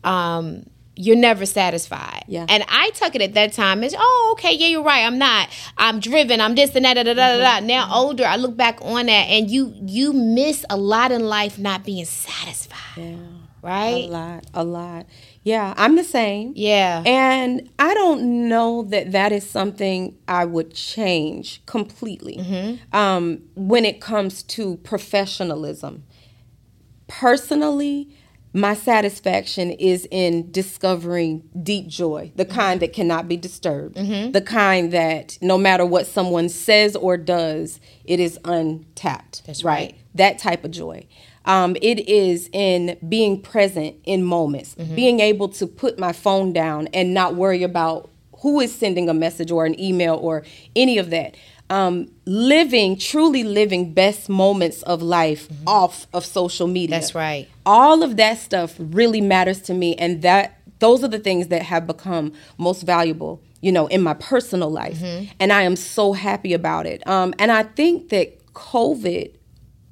um, 0.04 0.66
you're 1.00 1.16
never 1.16 1.46
satisfied. 1.46 2.24
Yeah. 2.28 2.46
And 2.48 2.64
I 2.68 2.90
took 2.90 3.14
it 3.14 3.22
at 3.22 3.34
that 3.34 3.52
time 3.52 3.82
as, 3.82 3.94
oh, 3.98 4.28
okay, 4.32 4.52
yeah, 4.54 4.68
you're 4.68 4.82
right. 4.82 5.04
I'm 5.04 5.18
not. 5.18 5.48
I'm 5.78 5.98
driven. 6.00 6.40
I'm 6.40 6.54
this 6.54 6.74
and 6.76 6.84
that. 6.84 6.94
Da, 6.94 7.02
da, 7.02 7.14
da, 7.14 7.38
da, 7.38 7.44
Mm-hmm. 7.60 7.66
Now 7.66 7.90
older, 7.92 8.24
I 8.24 8.36
look 8.36 8.56
back 8.56 8.78
on 8.82 9.06
that, 9.06 9.26
and 9.28 9.50
you 9.50 9.74
you 9.84 10.12
miss 10.12 10.64
a 10.68 10.76
lot 10.76 11.10
in 11.12 11.22
life 11.22 11.58
not 11.58 11.84
being 11.84 12.04
satisfied. 12.04 12.76
Yeah. 12.96 13.16
Right. 13.62 14.04
A 14.04 14.08
lot. 14.08 14.44
A 14.54 14.64
lot. 14.64 15.06
Yeah, 15.42 15.74
I'm 15.76 15.96
the 15.96 16.04
same. 16.04 16.52
Yeah. 16.56 17.02
And 17.06 17.70
I 17.78 17.94
don't 17.94 18.48
know 18.48 18.82
that 18.84 19.12
that 19.12 19.32
is 19.32 19.48
something 19.48 20.16
I 20.28 20.44
would 20.44 20.74
change 20.74 21.64
completely 21.66 22.36
Mm-hmm. 22.36 22.96
um, 22.96 23.42
when 23.54 23.84
it 23.84 24.00
comes 24.00 24.42
to 24.44 24.76
professionalism. 24.78 26.04
Personally, 27.08 28.08
my 28.52 28.74
satisfaction 28.74 29.70
is 29.70 30.08
in 30.10 30.50
discovering 30.50 31.48
deep 31.62 31.86
joy, 31.86 32.32
the 32.36 32.44
kind 32.44 32.80
that 32.80 32.92
cannot 32.92 33.28
be 33.28 33.36
disturbed, 33.36 33.96
Mm-hmm. 33.96 34.32
the 34.32 34.40
kind 34.40 34.92
that 34.92 35.38
no 35.40 35.56
matter 35.56 35.86
what 35.86 36.06
someone 36.06 36.48
says 36.48 36.96
or 36.96 37.16
does, 37.16 37.80
it 38.04 38.18
is 38.20 38.38
untapped. 38.44 39.42
That's 39.46 39.64
right. 39.64 39.94
That 40.14 40.38
type 40.38 40.64
of 40.64 40.70
joy. 40.72 41.06
Um, 41.44 41.76
it 41.80 42.08
is 42.08 42.50
in 42.52 42.98
being 43.08 43.40
present 43.40 43.96
in 44.04 44.24
moments, 44.24 44.74
being 44.74 45.20
able 45.20 45.48
to 45.50 45.66
put 45.66 45.98
my 45.98 46.12
phone 46.12 46.52
down 46.52 46.88
and 46.88 47.14
not 47.14 47.34
worry 47.34 47.62
about 47.62 48.10
who 48.40 48.60
is 48.60 48.74
sending 48.74 49.08
a 49.08 49.14
message 49.14 49.50
or 49.50 49.64
an 49.66 49.78
email 49.80 50.16
or 50.16 50.42
any 50.74 50.98
of 50.98 51.10
that. 51.10 51.36
Um, 51.70 52.10
living, 52.24 52.98
truly 52.98 53.44
living 53.44 53.94
best 53.94 54.28
moments 54.28 54.82
of 54.82 55.02
life 55.02 55.48
off 55.68 56.06
of 56.12 56.24
social 56.24 56.66
media. 56.66 56.96
That's 56.98 57.14
right. 57.14 57.48
All 57.66 58.02
of 58.02 58.16
that 58.16 58.38
stuff 58.38 58.74
really 58.78 59.20
matters 59.20 59.60
to 59.62 59.74
me, 59.74 59.94
and 59.96 60.22
that 60.22 60.60
those 60.78 61.04
are 61.04 61.08
the 61.08 61.18
things 61.18 61.48
that 61.48 61.62
have 61.62 61.86
become 61.86 62.32
most 62.56 62.82
valuable, 62.82 63.42
you 63.60 63.70
know, 63.70 63.86
in 63.88 64.02
my 64.02 64.14
personal 64.14 64.70
life, 64.70 64.98
mm-hmm. 64.98 65.30
and 65.38 65.52
I 65.52 65.62
am 65.62 65.76
so 65.76 66.12
happy 66.12 66.54
about 66.54 66.86
it. 66.86 67.06
Um, 67.06 67.34
and 67.38 67.52
I 67.52 67.64
think 67.64 68.08
that 68.08 68.52
COVID 68.54 69.34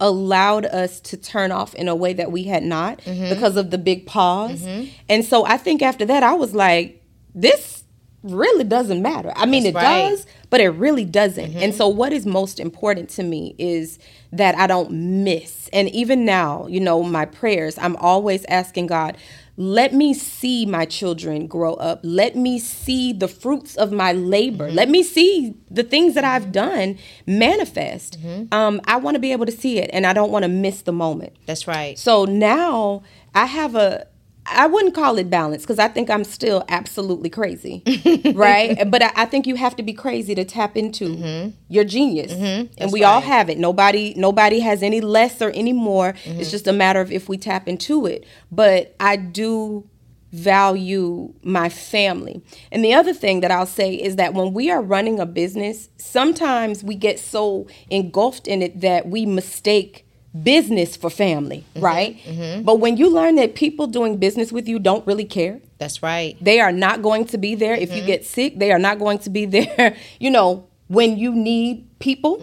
allowed 0.00 0.64
us 0.66 1.00
to 1.00 1.16
turn 1.16 1.50
off 1.52 1.74
in 1.74 1.88
a 1.88 1.94
way 1.94 2.12
that 2.12 2.30
we 2.30 2.44
had 2.44 2.62
not 2.62 2.98
mm-hmm. 3.00 3.28
because 3.28 3.56
of 3.56 3.70
the 3.70 3.78
big 3.78 4.06
pause. 4.06 4.62
Mm-hmm. 4.62 4.90
And 5.08 5.24
so 5.24 5.44
I 5.44 5.56
think 5.56 5.82
after 5.82 6.04
that, 6.06 6.22
I 6.22 6.34
was 6.34 6.54
like, 6.54 7.04
this 7.34 7.77
really 8.22 8.64
doesn't 8.64 9.00
matter. 9.00 9.32
I 9.36 9.46
mean, 9.46 9.64
That's 9.64 9.74
it 9.74 9.78
right. 9.78 10.10
does, 10.10 10.26
but 10.50 10.60
it 10.60 10.70
really 10.70 11.04
doesn't. 11.04 11.44
And 11.44 11.72
mm-hmm. 11.72 11.76
so, 11.76 11.88
what 11.88 12.12
is 12.12 12.26
most 12.26 12.58
important 12.58 13.10
to 13.10 13.22
me 13.22 13.54
is 13.58 13.98
that 14.32 14.54
I 14.56 14.66
don't 14.66 14.90
miss. 15.24 15.68
And 15.72 15.88
even 15.90 16.24
now, 16.24 16.66
you 16.66 16.80
know, 16.80 17.02
my 17.02 17.24
prayers, 17.24 17.78
I'm 17.78 17.96
always 17.96 18.44
asking 18.46 18.88
God, 18.88 19.16
let 19.56 19.92
me 19.92 20.14
see 20.14 20.66
my 20.66 20.84
children 20.84 21.48
grow 21.48 21.74
up. 21.74 21.98
Let 22.04 22.36
me 22.36 22.60
see 22.60 23.12
the 23.12 23.26
fruits 23.26 23.76
of 23.76 23.90
my 23.90 24.12
labor. 24.12 24.68
Mm-hmm. 24.68 24.76
Let 24.76 24.88
me 24.88 25.02
see 25.02 25.54
the 25.68 25.82
things 25.82 26.14
that 26.14 26.24
I've 26.24 26.42
mm-hmm. 26.42 26.52
done 26.52 26.98
manifest. 27.26 28.18
Um, 28.52 28.80
I 28.84 28.96
want 28.98 29.16
to 29.16 29.18
be 29.18 29.32
able 29.32 29.46
to 29.46 29.52
see 29.52 29.78
it, 29.78 29.90
and 29.92 30.06
I 30.06 30.12
don't 30.12 30.30
want 30.30 30.44
to 30.44 30.48
miss 30.48 30.82
the 30.82 30.92
moment. 30.92 31.34
That's 31.46 31.66
right. 31.66 31.98
So 31.98 32.24
now 32.24 33.02
I 33.34 33.46
have 33.46 33.74
a 33.74 34.06
I 34.50 34.66
wouldn't 34.66 34.94
call 34.94 35.18
it 35.18 35.30
balance 35.30 35.62
because 35.62 35.78
I 35.78 35.88
think 35.88 36.10
I'm 36.10 36.24
still 36.24 36.64
absolutely 36.68 37.30
crazy, 37.30 37.82
right? 38.34 38.90
But 38.90 39.02
I, 39.02 39.12
I 39.16 39.24
think 39.24 39.46
you 39.46 39.56
have 39.56 39.76
to 39.76 39.82
be 39.82 39.92
crazy 39.92 40.34
to 40.34 40.44
tap 40.44 40.76
into 40.76 41.16
mm-hmm. 41.16 41.50
your 41.68 41.84
genius, 41.84 42.32
mm-hmm. 42.32 42.72
and 42.78 42.92
we 42.92 43.04
all 43.04 43.20
have 43.20 43.48
it. 43.50 43.58
Nobody, 43.58 44.14
nobody 44.16 44.60
has 44.60 44.82
any 44.82 45.00
less 45.00 45.40
or 45.42 45.50
any 45.50 45.72
more. 45.72 46.10
It's 46.10 46.24
mm-hmm. 46.24 46.42
just 46.42 46.66
a 46.66 46.72
matter 46.72 47.00
of 47.00 47.12
if 47.12 47.28
we 47.28 47.36
tap 47.36 47.68
into 47.68 48.06
it. 48.06 48.24
But 48.50 48.94
I 48.98 49.16
do 49.16 49.88
value 50.32 51.32
my 51.42 51.68
family. 51.68 52.42
And 52.70 52.84
the 52.84 52.94
other 52.94 53.14
thing 53.14 53.40
that 53.40 53.50
I'll 53.50 53.66
say 53.66 53.94
is 53.94 54.16
that 54.16 54.34
when 54.34 54.52
we 54.52 54.70
are 54.70 54.82
running 54.82 55.18
a 55.18 55.26
business, 55.26 55.88
sometimes 55.96 56.84
we 56.84 56.94
get 56.94 57.18
so 57.18 57.66
engulfed 57.88 58.46
in 58.46 58.62
it 58.62 58.80
that 58.80 59.08
we 59.08 59.24
mistake 59.24 60.06
business 60.42 60.96
for 60.96 61.10
family, 61.10 61.64
mm-hmm. 61.74 61.84
right? 61.84 62.18
Mm-hmm. 62.24 62.62
But 62.62 62.80
when 62.80 62.96
you 62.96 63.10
learn 63.10 63.36
that 63.36 63.54
people 63.54 63.86
doing 63.86 64.16
business 64.16 64.52
with 64.52 64.68
you 64.68 64.78
don't 64.78 65.06
really 65.06 65.24
care, 65.24 65.60
That's 65.78 66.02
right. 66.02 66.36
they 66.40 66.60
are 66.60 66.72
not 66.72 67.02
going 67.02 67.26
to 67.26 67.38
be 67.38 67.54
there 67.54 67.74
if 67.74 67.90
you 67.90 67.98
mm-hmm. 67.98 68.06
get 68.06 68.24
sick, 68.24 68.58
they 68.58 68.72
are 68.72 68.78
not 68.78 68.98
going 68.98 69.18
to 69.20 69.30
be 69.30 69.44
there, 69.56 69.96
you 70.18 70.30
know, 70.30 70.66
when 70.88 71.18
you 71.18 71.34
need 71.34 71.98
people. 71.98 72.40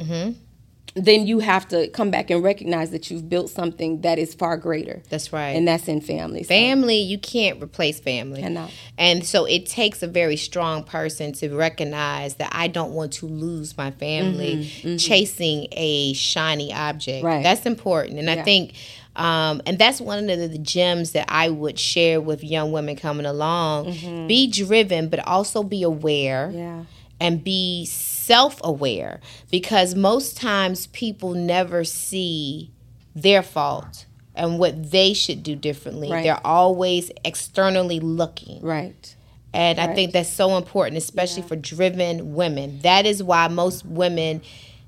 Then 0.97 1.27
you 1.27 1.39
have 1.39 1.67
to 1.69 1.89
come 1.89 2.09
back 2.09 2.29
and 2.29 2.41
recognize 2.41 2.91
that 2.91 3.11
you've 3.11 3.27
built 3.27 3.49
something 3.49 4.01
that 4.01 4.17
is 4.17 4.33
far 4.33 4.55
greater. 4.55 5.03
That's 5.09 5.33
right. 5.33 5.49
And 5.49 5.67
that's 5.67 5.87
in 5.89 5.99
family. 5.99 6.43
So- 6.43 6.49
family 6.49 6.97
you 6.99 7.17
can't 7.19 7.61
replace 7.61 7.99
family 7.99 8.41
Cannot. 8.41 8.71
and 8.97 9.25
so 9.25 9.43
it 9.45 9.65
takes 9.65 10.01
a 10.03 10.07
very 10.07 10.37
strong 10.37 10.83
person 10.83 11.33
to 11.33 11.49
recognize 11.55 12.35
that 12.35 12.49
i 12.53 12.67
don't 12.67 12.91
want 12.93 13.11
to 13.13 13.25
lose 13.25 13.75
my 13.77 13.91
family 13.91 14.65
chasing 14.97 15.67
a 15.71 16.13
shiny 16.13 16.73
object 16.73 17.17
Mm-hmm, 17.17 17.25
Right. 17.25 17.43
that's 17.43 17.65
important 17.65 18.19
and 18.19 18.29
i 18.29 18.41
think 18.43 18.73
um, 19.17 19.61
and 19.65 19.77
that's 19.79 20.01
one 20.01 20.29
of 20.29 20.37
the, 20.39 20.47
the 20.49 20.57
gems 20.57 21.11
that 21.13 21.25
I 21.29 21.49
would 21.49 21.79
share 21.79 22.19
with 22.19 22.43
young 22.43 22.73
women 22.73 22.97
coming 22.97 23.25
along. 23.25 23.93
Be 24.27 24.47
driven, 24.51 25.07
but 25.07 25.25
also 25.25 25.63
be 25.63 25.83
aware 25.83 26.47
Mm-hmm. 26.49 26.57
Yeah. 26.57 26.83
and 27.21 27.41
be 27.41 27.85
self 28.25 28.59
aware 28.63 29.19
because 29.51 29.95
most 29.95 30.37
times 30.37 30.87
people 30.87 31.33
never 31.33 31.83
see 31.83 32.71
their 33.15 33.43
fault 33.43 34.05
and 34.33 34.59
what 34.59 34.91
they 34.91 35.13
should 35.13 35.43
do 35.43 35.55
differently. 35.55 36.11
Right. 36.11 36.23
They're 36.23 36.45
always 36.45 37.11
externally 37.23 37.99
looking. 37.99 38.61
Right. 38.61 39.15
And 39.53 39.79
I 39.79 39.93
think 39.93 40.11
that's 40.11 40.31
so 40.31 40.57
important, 40.57 40.97
especially 40.97 41.43
for 41.43 41.55
driven 41.55 42.35
women. 42.35 42.79
That 42.81 43.05
is 43.05 43.23
why 43.23 43.47
most 43.47 43.85
women 43.85 44.41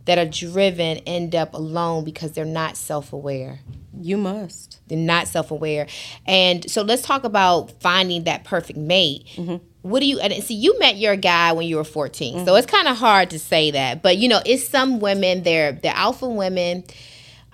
that 0.08 0.18
are 0.18 0.26
driven 0.26 0.98
end 1.00 1.36
up 1.36 1.54
alone 1.54 2.04
because 2.04 2.32
they're 2.32 2.46
not 2.46 2.76
self 2.76 3.14
aware. 3.14 3.60
You 4.00 4.18
must. 4.18 4.80
They're 4.88 4.98
not 4.98 5.28
self 5.28 5.52
aware. 5.52 5.88
And 6.26 6.70
so 6.70 6.82
let's 6.82 7.02
talk 7.02 7.24
about 7.24 7.80
finding 7.82 8.24
that 8.24 8.44
perfect 8.44 8.80
mate. 8.80 9.28
What 9.82 10.00
do 10.00 10.06
you 10.06 10.20
and 10.20 10.34
see 10.44 10.56
you 10.56 10.78
met 10.80 10.98
your 10.98 11.16
guy 11.16 11.52
when 11.52 11.68
you 11.68 11.76
were 11.78 11.84
14. 11.84 12.46
So 12.46 12.56
it's 12.56 12.68
kind 12.68 12.88
of 12.88 12.98
hard 12.98 13.30
to 13.32 13.40
say 13.40 13.72
that. 13.72 14.02
But 14.02 14.18
you 14.18 14.28
know, 14.28 14.42
it's 14.46 14.68
some 14.68 15.00
women, 15.00 15.44
they're 15.44 15.74
they're 15.74 15.94
alpha 15.96 16.28
women. 16.28 16.84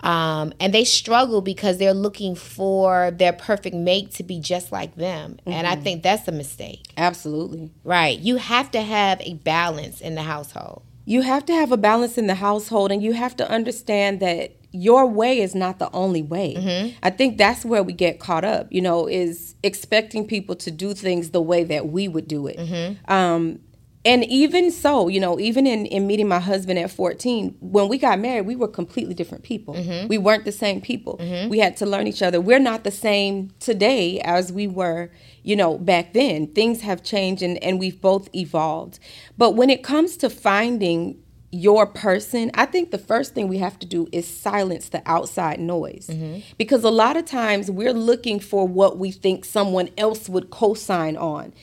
Um, 0.02 0.52
and 0.60 0.74
they 0.74 0.84
struggle 0.84 1.40
because 1.40 1.78
they're 1.78 1.94
looking 1.94 2.36
for 2.36 3.12
their 3.12 3.32
perfect 3.32 3.74
mate 3.74 4.12
to 4.16 4.24
be 4.24 4.42
just 4.42 4.70
like 4.70 4.96
them. 4.96 5.40
And 5.46 5.66
I 5.66 5.78
think 5.78 6.04
that's 6.04 6.28
a 6.28 6.34
mistake. 6.34 6.84
Absolutely. 6.98 7.72
Right. 7.86 8.20
You 8.20 8.36
have 8.36 8.70
to 8.72 8.82
have 8.82 9.22
a 9.22 9.36
balance 9.36 10.02
in 10.02 10.16
the 10.16 10.22
household. 10.22 10.84
You 11.06 11.22
have 11.22 11.46
to 11.48 11.54
have 11.54 11.72
a 11.72 11.78
balance 11.78 12.18
in 12.18 12.28
the 12.28 12.36
household 12.36 12.92
and 12.92 13.02
you 13.04 13.14
have 13.14 13.36
to 13.38 13.50
understand 13.50 14.20
that 14.22 14.56
your 14.72 15.06
way 15.06 15.40
is 15.40 15.54
not 15.54 15.78
the 15.78 15.92
only 15.92 16.22
way. 16.24 16.56
I 17.04 17.10
think 17.12 17.38
that's 17.38 17.64
where 17.64 17.84
we 17.84 17.94
get 17.94 18.20
caught 18.20 18.44
up, 18.44 18.68
you 18.72 18.82
know, 18.82 19.08
is 19.08 19.54
expecting 19.64 20.26
people 20.26 20.56
to 20.56 20.72
do 20.72 20.94
things 20.94 21.30
the 21.32 21.42
way 21.42 21.64
that 21.66 21.90
we 21.90 22.08
would 22.08 22.28
do 22.28 22.48
it. 22.48 22.58
Um, 23.08 23.60
And 24.06 24.26
even 24.26 24.70
so, 24.70 25.08
you 25.08 25.20
know, 25.20 25.40
even 25.40 25.66
in, 25.66 25.86
in 25.86 26.08
meeting 26.08 26.28
my 26.28 26.40
husband 26.40 26.78
at 26.78 26.92
14, 26.92 27.56
when 27.62 27.88
we 27.88 27.98
got 27.98 28.20
married, 28.20 28.46
we 28.46 28.56
were 28.56 28.68
completely 28.68 29.14
different 29.14 29.44
people. 29.44 29.76
Mm-hmm. 29.76 30.08
We 30.08 30.18
weren't 30.18 30.44
the 30.44 30.52
same 30.52 30.82
people. 30.82 31.18
Mm-hmm. 31.18 31.50
We 31.50 31.60
had 31.60 31.78
to 31.78 31.86
learn 31.86 32.08
each 32.08 32.22
other. 32.22 32.42
We're 32.42 32.60
not 32.60 32.84
the 32.84 32.92
same 32.92 33.52
today 33.60 34.20
as 34.20 34.52
we 34.52 34.68
were, 34.68 35.10
you 35.44 35.56
know, 35.56 35.78
back 35.78 36.14
then. 36.14 36.48
Things 36.48 36.82
have 36.82 37.02
changed 37.04 37.42
and, 37.42 37.64
and 37.64 37.80
we've 37.80 38.02
both 38.02 38.28
evolved. 38.36 39.00
But 39.38 39.52
when 39.52 39.70
it 39.70 39.84
comes 39.84 40.18
to 40.18 40.30
finding 40.30 41.24
your 41.54 41.86
person, 41.86 42.50
I 42.56 42.66
think 42.66 42.90
the 42.90 42.98
first 42.98 43.36
thing 43.36 43.48
we 43.48 43.60
have 43.60 43.78
to 43.80 43.86
do 43.86 44.08
is 44.12 44.28
silence 44.28 44.90
the 44.90 45.04
outside 45.06 45.60
noise. 45.60 46.08
Mm-hmm. 46.08 46.40
Because 46.58 46.84
a 46.84 46.90
lot 46.90 47.16
of 47.16 47.26
times 47.26 47.70
we're 47.70 47.94
looking 47.94 48.40
for 48.40 48.68
what 48.68 48.98
we 48.98 49.12
think 49.12 49.46
someone 49.46 49.90
else 49.98 50.28
would 50.28 50.50
co 50.50 50.74
sign 50.74 51.16
on. 51.16 51.54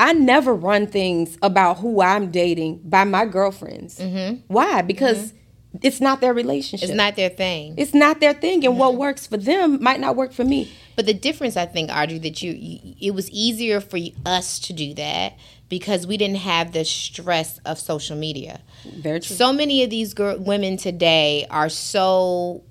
I 0.00 0.14
never 0.14 0.54
run 0.54 0.86
things 0.86 1.36
about 1.42 1.76
who 1.76 2.00
I'm 2.00 2.30
dating 2.30 2.80
by 2.84 3.04
my 3.04 3.26
girlfriends. 3.26 3.98
Mm-hmm. 3.98 4.40
Why? 4.46 4.80
Because 4.80 5.32
mm-hmm. 5.32 5.78
it's 5.82 6.00
not 6.00 6.22
their 6.22 6.32
relationship. 6.32 6.88
It's 6.88 6.96
not 6.96 7.16
their 7.16 7.28
thing. 7.28 7.74
It's 7.76 7.92
not 7.92 8.18
their 8.18 8.32
thing, 8.32 8.64
and 8.64 8.78
what 8.78 8.92
mm-hmm. 8.92 9.00
works 9.00 9.26
for 9.26 9.36
them 9.36 9.82
might 9.82 10.00
not 10.00 10.16
work 10.16 10.32
for 10.32 10.42
me. 10.42 10.72
But 10.96 11.04
the 11.04 11.12
difference, 11.12 11.54
I 11.58 11.66
think, 11.66 11.90
Ardre, 11.90 12.22
that 12.22 12.42
you, 12.42 12.52
you 12.52 12.94
it 12.98 13.14
was 13.14 13.30
easier 13.30 13.78
for 13.78 13.98
us 14.24 14.58
to 14.60 14.72
do 14.72 14.94
that 14.94 15.34
because 15.68 16.06
we 16.06 16.16
didn't 16.16 16.38
have 16.38 16.72
the 16.72 16.86
stress 16.86 17.58
of 17.66 17.78
social 17.78 18.16
media. 18.16 18.62
Very 18.84 19.20
true. 19.20 19.36
So 19.36 19.52
many 19.52 19.84
of 19.84 19.90
these 19.90 20.14
girl, 20.14 20.38
women 20.38 20.78
today 20.78 21.46
are 21.50 21.68
so 21.68 22.64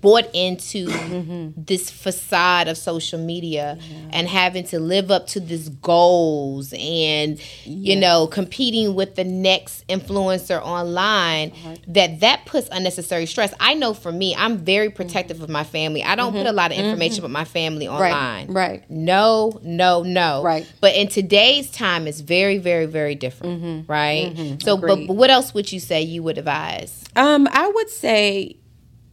bought 0.00 0.28
into 0.34 0.86
mm-hmm. 0.86 1.50
this 1.56 1.90
facade 1.90 2.68
of 2.68 2.76
social 2.76 3.18
media 3.18 3.78
and 4.10 4.28
having 4.28 4.64
to 4.64 4.78
live 4.78 5.10
up 5.10 5.26
to 5.28 5.40
these 5.40 5.68
goals 5.68 6.74
and 6.78 7.40
you 7.64 7.96
know 7.96 8.26
competing 8.26 8.94
with 8.94 9.14
the 9.16 9.24
next 9.24 9.86
influencer 9.88 10.60
online 10.62 11.50
uh-huh. 11.50 11.76
that 11.88 12.20
that 12.20 12.44
puts 12.46 12.68
unnecessary 12.72 13.26
stress. 13.26 13.54
I 13.60 13.74
know 13.74 13.94
for 13.94 14.12
me 14.12 14.34
i'm 14.36 14.58
very 14.58 14.88
mm-hmm. 14.88 14.96
protective 14.96 15.42
of 15.42 15.48
my 15.48 15.64
family. 15.64 16.02
I 16.02 16.14
don't 16.16 16.32
put 16.32 16.40
mm-hmm. 16.40 16.48
a 16.48 16.52
lot 16.52 16.72
of 16.72 16.78
information 16.78 17.20
about 17.20 17.30
my 17.30 17.44
family 17.44 17.88
online. 17.88 18.48
Right. 18.48 18.80
right 18.80 18.90
no 18.90 19.60
no 19.62 20.02
no. 20.02 20.42
Right. 20.42 20.70
but 20.80 20.94
in 20.94 21.08
today's 21.08 21.70
time 21.70 22.06
it's 22.06 22.20
very 22.20 22.58
very 22.58 22.86
very 22.86 23.14
different 23.14 23.88
right? 23.88 24.60
So 24.62 24.76
but, 24.76 25.06
but 25.06 25.14
what 25.14 25.30
else 25.30 25.54
would 25.54 25.70
you 25.72 25.80
say 25.80 26.02
you 26.02 26.22
would 26.22 26.38
advise? 26.38 27.04
Um, 27.16 27.48
I 27.50 27.68
would 27.68 27.90
say, 27.90 28.56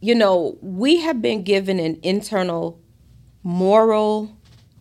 you 0.00 0.14
know, 0.14 0.56
we 0.60 1.00
have 1.00 1.20
been 1.20 1.42
given 1.42 1.78
an 1.78 1.98
internal 2.02 2.80
moral 3.42 4.36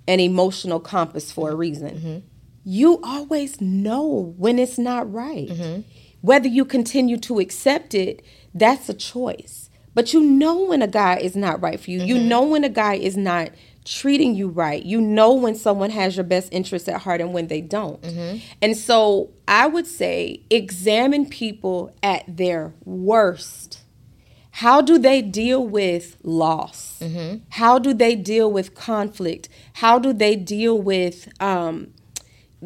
and 0.08 0.22
emotional 0.22 0.80
compass 0.80 1.32
for 1.32 1.52
a 1.52 1.56
reason. 1.56 1.96
Mm-hmm. 1.96 2.18
You 2.64 3.00
always 3.04 3.62
know 3.62 4.34
when 4.38 4.60
it's 4.60 4.78
not 4.78 5.12
right. 5.12 5.48
Mm-hmm. 5.48 5.82
Whether 6.22 6.48
you 6.48 6.66
continue 6.66 7.18
to 7.18 7.40
accept 7.40 7.94
it, 7.94 8.24
that's 8.54 8.90
a 8.90 8.94
choice. 8.94 9.70
But 9.94 10.14
you 10.14 10.22
know 10.22 10.66
when 10.66 10.82
a 10.82 10.88
guy 10.88 11.18
is 11.18 11.36
not 11.36 11.62
right 11.62 11.80
for 11.80 11.90
you. 11.90 12.04
You 12.04 12.16
mm-hmm. 12.16 12.28
know 12.28 12.44
when 12.44 12.64
a 12.64 12.70
guy 12.70 12.96
is 12.96 13.18
not 13.18 13.50
treating 13.86 14.36
you 14.36 14.50
right. 14.50 14.84
You 14.84 15.00
know 15.00 15.34
when 15.34 15.56
someone 15.56 15.90
has 15.92 16.18
your 16.18 16.26
best 16.26 16.50
interests 16.52 16.88
at 16.90 17.02
heart 17.02 17.22
and 17.22 17.34
when 17.34 17.48
they 17.48 17.62
don't. 17.62 18.04
And 18.62 18.76
so 18.78 19.32
I 19.48 19.66
would 19.68 19.88
say 19.88 20.42
examine 20.50 21.26
people 21.26 21.96
at 22.04 22.24
their 22.28 22.74
worst. 22.84 23.84
How 24.58 24.82
do 24.82 24.98
they 24.98 25.22
deal 25.22 25.64
with 25.64 26.18
loss? 26.24 27.00
How 27.50 27.78
do 27.78 27.94
they 27.94 28.16
deal 28.16 28.52
with 28.52 28.74
conflict? 28.74 29.50
How 29.74 30.00
do 30.00 30.14
they 30.14 30.36
deal 30.36 30.82
with 30.82 31.30
um, 31.40 31.94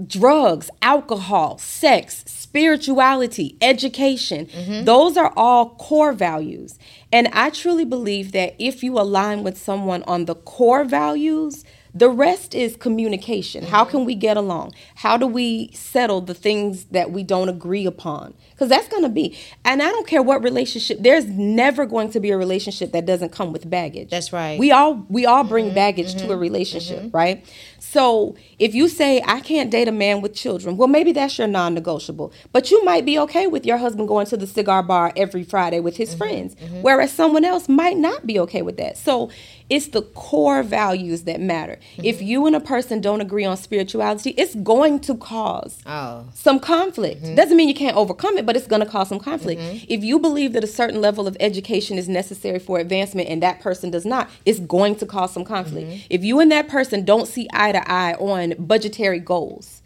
drugs, 0.08 0.70
alcohol, 0.82 1.58
sex, 1.58 2.24
spirituality, 2.28 3.58
education. 3.62 4.48
Those 4.86 5.18
are 5.18 5.34
all 5.36 5.72
core 5.72 6.14
values. 6.14 6.80
And 7.12 7.28
I 7.34 7.50
truly 7.50 7.86
believe 7.86 8.32
that 8.32 8.56
if 8.58 8.84
you 8.84 8.98
align 8.98 9.44
with 9.44 9.58
someone 9.58 10.04
on 10.04 10.26
the 10.26 10.36
core 10.36 10.86
values, 10.86 11.66
the 11.94 12.10
rest 12.10 12.56
is 12.56 12.76
communication. 12.78 13.66
How 13.66 13.84
can 13.84 14.06
we 14.06 14.16
get 14.16 14.38
along? 14.38 14.74
How 14.96 15.18
do 15.18 15.28
we 15.28 15.72
settle 15.74 16.22
the 16.22 16.34
things 16.34 16.86
that 16.86 17.12
we 17.12 17.24
don't 17.24 17.50
agree 17.50 17.86
upon? 17.86 18.34
Because 18.52 18.70
that's 18.70 18.88
going 18.88 19.04
to 19.04 19.10
be, 19.10 19.38
and 19.66 19.82
I 19.82 19.90
don't 19.90 20.08
care 20.08 20.22
what 20.22 20.44
relationship. 20.44 21.00
There's 21.02 21.26
never 21.26 21.86
going 21.86 22.10
to 22.12 22.20
be 22.20 22.32
a 22.32 22.38
relationship 22.38 22.92
that 22.94 23.06
doesn't 23.06 23.32
come 23.32 23.52
with 23.52 23.70
baggage. 23.70 24.10
That's 24.10 24.32
right. 24.32 24.58
We 24.58 24.72
all 24.72 25.06
we 25.10 25.26
all 25.26 25.44
bring 25.44 25.66
mm-hmm. 25.66 25.76
baggage 25.76 26.14
to 26.14 26.20
mm-hmm. 26.22 26.32
a 26.32 26.38
relationship, 26.38 27.00
mm-hmm. 27.00 27.18
right? 27.18 27.46
So 27.82 28.36
if 28.60 28.76
you 28.76 28.88
say 28.88 29.24
I 29.26 29.40
can't 29.40 29.72
date 29.72 29.88
a 29.88 29.92
man 29.92 30.22
with 30.22 30.36
children, 30.36 30.78
well, 30.78 30.88
maybe 30.88 31.12
that's 31.12 31.38
your 31.40 31.48
non-negotiable. 31.48 32.32
But 32.54 32.70
you 32.70 32.86
might 32.86 33.06
be 33.06 33.18
okay 33.20 33.48
with 33.48 33.66
your 33.66 33.78
husband 33.78 34.08
going 34.08 34.28
to 34.28 34.38
the 34.38 34.46
cigar 34.46 34.84
bar 34.84 35.12
every 35.16 35.44
Friday 35.44 35.80
with 35.80 35.98
his 35.98 36.10
mm-hmm, 36.10 36.18
friends, 36.20 36.56
mm-hmm. 36.56 36.84
whereas 36.84 37.12
someone 37.12 37.44
else 37.44 37.68
might 37.68 37.98
not 37.98 38.28
be 38.28 38.40
okay 38.40 38.62
with 38.62 38.78
that. 38.78 38.98
So 38.98 39.32
it's 39.68 39.88
the 39.88 40.04
core 40.04 40.62
values 40.64 41.24
that 41.24 41.42
matter. 41.42 41.80
Mm-hmm. 41.94 42.06
If 42.06 42.22
you 42.22 42.46
and 42.46 42.56
a 42.56 42.60
person 42.60 43.02
don't 43.02 43.20
agree 43.20 43.46
on 43.46 43.58
spirituality, 43.58 44.32
it's 44.32 44.54
going 44.54 45.00
to 45.02 45.16
cause 45.16 45.80
Oh. 45.86 46.26
some 46.34 46.60
conflict. 46.60 47.24
Doesn't 47.36 47.58
mean 47.58 47.68
you 47.68 47.74
can't 47.74 47.98
overcome 47.98 48.38
it, 48.38 48.46
but 48.46 48.56
it's 48.56 48.68
going 48.68 48.82
to 48.82 48.86
cause 48.86 49.10
some 49.10 49.20
conflict. 49.20 49.62
If 49.88 50.04
you 50.04 50.20
believe 50.20 50.54
that 50.54 50.64
a 50.64 50.68
certain 50.68 51.02
level 51.02 51.26
of 51.26 51.36
education 51.40 51.98
is 51.98 52.08
necessary 52.08 52.60
for 52.60 52.80
advancement 52.80 53.30
and 53.30 53.42
that 53.42 53.60
person 53.62 53.90
does 53.90 54.06
not, 54.06 54.30
it's 54.46 54.60
going 54.60 54.96
to 54.98 55.06
cause 55.06 55.34
some 55.34 55.46
conflict. 55.46 56.06
If 56.10 56.24
you 56.24 56.40
and 56.40 56.52
that 56.52 56.68
person 56.68 57.04
don't 57.06 57.28
see 57.28 57.48
eye 57.54 57.71
to 57.72 57.92
eye 57.92 58.14
on 58.16 58.54
budgetary 58.60 59.20
goals, 59.20 59.82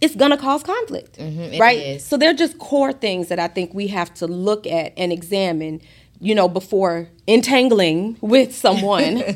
it's 0.00 0.14
going 0.16 0.30
to 0.30 0.36
cause 0.36 0.62
conflict. 0.62 1.16
it 1.18 1.60
right? 1.60 2.00
So 2.00 2.16
they're 2.16 2.34
just 2.34 2.58
core 2.58 2.92
things 2.92 3.28
that 3.28 3.38
I 3.38 3.48
think 3.48 3.74
we 3.74 3.88
have 3.88 4.12
to 4.14 4.26
look 4.26 4.66
at 4.66 4.92
and 4.96 5.12
examine, 5.12 5.82
you 6.20 6.34
know, 6.34 6.48
before 6.48 7.08
entangling 7.26 8.16
with 8.20 8.54
someone. 8.56 9.22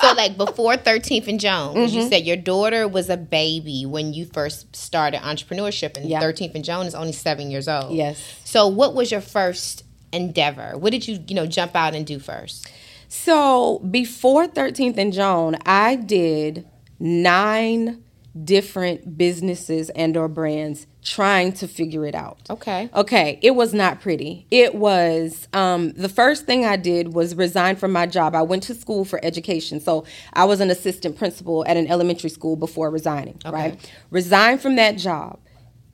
So, 0.00 0.12
like 0.12 0.36
before 0.36 0.74
13th 0.76 1.28
and 1.28 1.40
Joan, 1.40 1.74
'cause 1.74 1.90
Mm-hmm. 1.90 1.98
you 2.00 2.08
said 2.10 2.26
your 2.26 2.36
daughter 2.36 2.86
was 2.86 3.08
a 3.08 3.16
baby 3.16 3.86
when 3.86 4.12
you 4.12 4.26
first 4.26 4.74
started 4.76 5.20
entrepreneurship, 5.22 5.96
and 5.96 6.06
Yeah. 6.10 6.20
13th 6.20 6.54
and 6.54 6.62
Joan 6.62 6.84
is 6.86 6.94
only 6.94 7.12
seven 7.12 7.50
years 7.50 7.68
old. 7.68 7.94
Yes. 7.94 8.18
So, 8.44 8.66
what 8.68 8.94
was 8.94 9.10
your 9.10 9.22
first 9.22 9.82
endeavor? 10.12 10.72
What 10.76 10.90
did 10.90 11.08
you, 11.08 11.20
you 11.26 11.34
know, 11.34 11.46
jump 11.46 11.74
out 11.74 11.94
and 11.94 12.04
do 12.06 12.18
first? 12.18 12.66
So 13.08 13.78
before 13.90 14.46
13th 14.46 14.98
and 14.98 15.10
Joan, 15.12 15.56
I 15.64 15.94
did 15.96 16.66
nine 17.04 18.02
different 18.42 19.16
businesses 19.16 19.90
and 19.90 20.16
or 20.16 20.26
brands 20.26 20.88
trying 21.02 21.52
to 21.52 21.68
figure 21.68 22.04
it 22.04 22.14
out. 22.14 22.38
Okay. 22.50 22.88
Okay, 22.94 23.38
it 23.42 23.52
was 23.52 23.72
not 23.72 24.00
pretty. 24.00 24.46
It 24.50 24.74
was 24.74 25.46
um, 25.52 25.92
the 25.92 26.08
first 26.08 26.46
thing 26.46 26.64
I 26.64 26.76
did 26.76 27.12
was 27.12 27.36
resign 27.36 27.76
from 27.76 27.92
my 27.92 28.06
job. 28.06 28.34
I 28.34 28.42
went 28.42 28.64
to 28.64 28.74
school 28.74 29.04
for 29.04 29.24
education, 29.24 29.80
so 29.80 30.04
I 30.32 30.46
was 30.46 30.60
an 30.60 30.70
assistant 30.70 31.16
principal 31.16 31.64
at 31.66 31.76
an 31.76 31.86
elementary 31.86 32.30
school 32.30 32.56
before 32.56 32.90
resigning. 32.90 33.38
Right, 33.44 33.92
resigned 34.10 34.62
from 34.62 34.76
that 34.76 34.96
job. 34.96 35.38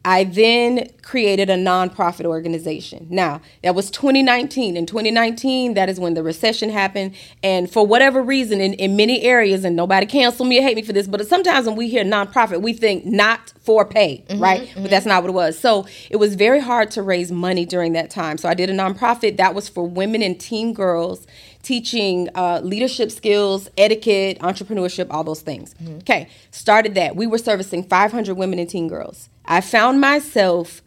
I 0.04 0.24
then 0.24 0.88
created 1.02 1.50
a 1.50 1.56
nonprofit 1.56 2.24
organization. 2.24 3.06
Now, 3.10 3.42
that 3.62 3.74
was 3.74 3.90
2019. 3.90 4.76
In 4.76 4.86
2019, 4.86 5.74
that 5.74 5.90
is 5.90 6.00
when 6.00 6.14
the 6.14 6.22
recession 6.22 6.70
happened. 6.70 7.14
And 7.42 7.70
for 7.70 7.86
whatever 7.86 8.22
reason, 8.22 8.62
in, 8.62 8.72
in 8.74 8.96
many 8.96 9.22
areas, 9.22 9.62
and 9.62 9.76
nobody 9.76 10.06
cancel 10.06 10.46
me 10.46 10.58
or 10.58 10.62
hate 10.62 10.76
me 10.76 10.82
for 10.82 10.94
this, 10.94 11.06
but 11.06 11.26
sometimes 11.26 11.66
when 11.66 11.76
we 11.76 11.90
hear 11.90 12.02
nonprofit, 12.02 12.62
we 12.62 12.72
think 12.72 13.04
not 13.04 13.52
for 13.60 13.84
pay, 13.84 14.24
mm-hmm, 14.28 14.42
right? 14.42 14.62
Mm-hmm. 14.62 14.82
But 14.82 14.90
that's 14.90 15.04
not 15.04 15.22
what 15.22 15.28
it 15.28 15.34
was. 15.34 15.58
So 15.58 15.86
it 16.08 16.16
was 16.16 16.34
very 16.34 16.60
hard 16.60 16.90
to 16.92 17.02
raise 17.02 17.30
money 17.30 17.66
during 17.66 17.92
that 17.92 18.08
time. 18.08 18.38
So 18.38 18.48
I 18.48 18.54
did 18.54 18.70
a 18.70 18.74
nonprofit 18.74 19.36
that 19.36 19.54
was 19.54 19.68
for 19.68 19.86
women 19.86 20.22
and 20.22 20.40
teen 20.40 20.72
girls 20.72 21.26
teaching 21.62 22.28
uh, 22.34 22.60
leadership 22.62 23.10
skills, 23.10 23.68
etiquette, 23.76 24.38
entrepreneurship, 24.40 25.06
all 25.10 25.24
those 25.24 25.42
things. 25.42 25.74
Okay, 25.98 26.28
started 26.50 26.94
that. 26.94 27.16
We 27.16 27.26
were 27.26 27.38
servicing 27.38 27.82
500 27.84 28.34
women 28.34 28.58
and 28.58 28.68
teen 28.68 28.88
girls. 28.88 29.28
I 29.44 29.60
found 29.60 30.00
myself 30.00 30.82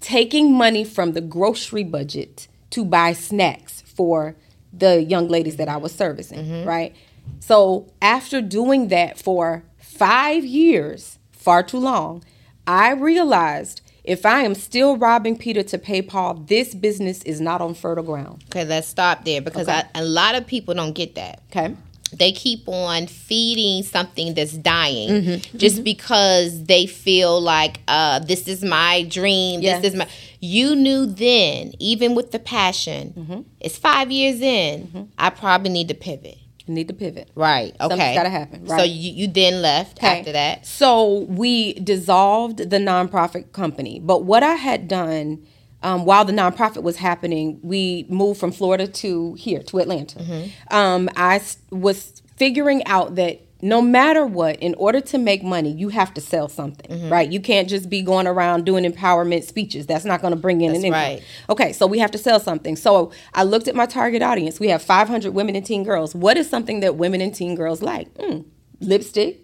taking 0.00 0.52
money 0.54 0.84
from 0.84 1.12
the 1.12 1.20
grocery 1.20 1.84
budget 1.84 2.48
to 2.70 2.84
buy 2.84 3.12
snacks 3.12 3.82
for 3.82 4.36
the 4.72 5.02
young 5.02 5.28
ladies 5.28 5.56
that 5.56 5.68
I 5.68 5.76
was 5.76 5.92
servicing, 5.92 6.64
right? 6.64 6.94
So 7.40 7.92
after 8.00 8.40
doing 8.40 8.88
that 8.88 9.18
for 9.18 9.64
five 9.78 10.44
years, 10.44 11.18
far 11.32 11.62
too 11.62 11.78
long, 11.78 12.24
I 12.66 12.92
realized 12.92 13.82
if 14.10 14.26
I 14.26 14.40
am 14.42 14.54
still 14.54 14.96
robbing 14.96 15.36
Peter 15.38 15.62
to 15.62 15.78
pay 15.78 16.02
Paul, 16.02 16.34
this 16.34 16.74
business 16.74 17.22
is 17.22 17.40
not 17.40 17.60
on 17.60 17.74
fertile 17.74 18.04
ground. 18.04 18.44
Okay, 18.48 18.64
let's 18.64 18.88
stop 18.88 19.24
there 19.24 19.40
because 19.40 19.68
Okay. 19.68 19.82
I, 19.94 20.00
a 20.00 20.04
lot 20.04 20.34
of 20.34 20.46
people 20.46 20.74
don't 20.74 20.92
get 20.94 21.14
that. 21.14 21.42
Okay. 21.50 21.76
They 22.12 22.32
keep 22.32 22.68
on 22.68 23.06
feeding 23.06 23.84
something 23.84 24.34
that's 24.34 24.52
dying 24.52 25.08
Mm-hmm. 25.10 25.58
just 25.58 25.84
because 25.84 26.64
they 26.64 26.86
feel 26.86 27.40
like 27.40 27.78
uh, 27.86 28.18
this 28.18 28.48
is 28.48 28.64
my 28.64 29.04
dream. 29.08 29.60
Yes. 29.60 29.80
This 29.82 29.92
is 29.92 29.98
my. 29.98 30.08
You 30.40 30.74
knew 30.74 31.06
then, 31.06 31.72
even 31.78 32.16
with 32.16 32.32
the 32.32 32.40
passion, 32.40 33.14
Mm-hmm. 33.16 33.40
it's 33.60 33.78
five 33.78 34.10
years 34.10 34.40
in. 34.40 35.08
I 35.18 35.30
probably 35.30 35.70
need 35.70 35.86
to 35.88 35.94
pivot. 35.94 36.38
Need 36.70 36.88
to 36.88 36.94
pivot. 36.94 37.30
Right. 37.34 37.74
Okay. 37.80 37.88
Something's 37.88 38.16
gotta 38.16 38.30
happen, 38.30 38.66
So 38.66 38.82
you, 38.82 39.12
you 39.12 39.26
then 39.28 39.62
left 39.62 39.98
Okay. 39.98 40.20
after 40.20 40.32
that. 40.32 40.66
So 40.66 41.20
we 41.28 41.74
dissolved 41.74 42.58
the 42.70 42.78
nonprofit 42.78 43.52
company. 43.52 44.00
But 44.00 44.24
what 44.24 44.42
I 44.42 44.54
had 44.54 44.88
done 44.88 45.46
um, 45.82 46.04
while 46.04 46.24
the 46.26 46.32
nonprofit 46.32 46.82
was 46.82 46.96
happening, 46.96 47.58
we 47.62 48.04
moved 48.10 48.38
from 48.38 48.52
Florida 48.52 48.86
to 48.86 49.32
here, 49.34 49.62
to 49.62 49.78
Atlanta. 49.78 50.22
Um, 50.70 51.08
I 51.16 51.40
was 51.70 52.20
figuring 52.36 52.84
out 52.86 53.14
that 53.14 53.40
no 53.62 53.82
matter 53.82 54.26
what, 54.26 54.56
in 54.60 54.74
order 54.74 55.00
to 55.00 55.18
make 55.18 55.42
money, 55.42 55.70
you 55.70 55.88
have 55.90 56.14
to 56.14 56.20
sell 56.20 56.48
something, 56.48 56.90
mm-hmm. 56.90 57.08
right? 57.10 57.30
You 57.30 57.40
can't 57.40 57.68
just 57.68 57.90
be 57.90 58.02
going 58.02 58.26
around 58.26 58.64
doing 58.64 58.84
empowerment 58.84 59.44
speeches. 59.44 59.86
That's 59.86 60.04
not 60.04 60.20
going 60.20 60.32
to 60.32 60.40
bring 60.40 60.60
in 60.60 60.72
That's 60.72 60.80
an 60.80 60.86
income. 60.86 61.00
right. 61.00 61.22
Okay, 61.48 61.72
so 61.72 61.86
we 61.86 61.98
have 61.98 62.10
to 62.12 62.18
sell 62.18 62.40
something. 62.40 62.76
So 62.76 63.12
I 63.34 63.42
looked 63.42 63.68
at 63.68 63.74
my 63.74 63.86
target 63.86 64.22
audience. 64.22 64.60
We 64.60 64.68
have 64.68 64.82
500 64.82 65.34
women 65.34 65.56
and 65.56 65.64
teen 65.64 65.84
girls. 65.84 66.14
What 66.14 66.36
is 66.36 66.48
something 66.48 66.80
that 66.80 66.96
women 66.96 67.20
and 67.20 67.34
teen 67.34 67.54
girls 67.54 67.82
like? 67.82 68.12
Mm, 68.14 68.46
lipstick, 68.80 69.40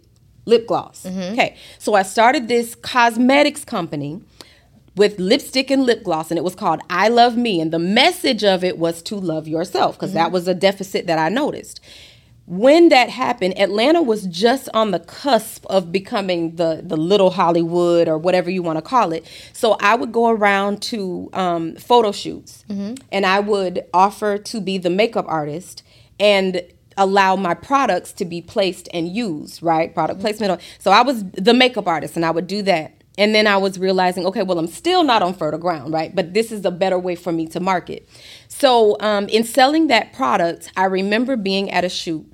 lip 0.46 0.66
gloss. 0.66 1.04
Mm-hmm. 1.04 1.32
Okay, 1.34 1.56
so 1.78 1.94
I 1.94 2.02
started 2.02 2.48
this 2.48 2.74
cosmetics 2.74 3.64
company 3.64 4.22
with 4.96 5.18
lipstick 5.18 5.70
and 5.70 5.84
lip 5.84 6.02
gloss, 6.02 6.30
and 6.30 6.38
it 6.38 6.44
was 6.44 6.54
called 6.54 6.80
I 6.88 7.08
Love 7.08 7.36
Me. 7.36 7.60
And 7.60 7.72
the 7.72 7.78
message 7.78 8.42
of 8.42 8.64
it 8.64 8.78
was 8.78 9.02
to 9.02 9.16
love 9.16 9.46
yourself, 9.46 9.96
because 9.96 10.14
that 10.14 10.26
mm-hmm. 10.26 10.32
was 10.32 10.48
a 10.48 10.54
deficit 10.54 11.06
that 11.06 11.18
I 11.18 11.28
noticed. 11.28 11.80
When 12.46 12.90
that 12.90 13.10
happened, 13.10 13.58
Atlanta 13.58 14.00
was 14.02 14.26
just 14.26 14.68
on 14.72 14.92
the 14.92 15.00
cusp 15.00 15.66
of 15.66 15.90
becoming 15.90 16.56
the 16.56 16.80
the 16.84 16.96
little 16.96 17.30
Hollywood 17.30 18.08
or 18.08 18.18
whatever 18.18 18.50
you 18.50 18.62
want 18.62 18.76
to 18.78 18.82
call 18.82 19.12
it. 19.12 19.26
So 19.52 19.76
I 19.80 19.96
would 19.96 20.12
go 20.12 20.28
around 20.28 20.80
to 20.82 21.28
um, 21.32 21.74
photo 21.76 22.12
shoots, 22.12 22.64
and 23.10 23.26
I 23.26 23.40
would 23.40 23.84
offer 23.92 24.38
to 24.38 24.60
be 24.60 24.78
the 24.78 24.90
makeup 24.90 25.24
artist 25.28 25.82
and 26.20 26.62
allow 26.96 27.36
my 27.36 27.54
products 27.54 28.12
to 28.12 28.24
be 28.24 28.40
placed 28.40 28.88
and 28.94 29.08
used, 29.14 29.62
right? 29.62 29.92
Product 29.92 30.20
placement. 30.20 30.60
So 30.78 30.90
I 30.90 31.02
was 31.02 31.24
the 31.32 31.52
makeup 31.52 31.86
artist 31.86 32.16
and 32.16 32.24
I 32.24 32.30
would 32.30 32.46
do 32.46 32.62
that. 32.62 32.92
And 33.18 33.34
then 33.34 33.46
I 33.46 33.56
was 33.56 33.78
realizing, 33.78 34.26
okay, 34.26 34.42
well, 34.42 34.58
I'm 34.58 34.66
still 34.66 35.02
not 35.02 35.22
on 35.22 35.34
fertile 35.34 35.58
ground, 35.58 35.92
right? 35.92 36.14
But 36.14 36.34
this 36.34 36.52
is 36.52 36.64
a 36.64 36.70
better 36.70 36.98
way 36.98 37.16
for 37.16 37.32
me 37.32 37.46
to 37.48 37.60
market. 37.60 38.08
So 38.48 38.96
um, 39.00 39.28
in 39.28 39.42
selling 39.44 39.86
that 39.88 40.12
product, 40.12 40.70
I 40.76 40.84
remember 40.84 41.36
being 41.36 41.70
at 41.70 41.84
a 41.84 41.88
shoot 41.88 42.26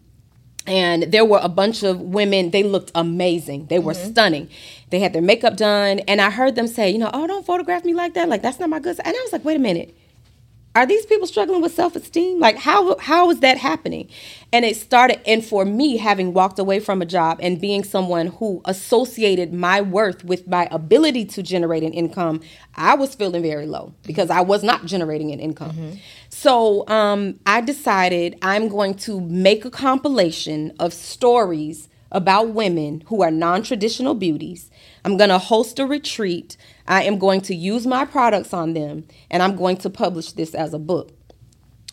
and 0.66 1.04
there 1.04 1.24
were 1.24 1.40
a 1.42 1.48
bunch 1.48 1.82
of 1.82 2.00
women 2.00 2.50
they 2.50 2.62
looked 2.62 2.92
amazing. 2.94 3.66
They 3.66 3.78
were 3.78 3.94
mm-hmm. 3.94 4.10
stunning. 4.10 4.48
They 4.90 5.00
had 5.00 5.12
their 5.12 5.22
makeup 5.22 5.56
done 5.56 6.00
and 6.00 6.20
i 6.20 6.30
heard 6.30 6.54
them 6.54 6.66
say 6.66 6.90
you 6.90 6.98
know 6.98 7.10
oh 7.12 7.26
don't 7.26 7.46
photograph 7.46 7.84
me 7.84 7.94
like 7.94 8.14
that. 8.14 8.28
Like 8.28 8.42
that's 8.42 8.60
not 8.60 8.70
my 8.70 8.78
good 8.78 8.96
side. 8.96 9.06
and 9.06 9.16
i 9.16 9.20
was 9.22 9.32
like 9.32 9.44
wait 9.44 9.56
a 9.56 9.60
minute. 9.60 9.96
Are 10.74 10.86
these 10.86 11.04
people 11.04 11.26
struggling 11.26 11.60
with 11.60 11.74
self-esteem? 11.74 12.38
Like 12.40 12.56
how 12.56 12.96
how 12.98 13.30
is 13.30 13.40
that 13.40 13.58
happening? 13.58 14.08
And 14.52 14.64
it 14.64 14.76
started 14.76 15.20
and 15.26 15.44
for 15.44 15.64
me 15.64 15.96
having 15.96 16.32
walked 16.32 16.58
away 16.58 16.78
from 16.80 17.02
a 17.02 17.06
job 17.06 17.38
and 17.42 17.60
being 17.60 17.84
someone 17.84 18.28
who 18.28 18.60
associated 18.64 19.52
my 19.52 19.80
worth 19.80 20.24
with 20.24 20.46
my 20.46 20.68
ability 20.70 21.24
to 21.24 21.42
generate 21.42 21.82
an 21.82 21.92
income 21.92 22.40
i 22.74 22.94
was 22.94 23.14
feeling 23.14 23.42
very 23.42 23.66
low 23.66 23.92
because 24.04 24.28
mm-hmm. 24.28 24.38
i 24.38 24.42
was 24.42 24.62
not 24.62 24.84
generating 24.86 25.30
an 25.30 25.40
income 25.40 25.70
mm-hmm. 25.70 25.96
So 26.42 26.84
um, 26.88 27.38
i 27.46 27.60
decided 27.60 28.36
i'm 28.42 28.66
going 28.68 28.94
to 28.94 29.20
make 29.20 29.64
a 29.64 29.70
compilation 29.70 30.72
of 30.80 30.92
stories 30.92 31.88
about 32.10 32.48
women 32.48 33.00
who 33.06 33.22
are 33.22 33.30
non-traditional 33.30 34.14
beauties 34.14 34.68
i'm 35.04 35.16
going 35.16 35.30
to 35.30 35.38
host 35.38 35.78
a 35.78 35.86
retreat 35.86 36.56
I 36.86 37.04
am 37.04 37.18
going 37.18 37.40
to 37.42 37.54
use 37.54 37.86
my 37.86 38.04
products 38.04 38.52
on 38.52 38.74
them 38.74 39.04
and 39.30 39.42
I'm 39.42 39.56
going 39.56 39.76
to 39.78 39.90
publish 39.90 40.32
this 40.32 40.54
as 40.54 40.74
a 40.74 40.78
book. 40.78 41.12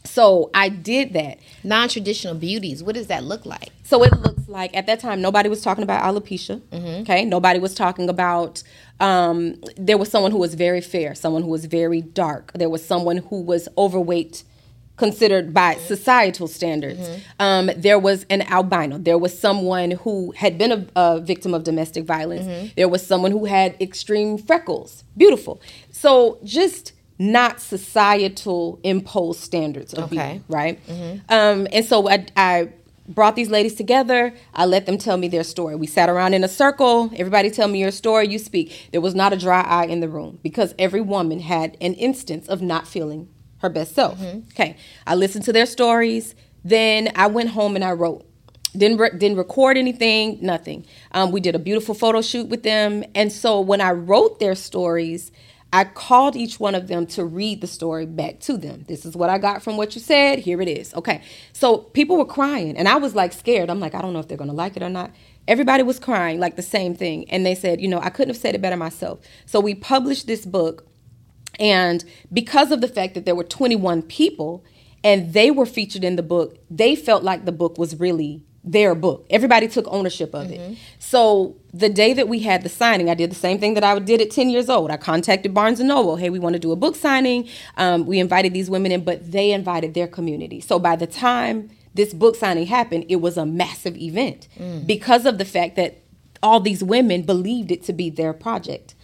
So 0.05 0.49
I 0.53 0.69
did 0.69 1.13
that. 1.13 1.39
Non 1.63 1.89
traditional 1.89 2.33
beauties. 2.35 2.81
What 2.83 2.95
does 2.95 3.07
that 3.07 3.23
look 3.23 3.45
like? 3.45 3.69
So 3.83 4.03
it 4.03 4.11
looks 4.19 4.47
like 4.47 4.75
at 4.75 4.85
that 4.87 4.99
time 4.99 5.21
nobody 5.21 5.49
was 5.49 5.61
talking 5.61 5.83
about 5.83 6.03
alopecia. 6.03 6.61
Okay, 7.01 7.25
nobody 7.25 7.59
was 7.59 7.73
talking 7.75 8.09
about. 8.09 8.63
Um, 8.99 9.55
there 9.77 9.97
was 9.97 10.09
someone 10.09 10.31
who 10.31 10.37
was 10.37 10.55
very 10.55 10.81
fair, 10.81 11.15
someone 11.15 11.41
who 11.43 11.49
was 11.49 11.65
very 11.65 12.01
dark. 12.01 12.51
There 12.53 12.69
was 12.69 12.85
someone 12.85 13.17
who 13.17 13.41
was 13.41 13.67
overweight, 13.77 14.43
considered 14.97 15.53
by 15.53 15.75
societal 15.75 16.47
standards. 16.47 17.07
Um, 17.39 17.71
there 17.77 17.97
was 17.97 18.25
an 18.29 18.41
albino. 18.43 18.97
There 18.97 19.17
was 19.17 19.37
someone 19.37 19.91
who 19.91 20.31
had 20.31 20.57
been 20.57 20.71
a, 20.73 20.85
a 20.95 21.19
victim 21.21 21.53
of 21.53 21.63
domestic 21.63 22.03
violence. 22.05 22.73
There 22.75 22.89
was 22.89 23.05
someone 23.05 23.31
who 23.31 23.45
had 23.45 23.75
extreme 23.81 24.37
freckles. 24.37 25.03
Beautiful. 25.15 25.61
So 25.91 26.37
just 26.43 26.91
not 27.19 27.59
societal 27.59 28.79
imposed 28.83 29.41
standards 29.41 29.93
of 29.93 30.05
Okay. 30.05 30.41
beauty, 30.41 30.43
right? 30.47 30.79
Um, 31.29 31.67
and 31.71 31.85
so 31.85 32.09
I, 32.09 32.25
I 32.37 32.69
brought 33.09 33.35
these 33.35 33.49
ladies 33.49 33.75
together. 33.75 34.33
I 34.53 34.65
let 34.65 34.85
them 34.85 34.97
tell 34.97 35.17
me 35.17 35.27
their 35.27 35.43
story. 35.43 35.75
We 35.75 35.85
sat 35.87 36.09
around 36.09 36.33
in 36.33 36.43
a 36.43 36.47
circle. 36.47 37.11
Everybody 37.17 37.51
tell 37.51 37.67
me 37.67 37.79
your 37.79 37.91
story. 37.91 38.27
You 38.29 38.39
speak. 38.39 38.89
There 38.91 39.01
was 39.01 39.15
not 39.15 39.33
a 39.33 39.37
dry 39.37 39.61
eye 39.61 39.85
in 39.85 39.99
the 39.99 40.07
room 40.07 40.39
because 40.43 40.73
every 40.79 41.01
woman 41.01 41.39
had 41.41 41.75
an 41.81 41.93
instance 41.95 42.47
of 42.47 42.61
not 42.61 42.87
feeling 42.87 43.27
her 43.57 43.69
best 43.69 43.93
self. 43.95 44.21
Okay. 44.51 44.77
I 45.05 45.15
listened 45.15 45.43
to 45.45 45.51
their 45.53 45.65
stories. 45.65 46.35
Then 46.63 47.11
I 47.15 47.27
went 47.27 47.49
home 47.49 47.75
and 47.75 47.83
I 47.83 47.91
wrote. 47.91 48.25
Didn't 48.77 48.97
re- 48.99 49.09
didn't 49.17 49.37
record 49.37 49.77
anything, 49.77 50.37
nothing. 50.43 50.85
Um, 51.13 51.31
we 51.31 51.41
did 51.41 51.55
a 51.55 51.59
beautiful 51.59 51.95
photo 51.95 52.21
shoot 52.21 52.49
with 52.49 52.61
them, 52.61 53.03
and 53.15 53.31
so 53.31 53.59
when 53.59 53.81
I 53.81 53.93
wrote 53.93 54.39
their 54.39 54.53
stories, 54.53 55.31
I 55.71 55.83
called 55.83 56.35
each 56.35 56.59
one 56.59 56.73
of 56.73 56.87
them 56.87 57.05
to 57.07 57.23
read 57.23 57.61
the 57.61 57.67
story 57.67 58.07
back 58.07 58.39
to 58.41 58.57
them. 58.57 58.85
This 58.87 59.05
is 59.05 59.15
what 59.15 59.29
I 59.29 59.37
got 59.37 59.61
from 59.61 59.77
what 59.77 59.93
you 59.93 60.01
said. 60.01 60.39
Here 60.39 60.61
it 60.61 60.67
is. 60.67 60.93
Okay. 60.95 61.21
So 61.53 61.77
people 61.77 62.17
were 62.17 62.25
crying, 62.25 62.75
and 62.75 62.87
I 62.87 62.97
was 62.97 63.13
like 63.13 63.33
scared. 63.33 63.69
I'm 63.69 63.79
like, 63.79 63.93
I 63.93 64.01
don't 64.01 64.13
know 64.13 64.19
if 64.19 64.27
they're 64.27 64.37
going 64.37 64.49
to 64.49 64.55
like 64.55 64.75
it 64.75 64.81
or 64.83 64.89
not. 64.89 65.11
Everybody 65.47 65.83
was 65.83 65.99
crying, 65.99 66.39
like 66.39 66.55
the 66.55 66.63
same 66.63 66.95
thing. 66.95 67.29
And 67.29 67.45
they 67.45 67.55
said, 67.55 67.81
you 67.81 67.87
know, 67.87 67.99
I 67.99 68.09
couldn't 68.09 68.33
have 68.33 68.41
said 68.41 68.55
it 68.55 68.61
better 68.61 68.77
myself. 68.77 69.19
So 69.45 69.59
we 69.59 69.75
published 69.75 70.25
this 70.25 70.45
book, 70.45 70.87
and 71.59 72.03
because 72.33 72.71
of 72.71 72.81
the 72.81 72.87
fact 72.87 73.13
that 73.13 73.25
there 73.25 73.35
were 73.35 73.43
21 73.43 74.03
people 74.03 74.63
and 75.03 75.33
they 75.33 75.51
were 75.51 75.65
featured 75.65 76.03
in 76.03 76.15
the 76.15 76.23
book, 76.23 76.57
they 76.69 76.95
felt 76.95 77.23
like 77.23 77.45
the 77.45 77.51
book 77.51 77.77
was 77.77 77.99
really 77.99 78.43
their 78.63 78.93
book. 78.95 79.25
Everybody 79.29 79.67
took 79.67 79.85
ownership 79.87 80.33
of 80.33 80.51
it. 80.51 80.77
So 80.99 81.55
the 81.73 81.89
day 81.89 82.13
that 82.13 82.27
we 82.27 82.39
had 82.39 82.63
the 82.63 82.69
signing, 82.69 83.09
I 83.09 83.13
did 83.13 83.31
the 83.31 83.35
same 83.35 83.59
thing 83.59 83.73
that 83.75 83.83
I 83.83 83.97
did 83.99 84.21
at 84.21 84.31
10 84.31 84.49
years 84.49 84.69
old. 84.69 84.91
I 84.91 84.97
contacted 84.97 85.53
Barnes 85.53 85.79
and 85.79 85.87
Noble. 85.89 86.17
Hey, 86.17 86.29
we 86.29 86.39
want 86.39 86.53
to 86.53 86.59
do 86.59 86.71
a 86.71 86.75
book 86.75 86.95
signing. 86.95 87.47
Um, 87.77 88.05
we 88.05 88.19
invited 88.19 88.53
these 88.53 88.69
women 88.69 88.91
in, 88.91 89.03
but 89.03 89.31
they 89.31 89.51
invited 89.51 89.93
their 89.93 90.07
community. 90.07 90.59
So 90.59 90.77
by 90.77 90.95
the 90.95 91.07
time 91.07 91.69
this 91.93 92.13
book 92.13 92.35
signing 92.35 92.67
happened, 92.67 93.05
it 93.07 93.17
was 93.17 93.37
a 93.37 93.45
massive 93.45 93.95
event 93.97 94.47
because 94.85 95.25
of 95.25 95.37
the 95.37 95.45
fact 95.45 95.75
that 95.77 96.01
all 96.43 96.59
these 96.59 96.83
women 96.83 97.23
believed 97.23 97.71
it 97.71 97.83
to 97.83 97.93
be 97.93 98.09
their 98.09 98.33
project 98.33 98.95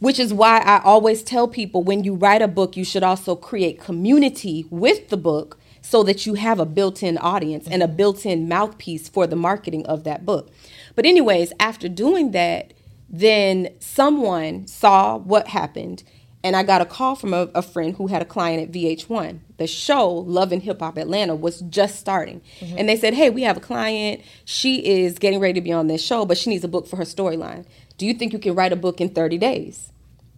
which 0.00 0.18
is 0.18 0.32
why 0.32 0.60
I 0.60 0.80
always 0.82 1.22
tell 1.22 1.46
people 1.46 1.82
when 1.84 2.04
you 2.04 2.14
write 2.14 2.40
a 2.40 2.48
book, 2.48 2.76
you 2.76 2.84
should 2.84 3.02
also 3.02 3.36
create 3.36 3.78
community 3.78 4.66
with 4.70 5.10
the 5.10 5.18
book 5.18 5.58
so 5.82 6.02
that 6.02 6.26
you 6.26 6.34
have 6.34 6.60
a 6.60 6.66
built 6.66 7.02
in 7.02 7.18
audience 7.18 7.66
and 7.68 7.82
a 7.82 7.88
built 7.88 8.26
in 8.26 8.48
mouthpiece 8.48 9.08
for 9.08 9.26
the 9.26 9.36
marketing 9.36 9.86
of 9.86 10.04
that 10.04 10.24
book. 10.26 10.50
But, 10.94 11.06
anyways, 11.06 11.52
after 11.58 11.88
doing 11.88 12.32
that, 12.32 12.72
then 13.08 13.70
someone 13.80 14.66
saw 14.66 15.16
what 15.16 15.48
happened. 15.48 16.04
And 16.42 16.56
I 16.56 16.62
got 16.62 16.80
a 16.80 16.86
call 16.86 17.16
from 17.16 17.34
a, 17.34 17.48
a 17.54 17.60
friend 17.60 17.94
who 17.96 18.06
had 18.06 18.22
a 18.22 18.24
client 18.24 18.62
at 18.62 18.72
VH1. 18.72 19.40
The 19.58 19.66
show, 19.66 20.08
Love 20.08 20.52
and 20.52 20.62
Hip 20.62 20.80
Hop 20.80 20.96
Atlanta, 20.96 21.34
was 21.34 21.60
just 21.62 21.98
starting. 21.98 22.40
Mm-hmm. 22.60 22.78
And 22.78 22.88
they 22.88 22.96
said, 22.96 23.12
Hey, 23.12 23.28
we 23.28 23.42
have 23.42 23.58
a 23.58 23.60
client. 23.60 24.22
She 24.46 25.02
is 25.02 25.18
getting 25.18 25.38
ready 25.38 25.54
to 25.54 25.60
be 25.60 25.72
on 25.72 25.88
this 25.88 26.02
show, 26.02 26.24
but 26.24 26.38
she 26.38 26.48
needs 26.48 26.64
a 26.64 26.68
book 26.68 26.86
for 26.86 26.96
her 26.96 27.04
storyline. 27.04 27.66
Do 27.98 28.06
you 28.06 28.14
think 28.14 28.32
you 28.32 28.38
can 28.38 28.54
write 28.54 28.72
a 28.72 28.76
book 28.76 29.00
in 29.02 29.10
30 29.10 29.36
days? 29.36 29.92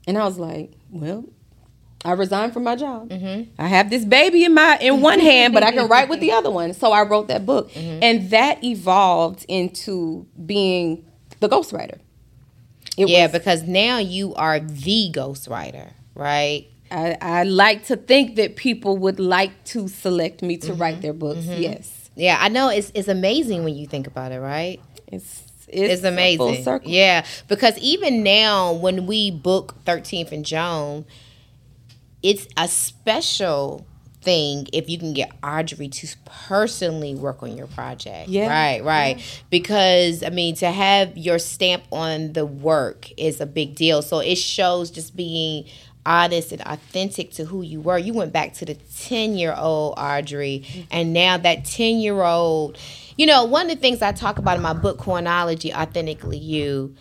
And 0.08 0.18
I 0.18 0.24
was 0.24 0.38
like, 0.38 0.72
Well, 0.90 1.26
I 2.04 2.12
resigned 2.12 2.52
from 2.52 2.64
my 2.64 2.74
job. 2.76 3.10
Mm-hmm. 3.10 3.50
I 3.58 3.68
have 3.68 3.90
this 3.90 4.04
baby 4.04 4.44
in 4.44 4.54
my 4.54 4.76
in 4.80 5.00
one 5.00 5.20
hand, 5.30 5.54
but 5.54 5.62
I 5.62 5.72
can 5.72 5.88
write 5.88 6.08
with 6.08 6.20
the 6.20 6.32
other 6.32 6.50
one. 6.50 6.74
So 6.74 6.92
I 6.92 7.02
wrote 7.02 7.28
that 7.28 7.46
book, 7.46 7.70
mm-hmm. 7.70 8.02
and 8.02 8.30
that 8.30 8.62
evolved 8.64 9.44
into 9.48 10.26
being 10.44 11.04
the 11.40 11.48
ghostwriter. 11.48 11.98
It 12.96 13.08
yeah, 13.08 13.24
was- 13.26 13.32
because 13.32 13.62
now 13.62 13.98
you 13.98 14.34
are 14.34 14.58
the 14.60 15.10
ghostwriter, 15.14 15.92
right? 16.14 16.66
I, 16.90 17.16
I 17.22 17.42
like 17.44 17.86
to 17.86 17.96
think 17.96 18.36
that 18.36 18.56
people 18.56 18.98
would 18.98 19.18
like 19.18 19.64
to 19.66 19.88
select 19.88 20.42
me 20.42 20.58
to 20.58 20.74
write 20.74 20.94
mm-hmm. 20.94 21.00
their 21.02 21.12
books. 21.14 21.46
Yes, 21.46 22.10
Yeah, 22.16 22.36
I 22.38 22.48
know 22.48 22.68
it's 22.68 22.92
it's 22.94 23.08
amazing 23.08 23.64
when 23.64 23.74
you 23.74 23.86
think 23.86 24.06
about 24.06 24.32
it, 24.32 24.40
right? 24.40 24.78
it's 25.06 25.42
It's, 25.68 26.04
a 26.04 26.08
amazing. 26.08 26.38
full 26.38 26.54
circle. 26.56 26.90
Yeah, 26.90 27.24
because 27.48 27.78
even 27.78 28.22
now 28.22 28.74
when 28.74 29.06
we 29.06 29.30
book 29.30 29.74
13th 29.86 30.32
and 30.32 30.44
Joan, 30.44 31.06
it's 32.22 32.46
a 32.56 32.68
special 32.68 33.86
thing 34.22 34.68
if 34.72 34.88
you 34.88 34.98
can 34.98 35.12
get 35.12 35.38
Ardre 35.42 35.90
to 35.90 36.16
personally 36.24 37.14
work 37.14 37.42
on 37.42 37.56
your 37.56 37.66
project. 37.66 38.28
Yeah. 38.28 38.48
Right, 38.48 38.82
right. 38.82 39.42
Because 39.50 40.22
I 40.22 40.30
mean 40.30 40.54
to 40.56 40.70
have 40.70 41.16
your 41.16 41.38
stamp 41.38 41.84
on 41.90 42.32
the 42.32 42.46
work 42.46 43.08
is 43.16 43.40
a 43.40 43.46
big 43.46 43.74
deal. 43.74 44.00
So 44.00 44.20
it 44.20 44.36
shows 44.36 44.90
just 44.90 45.16
being 45.16 45.64
honest 46.04 46.52
and 46.52 46.62
authentic 46.62 47.32
to 47.32 47.44
who 47.44 47.62
you 47.62 47.80
were. 47.80 47.98
You 47.98 48.12
went 48.12 48.32
back 48.32 48.54
to 48.54 48.64
the 48.64 48.74
10 48.74 49.34
year 49.36 49.54
old 49.56 49.96
Ardre, 49.96 50.64
mm-hmm. 50.64 50.80
and 50.90 51.12
now 51.12 51.36
that 51.38 51.64
10 51.64 51.96
year 51.96 52.22
old, 52.22 52.78
you 53.16 53.26
know, 53.26 53.44
one 53.44 53.70
of 53.70 53.76
the 53.76 53.80
things 53.80 54.02
I 54.02 54.12
talk 54.12 54.38
about 54.38 54.56
in 54.56 54.62
my 54.62 54.72
book, 54.72 54.98
Coinology 54.98 55.74
Authentically 55.74 56.38
You, 56.38 56.94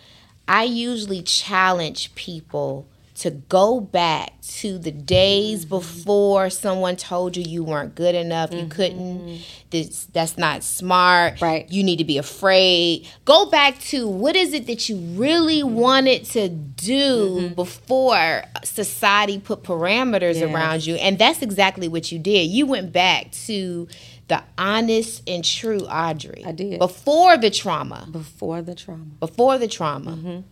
I 0.46 0.64
usually 0.64 1.22
challenge 1.22 2.14
people 2.14 2.88
to 3.22 3.30
go 3.30 3.78
back 3.78 4.32
to 4.40 4.78
the 4.78 4.90
days 4.90 5.60
mm-hmm. 5.60 5.76
before 5.76 6.50
someone 6.50 6.96
told 6.96 7.36
you 7.36 7.44
you 7.44 7.62
weren't 7.62 7.94
good 7.94 8.16
enough, 8.16 8.52
you 8.52 8.62
mm-hmm. 8.62 8.68
couldn't, 8.68 9.40
this, 9.70 10.06
that's 10.06 10.36
not 10.36 10.64
smart, 10.64 11.40
Right. 11.40 11.70
you 11.70 11.84
need 11.84 11.98
to 11.98 12.04
be 12.04 12.18
afraid. 12.18 13.08
Go 13.24 13.48
back 13.48 13.78
to 13.78 14.08
what 14.08 14.34
is 14.34 14.52
it 14.52 14.66
that 14.66 14.88
you 14.88 14.96
really 14.96 15.62
wanted 15.62 16.24
to 16.26 16.48
do 16.48 17.38
mm-hmm. 17.40 17.54
before 17.54 18.42
society 18.64 19.38
put 19.38 19.62
parameters 19.62 20.40
Yes. 20.40 20.52
around 20.52 20.84
you. 20.84 20.96
And 20.96 21.16
that's 21.16 21.42
exactly 21.42 21.86
what 21.86 22.10
you 22.10 22.18
did. 22.18 22.50
You 22.50 22.66
went 22.66 22.92
back 22.92 23.30
to 23.46 23.86
the 24.26 24.42
honest 24.58 25.22
and 25.28 25.44
true 25.44 25.82
Ardre. 25.82 26.44
I 26.44 26.50
did. 26.50 26.80
Before 26.80 27.36
the 27.36 27.50
trauma. 27.50 28.08
Before 28.10 28.62
the 28.62 28.74
trauma. 28.74 29.04
Before 29.20 29.58
the 29.58 29.68
trauma. 29.68 30.42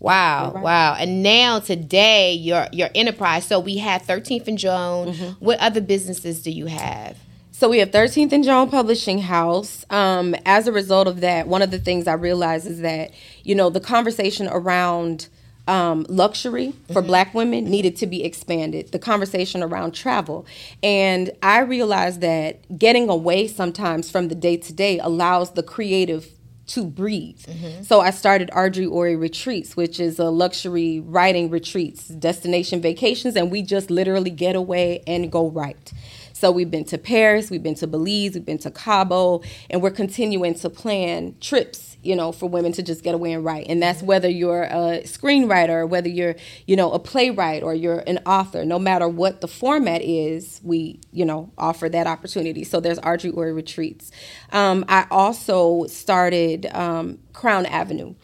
Wow, 0.00 0.52
wow. 0.62 0.94
And 0.98 1.22
now 1.22 1.60
today 1.60 2.32
your 2.32 2.66
your 2.72 2.88
enterprise. 2.94 3.44
So 3.46 3.60
we 3.60 3.78
have 3.78 4.02
13th 4.02 4.48
and 4.48 4.58
Joan. 4.58 5.14
What 5.40 5.58
other 5.60 5.80
businesses 5.80 6.42
do 6.42 6.50
you 6.50 6.66
have? 6.66 7.18
So 7.52 7.68
we 7.68 7.78
have 7.80 7.90
13th 7.90 8.32
and 8.32 8.42
Joan 8.42 8.70
Publishing 8.70 9.18
House. 9.18 9.84
Um, 9.90 10.34
as 10.46 10.66
a 10.66 10.72
result 10.72 11.06
of 11.06 11.20
that, 11.20 11.46
one 11.46 11.60
of 11.60 11.70
the 11.70 11.78
things 11.78 12.08
I 12.08 12.14
realized 12.14 12.66
is 12.66 12.80
that, 12.80 13.10
you 13.44 13.54
know, 13.54 13.68
the 13.68 13.80
conversation 13.80 14.48
around 14.50 15.28
um, 15.68 16.06
luxury 16.08 16.72
for 16.90 17.02
black 17.02 17.34
women 17.34 17.64
needed 17.64 17.96
to 17.98 18.06
be 18.06 18.24
expanded, 18.24 18.92
the 18.92 18.98
conversation 18.98 19.62
around 19.62 19.92
travel. 19.92 20.46
And 20.82 21.30
I 21.42 21.60
realized 21.60 22.22
that 22.22 22.78
getting 22.78 23.10
away 23.10 23.46
sometimes 23.46 24.10
from 24.10 24.28
the 24.28 24.34
day 24.34 24.56
to 24.56 24.72
day 24.72 24.98
allows 24.98 25.52
the 25.52 25.62
creative 25.62 26.30
to 26.70 26.84
breathe. 26.84 27.40
Mm-hmm. 27.40 27.82
So 27.82 28.00
I 28.00 28.10
started 28.10 28.50
Ardre 28.52 28.88
Orie 28.88 29.16
Retreats, 29.16 29.76
which 29.76 29.98
is 29.98 30.18
a 30.20 30.30
luxury 30.30 31.00
writing 31.00 31.50
retreats, 31.50 32.06
destination 32.06 32.80
vacations, 32.80 33.34
and 33.34 33.50
we 33.50 33.62
just 33.62 33.90
literally 33.90 34.30
get 34.30 34.54
away 34.54 35.02
and 35.06 35.32
go 35.32 35.48
write. 35.48 35.92
So 36.40 36.50
we've 36.50 36.70
been 36.70 36.86
to 36.86 36.96
Paris, 36.96 37.50
we've 37.50 37.62
been 37.62 37.74
to 37.74 37.86
Belize, 37.86 38.32
we've 38.32 38.46
been 38.46 38.56
to 38.60 38.70
Cabo, 38.70 39.42
and 39.68 39.82
we're 39.82 39.90
continuing 39.90 40.54
to 40.54 40.70
plan 40.70 41.34
trips, 41.38 41.98
you 42.02 42.16
know, 42.16 42.32
for 42.32 42.48
women 42.48 42.72
to 42.72 42.82
just 42.82 43.02
get 43.02 43.14
away 43.14 43.34
and 43.34 43.44
write. 43.44 43.66
And 43.68 43.82
that's 43.82 44.02
whether 44.02 44.26
you're 44.26 44.62
a 44.62 45.02
screenwriter, 45.02 45.86
whether 45.86 46.08
you're, 46.08 46.36
you 46.66 46.76
know, 46.76 46.92
a 46.92 46.98
playwright 46.98 47.62
or 47.62 47.74
you're 47.74 48.02
an 48.06 48.20
author, 48.24 48.64
no 48.64 48.78
matter 48.78 49.06
what 49.06 49.42
the 49.42 49.48
format 49.48 50.00
is, 50.00 50.62
we, 50.64 50.98
you 51.12 51.26
know, 51.26 51.52
offer 51.58 51.90
that 51.90 52.06
opportunity. 52.06 52.64
So 52.64 52.80
there's 52.80 52.98
Ardre 53.00 53.34
Orie 53.34 53.54
Retreats. 53.54 54.10
Um, 54.50 54.86
I 54.88 55.06
also 55.10 55.88
started 55.88 56.64
um, 56.72 57.18
Crown 57.34 57.66
Avenue. 57.66 58.14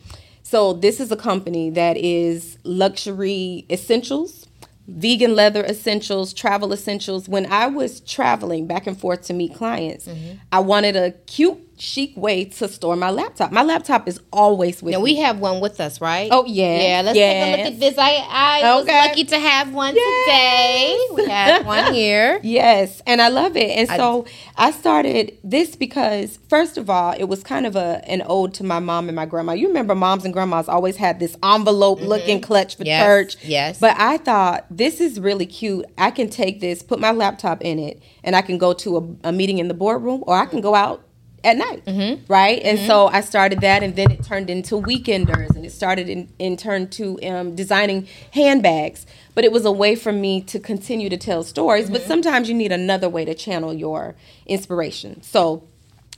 So 0.43 0.73
this 0.73 1.01
is 1.01 1.13
a 1.13 1.17
company 1.17 1.69
that 1.69 1.99
is 1.99 2.57
luxury 2.65 3.67
essentials, 3.69 4.46
vegan 4.87 5.35
leather 5.35 5.65
essentials, 5.65 6.33
travel 6.33 6.73
essentials. 6.73 7.29
When 7.29 7.47
I 7.47 7.67
was 7.67 8.01
traveling 8.01 8.67
back 8.67 8.87
and 8.87 8.99
forth 8.99 9.23
to 9.23 9.33
meet 9.33 9.55
clients, 9.55 10.07
mm-hmm. 10.07 10.37
I 10.53 10.61
wanted 10.61 10.97
a 10.97 11.13
cute, 11.13 11.59
chic 11.79 12.17
way 12.17 12.45
to 12.45 12.69
store 12.69 12.97
my 12.97 13.11
laptop. 13.11 13.53
My 13.53 13.63
laptop 13.63 14.09
is 14.09 14.21
always 14.33 14.83
with 14.83 14.93
Now 14.93 14.99
me. 14.99 15.05
we 15.05 15.17
have 15.17 15.39
one 15.39 15.61
with 15.61 15.81
us, 15.81 16.01
right? 16.01 16.29
Oh, 16.33 16.45
yeah. 16.47 16.81
Yeah, 16.81 17.03
let's 17.03 17.19
take 17.19 17.37
a 17.37 17.51
look 17.63 17.73
at 17.73 17.81
this. 17.81 17.99
I 17.99 18.27
I 18.29 18.75
was 18.77 18.87
lucky 18.87 19.25
to 19.25 19.39
have 19.39 19.73
one 19.73 19.95
today. 19.95 20.99
We 21.15 21.27
have 21.27 21.67
one 21.67 21.93
here. 21.95 22.41
Yes, 22.43 23.03
and 23.07 23.21
I 23.21 23.29
love 23.29 23.57
it. 23.57 23.71
And 23.71 23.89
so 23.89 24.27
I 24.57 24.71
started 24.71 25.39
this 25.45 25.77
because 25.77 26.39
first 26.49 26.79
of 26.79 26.89
all, 26.89 27.13
it 27.13 27.25
was 27.25 27.43
kind 27.43 27.67
of 27.67 27.77
a 27.77 28.03
an 28.09 28.23
ode 28.27 28.55
to 28.55 28.65
my 28.65 28.79
mom 28.79 29.09
and 29.09 29.17
my 29.17 29.27
grandma. 29.27 29.53
You 29.53 29.69
remember 29.69 29.95
moms 29.95 30.25
and 30.25 30.33
grandmas 30.33 30.69
always 30.69 30.97
had 30.97 31.21
this 31.21 31.37
envelope 31.43 31.99
mm-hmm. 31.99 32.09
looking 32.09 32.41
clutch 32.41 32.77
for 32.77 32.85
Yes, 32.85 33.05
church. 33.05 33.45
yes. 33.45 33.79
But 33.79 33.97
I 33.99 34.19
thought 34.19 34.67
this 34.71 35.01
is 35.01 35.21
really 35.21 35.47
cute. 35.47 35.85
I 35.99 36.11
can 36.11 36.31
take 36.31 36.61
this, 36.61 36.83
put 36.83 37.01
my 37.01 37.11
laptop 37.11 37.63
in 37.63 37.79
it, 37.79 38.03
and 38.23 38.35
I 38.37 38.43
can 38.43 38.59
go 38.59 38.73
to 38.75 38.97
a, 38.97 39.29
a 39.29 39.33
meeting 39.33 39.59
in 39.59 39.69
the 39.69 39.75
boardroom 39.75 40.25
or 40.27 40.37
I 40.37 40.47
can 40.47 40.61
go 40.61 40.75
out 40.75 41.06
at 41.45 41.57
night, 41.57 41.83
right? 42.29 42.61
And 42.65 42.79
so 42.87 43.07
I 43.07 43.21
started 43.21 43.61
that, 43.61 43.83
and 43.83 43.95
then 43.95 44.11
it 44.11 44.25
turned 44.25 44.51
into 44.51 44.75
weekenders, 44.77 45.55
and 45.55 45.65
it 45.65 45.71
started 45.71 46.09
in, 46.09 46.29
in 46.39 46.57
turn 46.57 46.89
to 46.91 47.21
um, 47.23 47.55
designing 47.55 48.09
handbags. 48.33 49.07
But 49.35 49.45
it 49.45 49.53
was 49.53 49.65
a 49.65 49.73
way 49.73 49.95
for 49.95 50.13
me 50.13 50.41
to 50.43 50.59
continue 50.59 51.09
to 51.09 51.17
tell 51.17 51.45
stories. 51.45 51.89
But 51.91 52.03
sometimes 52.03 52.49
you 52.49 52.55
need 52.55 52.73
another 52.73 53.09
way 53.09 53.25
to 53.25 53.35
channel 53.35 53.73
your 53.73 54.17
inspiration. 54.47 55.23
So 55.23 55.63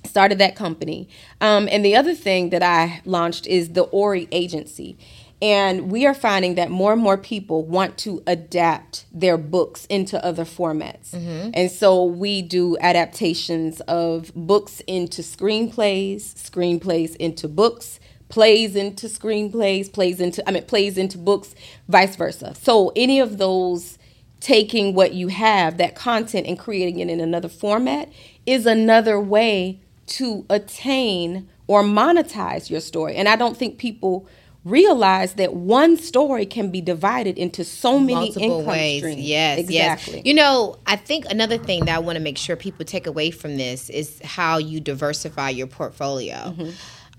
started 0.05 0.39
that 0.39 0.57
company. 0.57 1.09
Um, 1.41 1.69
and 1.71 1.85
the 1.85 1.97
other 1.97 2.15
thing 2.15 2.51
that 2.51 2.63
I 2.63 3.01
launched 3.05 3.47
is 3.47 3.71
the 3.71 3.85
Orie 3.87 4.29
Agency. 4.33 4.97
And 5.41 5.93
we 5.93 6.05
are 6.05 6.15
finding 6.15 6.57
that 6.57 6.71
more 6.71 6.93
and 6.93 7.01
more 7.01 7.17
people 7.17 7.65
want 7.65 7.97
to 7.99 8.23
adapt 8.27 9.05
their 9.13 9.39
books 9.39 9.87
into 9.87 10.23
other 10.25 10.45
formats. 10.45 11.11
Mm-hmm. 11.11 11.51
And 11.55 11.71
so 11.71 12.05
we 12.05 12.43
do 12.43 12.77
adaptations 12.81 13.81
of 13.83 14.33
books 14.35 14.81
into 14.89 15.23
screenplays, 15.23 16.35
screenplays 16.35 17.15
into 17.17 17.47
books, 17.47 18.01
plays 18.29 18.75
into 18.75 19.07
screenplays, 19.07 19.93
plays 19.93 20.21
into 20.21 20.47
I 20.49 20.53
mean 20.53 20.65
plays 20.65 20.99
into 20.99 21.19
books, 21.19 21.55
vice 21.89 22.17
versa. 22.17 22.55
So 22.57 22.93
any 22.97 23.21
of 23.21 23.39
those 23.39 23.97
taking 24.41 24.95
what 24.95 25.15
you 25.15 25.29
have, 25.29 25.79
that 25.79 25.95
content, 25.95 26.47
and 26.47 26.59
creating 26.59 26.99
it 27.01 27.09
in 27.09 27.21
another 27.21 27.49
format 27.49 28.09
is 28.47 28.67
another 28.67 29.21
way 29.21 29.81
to 30.07 30.45
attain 30.49 31.49
or 31.67 31.83
monetize 31.83 32.71
your 32.71 32.81
story. 32.81 33.15
And 33.15 33.29
I 33.29 33.37
don't 33.37 33.57
think 33.57 33.79
people 33.79 34.27
realize 34.69 35.35
that 35.35 35.55
one 35.55 35.97
story 35.97 36.47
can 36.47 36.71
be 36.71 36.81
divided 36.81 37.39
into 37.39 37.65
so 37.65 37.99
many 37.99 38.15
multiple 38.15 38.43
income 38.61 38.67
ways. 38.67 39.01
streams. 39.03 39.21
Yes, 39.23 39.59
exactly. 39.61 40.17
yes. 40.17 40.27
You 40.27 40.35
know, 40.35 40.79
I 40.87 40.97
think 40.97 41.25
another 41.31 41.59
thing 41.59 41.85
that 41.87 41.95
I 41.97 41.99
want 41.99 42.17
to 42.17 42.23
make 42.23 42.39
sure 42.39 42.57
people 42.57 42.85
take 42.85 43.07
away 43.07 43.31
from 43.31 43.57
this 43.57 43.91
is 43.91 44.21
how 44.23 44.59
you 44.59 44.81
diversify 44.81 45.51
your 45.51 45.67
portfolio. 45.67 46.35
Mm-hmm. 46.37 46.71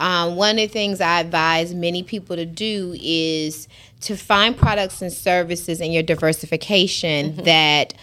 Um, 0.02 0.36
one 0.38 0.52
of 0.52 0.58
the 0.58 0.68
things 0.68 1.02
I 1.02 1.20
advise 1.20 1.74
many 1.74 2.04
people 2.04 2.38
to 2.38 2.46
do 2.46 2.96
is 3.02 3.68
to 4.02 4.16
find 4.16 4.56
products 4.56 5.02
and 5.02 5.12
services 5.12 5.82
in 5.82 5.92
your 5.92 6.04
diversification 6.04 7.34
Mm-hmm. 7.34 7.44
that 7.44 7.94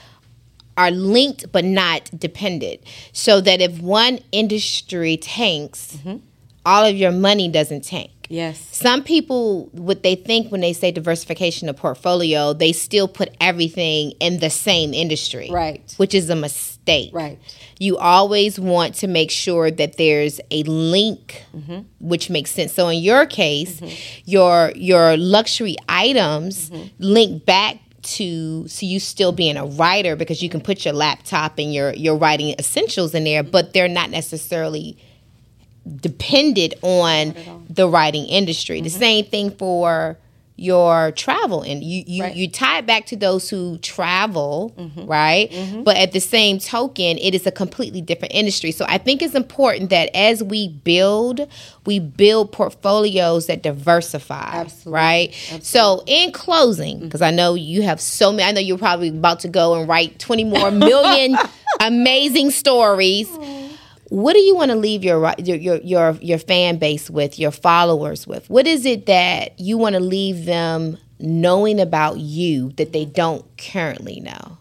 are 0.76 0.90
linked 0.90 1.50
but 1.52 1.64
not 1.64 2.10
dependent 2.18 2.82
so 3.12 3.40
that 3.40 3.62
if 3.62 3.80
one 3.80 4.18
industry 4.30 5.16
tanks 5.16 5.96
Mm-hmm. 5.96 6.16
all 6.66 6.84
of 6.84 6.94
your 6.96 7.12
money 7.12 7.48
doesn't 7.48 7.82
tank 7.84 8.10
yes. 8.28 8.58
some 8.72 9.02
people 9.02 9.66
what 9.72 10.02
they 10.02 10.14
think 10.14 10.50
when 10.52 10.60
they 10.60 10.72
say 10.72 10.90
diversification 10.90 11.68
of 11.68 11.76
portfolio 11.76 12.52
they 12.52 12.72
still 12.72 13.08
put 13.08 13.34
everything 13.40 14.12
in 14.20 14.38
the 14.40 14.50
same 14.50 14.92
industry 14.94 15.48
Right. 15.50 15.94
which 15.96 16.14
is 16.14 16.28
a 16.30 16.36
mistake 16.36 17.10
Right. 17.12 17.38
you 17.78 17.98
always 17.98 18.58
want 18.60 18.94
to 18.96 19.06
make 19.08 19.30
sure 19.30 19.70
that 19.70 19.96
there's 19.96 20.40
a 20.50 20.62
link 20.64 21.42
Mm-hmm. 21.56 21.80
which 22.00 22.30
makes 22.30 22.50
sense 22.50 22.72
so 22.72 22.88
in 22.88 22.98
your 23.02 23.26
case 23.26 23.80
your 24.24 24.72
your 24.76 25.16
luxury 25.16 25.76
items 25.88 26.70
Mm-hmm. 26.70 26.86
link 26.98 27.44
back 27.44 27.78
to 28.02 28.68
so 28.68 28.86
you 28.86 29.00
still 29.00 29.32
being 29.32 29.56
a 29.56 29.66
writer 29.66 30.14
because 30.14 30.40
you 30.40 30.48
can 30.48 30.60
put 30.60 30.84
your 30.84 30.94
laptop 30.94 31.58
and 31.58 31.74
your 31.74 31.92
your 31.94 32.16
writing 32.16 32.54
essentials 32.58 33.14
in 33.14 33.24
there 33.24 33.42
but 33.42 33.72
they're 33.72 33.88
not 33.88 34.10
necessarily 34.10 34.96
depended 36.00 36.74
on 36.82 37.34
the 37.70 37.88
writing 37.88 38.24
industry. 38.26 38.80
The 38.80 38.90
same 38.90 39.24
thing 39.24 39.50
for 39.50 40.18
your 40.58 41.12
travel 41.12 41.60
and 41.60 41.84
you 41.84 42.02
you, 42.06 42.22
Right. 42.22 42.34
you 42.34 42.48
tie 42.48 42.78
it 42.78 42.86
back 42.86 43.04
to 43.06 43.16
those 43.16 43.50
who 43.50 43.76
travel 43.78 44.72
right? 44.96 45.50
But 45.84 45.98
at 45.98 46.12
the 46.12 46.18
same 46.20 46.58
token 46.58 47.18
it 47.18 47.34
is 47.34 47.46
a 47.46 47.50
completely 47.50 48.00
different 48.00 48.32
industry. 48.32 48.72
So 48.72 48.86
i 48.88 48.96
think 48.96 49.20
it's 49.20 49.34
important 49.34 49.90
that 49.90 50.08
as 50.16 50.42
we 50.42 50.68
build 50.68 51.46
we 51.84 51.98
build 51.98 52.52
portfolios 52.52 53.48
that 53.48 53.62
diversify 53.62 54.48
Absolutely. 54.54 54.92
right? 54.92 55.34
So 55.60 56.02
in 56.06 56.32
closing 56.32 57.00
because 57.00 57.20
i 57.20 57.30
know 57.30 57.52
you 57.54 57.82
have 57.82 58.00
so 58.00 58.32
many 58.32 58.44
i 58.48 58.52
know 58.52 58.60
you're 58.60 58.78
probably 58.78 59.08
about 59.08 59.40
to 59.40 59.48
go 59.48 59.74
and 59.74 59.86
write 59.86 60.18
20 60.18 60.44
more 60.44 60.70
million 60.70 61.36
amazing 61.80 62.50
stories 62.50 63.28
what 64.08 64.34
do 64.34 64.40
you 64.40 64.54
want 64.54 64.70
to 64.70 64.76
leave 64.76 65.02
your 65.02 65.34
your 65.38 65.56
your 65.56 66.12
your, 66.20 66.38
fan 66.38 66.78
base 66.78 67.10
with, 67.10 67.38
your 67.38 67.50
followers 67.50 68.26
with? 68.26 68.48
What 68.48 68.66
is 68.66 68.86
it 68.86 69.06
that 69.06 69.58
you 69.58 69.78
want 69.78 69.94
to 69.94 70.00
leave 70.00 70.44
them 70.44 70.98
knowing 71.18 71.80
about 71.80 72.18
you 72.18 72.70
that 72.72 72.92
they 72.92 73.04
don't 73.04 73.44
currently 73.58 74.20
know? 74.20 74.58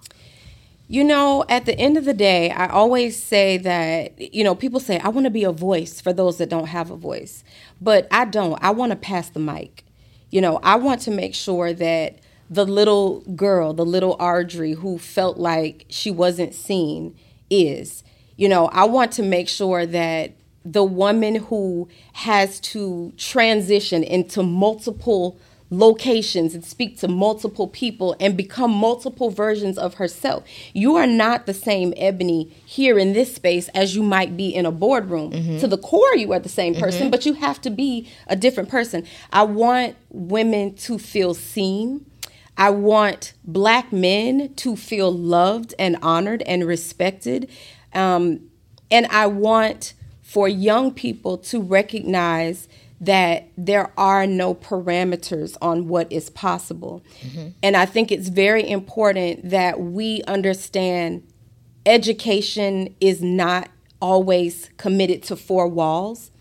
You 0.88 1.04
know, 1.04 1.46
at 1.50 1.66
the 1.66 1.78
end 1.78 1.98
of 1.98 2.06
the 2.06 2.14
day, 2.14 2.52
I 2.52 2.68
always 2.68 3.22
say 3.22 3.58
that, 3.58 4.34
you 4.34 4.44
know, 4.44 4.54
people 4.54 4.80
say, 4.80 5.00
I 5.00 5.10
want 5.10 5.26
to 5.26 5.32
be 5.32 5.44
a 5.44 5.52
voice 5.52 6.00
for 6.00 6.14
those 6.14 6.38
that 6.38 6.50
don't 6.50 6.68
have 6.68 6.92
a 6.92 6.96
voice. 6.96 7.44
But 7.82 8.08
I 8.12 8.26
don't. 8.26 8.64
I 8.64 8.70
want 8.70 8.92
to 8.92 8.96
pass 8.96 9.30
the 9.30 9.40
mic. 9.40 9.84
You 10.30 10.42
know, 10.42 10.60
I 10.62 10.76
want 10.76 11.02
to 11.02 11.12
make 11.12 11.34
sure 11.34 11.74
that 11.74 12.20
the 12.50 12.66
little 12.66 13.22
girl, 13.22 13.74
the 13.74 13.86
little 13.86 14.16
Ardre 14.18 14.76
who 14.76 15.00
felt 15.00 15.38
like 15.38 15.86
she 15.90 16.12
wasn't 16.12 16.54
seen 16.54 17.16
is. 17.50 18.04
You 18.38 18.50
know, 18.50 18.68
I 18.68 18.86
want 18.86 19.12
to 19.14 19.24
make 19.24 19.48
sure 19.50 19.86
that 19.86 20.34
the 20.64 20.84
woman 20.84 21.36
who 21.36 21.88
has 22.14 22.60
to 22.60 23.14
transition 23.18 24.04
into 24.04 24.42
multiple 24.42 25.38
locations 25.70 26.54
and 26.54 26.64
speak 26.64 26.98
to 27.00 27.08
multiple 27.08 27.68
people 27.68 28.16
and 28.20 28.38
become 28.38 28.72
multiple 28.72 29.30
versions 29.30 29.78
of 29.78 29.96
herself. 29.96 30.44
You 30.74 30.96
are 30.96 31.08
not 31.08 31.46
the 31.46 31.54
same 31.54 31.94
Ebony 31.98 32.52
here 32.66 33.00
in 33.00 33.14
this 33.14 33.36
space 33.36 33.68
as 33.70 33.96
you 33.96 34.04
might 34.04 34.38
be 34.38 34.54
in 34.54 34.66
a 34.66 34.72
boardroom. 34.72 35.32
Mm-hmm. 35.32 35.60
To 35.60 35.68
the 35.68 35.78
core, 35.78 36.16
you 36.16 36.34
are 36.34 36.40
the 36.40 36.50
same 36.50 36.76
person, 36.76 37.04
mm-hmm. 37.04 37.12
but 37.12 37.26
you 37.26 37.34
have 37.34 37.60
to 37.62 37.70
be 37.70 38.08
a 38.28 38.36
different 38.36 38.70
person. 38.70 39.06
I 39.34 39.44
want 39.44 39.96
women 40.10 40.76
to 40.76 41.00
feel 41.00 41.34
seen. 41.34 42.06
I 42.58 42.70
want 42.70 43.34
black 43.44 43.92
men 43.92 44.54
to 44.56 44.76
feel 44.76 45.12
loved 45.12 45.74
and 45.78 45.98
honored 46.02 46.42
and 46.44 46.64
respected. 46.64 47.50
Um, 47.96 48.50
and 48.92 49.08
I 49.08 49.28
want 49.28 49.94
for 50.22 50.48
young 50.48 50.94
people 50.94 51.38
to 51.38 51.62
recognize 51.62 52.68
that 53.02 53.50
there 53.58 53.92
are 53.98 54.26
no 54.26 54.54
parameters 54.54 55.58
on 55.62 55.88
what 55.88 56.12
is 56.12 56.30
possible. 56.30 57.04
Mm-hmm. 57.22 57.50
And 57.62 57.78
I 57.78 57.86
think 57.86 58.12
it's 58.12 58.30
very 58.30 58.68
important 58.70 59.50
that 59.50 59.80
we 59.80 60.24
understand 60.24 61.24
education 61.86 62.96
is 63.00 63.22
not 63.22 63.70
always 64.02 64.70
committed 64.78 65.24
to 65.24 65.36
four 65.36 65.68
walls. 65.68 66.32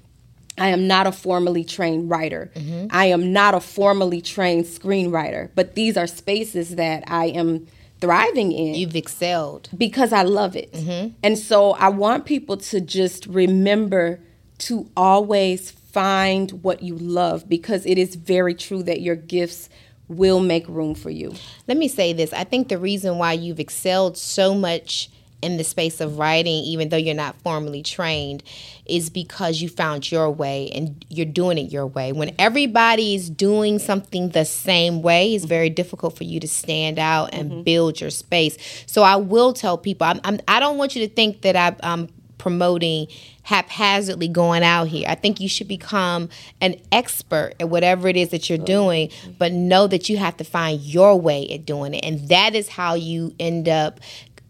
I 0.56 0.68
am 0.68 0.86
not 0.86 1.06
a 1.06 1.12
formally 1.12 1.64
trained 1.64 2.08
writer. 2.08 2.52
Mm-hmm. 2.54 2.86
I 2.90 3.06
am 3.06 3.32
not 3.32 3.54
a 3.54 3.60
formally 3.60 4.20
trained 4.20 4.66
screenwriter, 4.66 5.50
but 5.54 5.74
these 5.74 5.96
are 5.96 6.06
spaces 6.06 6.76
that 6.76 7.02
I 7.08 7.26
am 7.26 7.66
thriving 8.04 8.52
in. 8.52 8.74
You've 8.74 8.96
excelled. 8.96 9.68
Because 9.76 10.12
I 10.12 10.22
love 10.22 10.56
it. 10.56 10.72
Mm-hmm. 10.72 11.14
And 11.22 11.38
so 11.38 11.72
I 11.72 11.88
want 11.88 12.24
people 12.26 12.56
to 12.58 12.80
just 12.80 13.26
remember 13.26 14.20
to 14.58 14.90
always 14.96 15.70
find 15.70 16.50
what 16.62 16.82
you 16.82 16.96
love 16.96 17.48
because 17.48 17.86
it 17.86 17.98
is 17.98 18.14
very 18.14 18.54
true 18.54 18.82
that 18.82 19.00
your 19.00 19.16
gifts 19.16 19.68
will 20.08 20.40
make 20.40 20.68
room 20.68 20.94
for 20.94 21.10
you. 21.10 21.34
Let 21.66 21.76
me 21.76 21.88
say 21.88 22.12
this. 22.12 22.32
I 22.32 22.44
think 22.44 22.68
the 22.68 22.78
reason 22.78 23.18
why 23.18 23.32
you've 23.32 23.60
excelled 23.60 24.18
so 24.18 24.54
much 24.54 25.08
in 25.44 25.56
the 25.56 25.64
space 25.64 26.00
of 26.00 26.18
writing, 26.18 26.64
even 26.64 26.88
though 26.88 26.96
you're 26.96 27.14
not 27.14 27.36
formally 27.42 27.82
trained, 27.82 28.42
is 28.86 29.10
because 29.10 29.60
you 29.60 29.68
found 29.68 30.10
your 30.10 30.30
way 30.30 30.70
and 30.74 31.04
you're 31.08 31.26
doing 31.26 31.58
it 31.58 31.70
your 31.70 31.86
way. 31.86 32.12
When 32.12 32.34
everybody 32.38 33.14
is 33.14 33.30
doing 33.30 33.78
something 33.78 34.30
the 34.30 34.44
same 34.44 35.02
way, 35.02 35.34
it's 35.34 35.44
very 35.44 35.70
difficult 35.70 36.16
for 36.16 36.24
you 36.24 36.40
to 36.40 36.48
stand 36.48 36.98
out 36.98 37.30
and 37.32 37.50
mm-hmm. 37.50 37.62
build 37.62 38.00
your 38.00 38.10
space. 38.10 38.56
So 38.86 39.02
I 39.02 39.16
will 39.16 39.52
tell 39.52 39.78
people, 39.78 40.06
I'm, 40.06 40.20
I'm, 40.24 40.40
I 40.48 40.60
do 40.60 40.64
not 40.64 40.76
want 40.76 40.96
you 40.96 41.06
to 41.06 41.14
think 41.14 41.42
that 41.42 41.56
I, 41.56 41.76
I'm 41.82 42.08
promoting 42.38 43.06
haphazardly 43.42 44.28
going 44.28 44.62
out 44.62 44.88
here. 44.88 45.06
I 45.08 45.14
think 45.14 45.40
you 45.40 45.48
should 45.48 45.68
become 45.68 46.28
an 46.60 46.76
expert 46.92 47.54
at 47.58 47.70
whatever 47.70 48.06
it 48.06 48.16
is 48.16 48.30
that 48.30 48.50
you're 48.50 48.58
doing, 48.58 49.10
but 49.38 49.52
know 49.52 49.86
that 49.86 50.10
you 50.10 50.18
have 50.18 50.36
to 50.36 50.44
find 50.44 50.78
your 50.80 51.18
way 51.18 51.48
at 51.48 51.64
doing 51.64 51.94
it. 51.94 52.04
And 52.04 52.28
that 52.28 52.54
is 52.54 52.68
how 52.68 52.94
you 52.94 53.34
end 53.40 53.68
up 53.68 54.00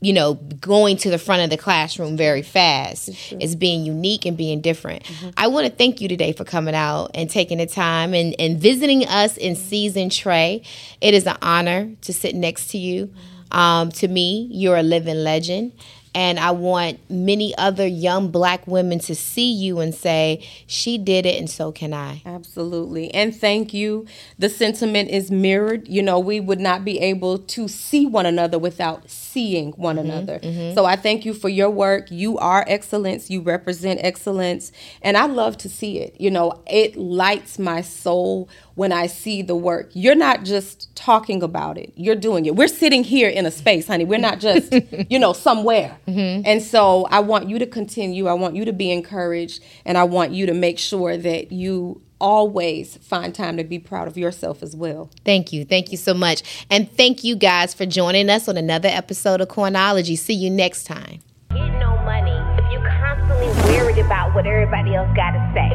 you 0.01 0.13
know, 0.13 0.35
going 0.35 0.97
to 0.99 1.11
the 1.11 1.19
front 1.19 1.43
of 1.43 1.51
the 1.51 1.57
classroom 1.57 2.17
very 2.17 2.43
fast 2.43 3.11
is 3.41 3.57
being 3.57 3.85
unique 3.87 4.27
and 4.27 4.37
being 4.37 4.61
different. 4.61 5.03
Mm-hmm. 5.05 5.31
I 5.37 5.47
want 5.47 5.67
to 5.67 5.73
thank 5.73 6.01
you 6.01 6.09
today 6.09 6.33
for 6.33 6.45
coming 6.45 6.75
out 6.75 7.11
and 7.15 7.31
taking 7.31 7.59
the 7.59 7.67
time 7.67 8.13
and, 8.13 8.35
and 8.39 8.59
visiting 8.59 9.07
us 9.07 9.37
in 9.37 9.57
Season 9.57 10.11
Trey. 10.11 10.63
It 11.01 11.15
is 11.15 11.27
an 11.27 11.39
honor 11.41 11.91
to 12.03 12.13
sit 12.13 12.35
next 12.35 12.69
to 12.69 12.79
you. 12.79 13.15
Um, 13.51 13.91
to 13.93 14.09
me, 14.09 14.49
you're 14.51 14.77
a 14.77 14.83
living 14.83 15.23
legend. 15.23 15.73
And 16.15 16.39
I 16.39 16.53
want 16.53 17.01
many 17.11 17.57
other 17.57 17.87
young 17.87 18.31
black 18.31 18.67
women 18.67 19.01
to 19.01 19.15
see 19.15 19.53
you 19.53 19.81
and 19.81 19.95
say, 19.95 20.47
she 20.67 20.97
did 20.97 21.27
it 21.27 21.39
and 21.39 21.51
so 21.51 21.73
can 21.73 21.93
I. 21.93 22.23
Absolutely. 22.25 23.12
And 23.12 23.35
thank 23.35 23.75
you. 23.75 24.07
The 24.39 24.49
sentiment 24.49 25.11
is 25.11 25.31
mirrored. 25.31 25.89
You 25.89 26.03
know, 26.03 26.19
we 26.19 26.39
would 26.39 26.61
not 26.61 26.85
be 26.85 27.01
able 27.01 27.39
to 27.39 27.67
see 27.69 28.07
one 28.07 28.27
another 28.27 28.59
without 28.59 29.11
seeing 29.11 29.73
one 29.73 29.97
mm-hmm, 29.97 30.11
another. 30.11 30.39
Mm-hmm. 30.39 30.75
So 30.75 30.85
I 30.85 30.97
thank 30.97 31.25
you 31.25 31.35
for 31.35 31.49
your 31.49 31.71
work. 31.71 32.11
You 32.11 32.39
are 32.39 32.65
excellence. 32.69 33.29
You 33.29 33.41
represent 33.41 34.01
excellence. 34.03 34.71
And 35.03 35.17
I 35.17 35.27
love 35.27 35.59
to 35.59 35.69
see 35.69 35.99
it. 35.99 36.21
You 36.21 36.31
know, 36.31 36.62
it 36.67 36.97
lights 36.97 37.59
my 37.59 37.81
soul 37.81 38.49
when 38.75 38.93
I 38.93 39.07
see 39.07 39.43
the 39.43 39.55
work. 39.55 39.91
You're 39.93 40.15
not 40.15 40.45
just 40.45 40.95
talking 40.97 41.43
about 41.43 41.79
it, 41.79 41.93
you're 41.97 42.17
doing 42.17 42.47
it. 42.47 42.57
We're 42.57 42.69
sitting 42.69 43.05
here 43.05 43.29
in 43.29 43.47
a 43.47 43.51
space, 43.51 43.87
honey. 43.87 44.05
We're 44.05 44.19
not 44.19 44.41
just, 44.41 44.73
you 45.11 45.19
know, 45.19 45.33
somewhere. 45.33 45.97
Mm-hmm. 46.07 46.43
And 46.45 46.63
so 46.63 47.07
I 47.11 47.21
want 47.21 47.49
you 47.49 47.59
to 47.59 47.67
continue. 47.67 48.27
I 48.27 48.35
want 48.35 48.57
you 48.57 48.65
to 48.65 48.73
be 48.73 48.91
encouraged. 48.91 49.63
And 49.85 49.97
I 49.97 50.05
want 50.05 50.33
you 50.33 50.47
to 50.47 50.55
make 50.55 50.79
sure 50.79 51.17
that 51.17 51.53
you 51.53 52.03
always 52.21 52.97
find 52.99 53.35
time 53.35 53.57
to 53.57 53.65
be 53.65 53.79
proud 53.79 54.09
of 54.09 54.17
yourself 54.17 54.63
as 54.63 54.75
well. 54.75 55.11
Thank 55.25 55.53
you. 55.53 55.65
Thank 55.65 55.91
you 55.91 55.99
so 55.99 56.15
much. 56.15 56.67
And 56.71 56.91
thank 56.91 57.25
you 57.25 57.37
guys 57.37 57.75
for 57.75 57.87
joining 57.87 58.31
us 58.31 58.49
on 58.49 58.57
another 58.57 58.89
episode 58.89 59.41
of 59.41 59.49
Coinology. 59.49 60.17
See 60.17 60.35
you 60.35 60.51
next 60.51 60.85
time. 60.85 61.21
Get 61.51 61.69
no 61.79 61.97
money 62.05 62.33
if 62.63 62.73
you're 62.73 62.89
constantly 62.89 63.49
worried 63.65 63.99
about 63.99 64.35
what 64.35 64.47
everybody 64.47 64.95
else 64.95 65.09
got 65.15 65.33
to 65.33 65.53
say. 65.55 65.71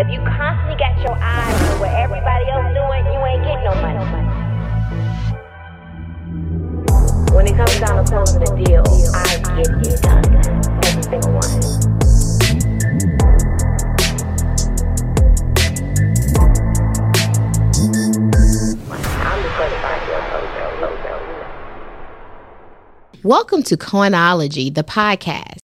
If 0.00 0.08
you 0.10 0.20
constantly 0.20 0.76
got 0.76 0.98
your 0.98 1.16
eyes 1.20 1.70
on 1.70 1.80
what 1.80 1.90
everybody 1.90 2.48
else 2.50 2.74
doing, 2.74 3.06
you 3.12 3.26
ain't 3.26 3.44
getting 3.44 3.64
no 3.64 3.74
money. 3.82 4.39
When 7.32 7.46
it 7.46 7.56
comes 7.56 7.78
down 7.78 8.04
to 8.04 8.10
closing 8.10 8.40
the 8.40 8.46
deal, 8.64 8.82
I 9.14 9.38
get 9.56 9.70
it 9.86 10.02
done. 10.02 10.24
Every 10.84 11.02
single 11.04 11.32
one. 11.32 11.60
Welcome 23.22 23.62
to 23.64 23.76
Coinology, 23.76 24.74
the 24.74 24.82
podcast. 24.82 25.50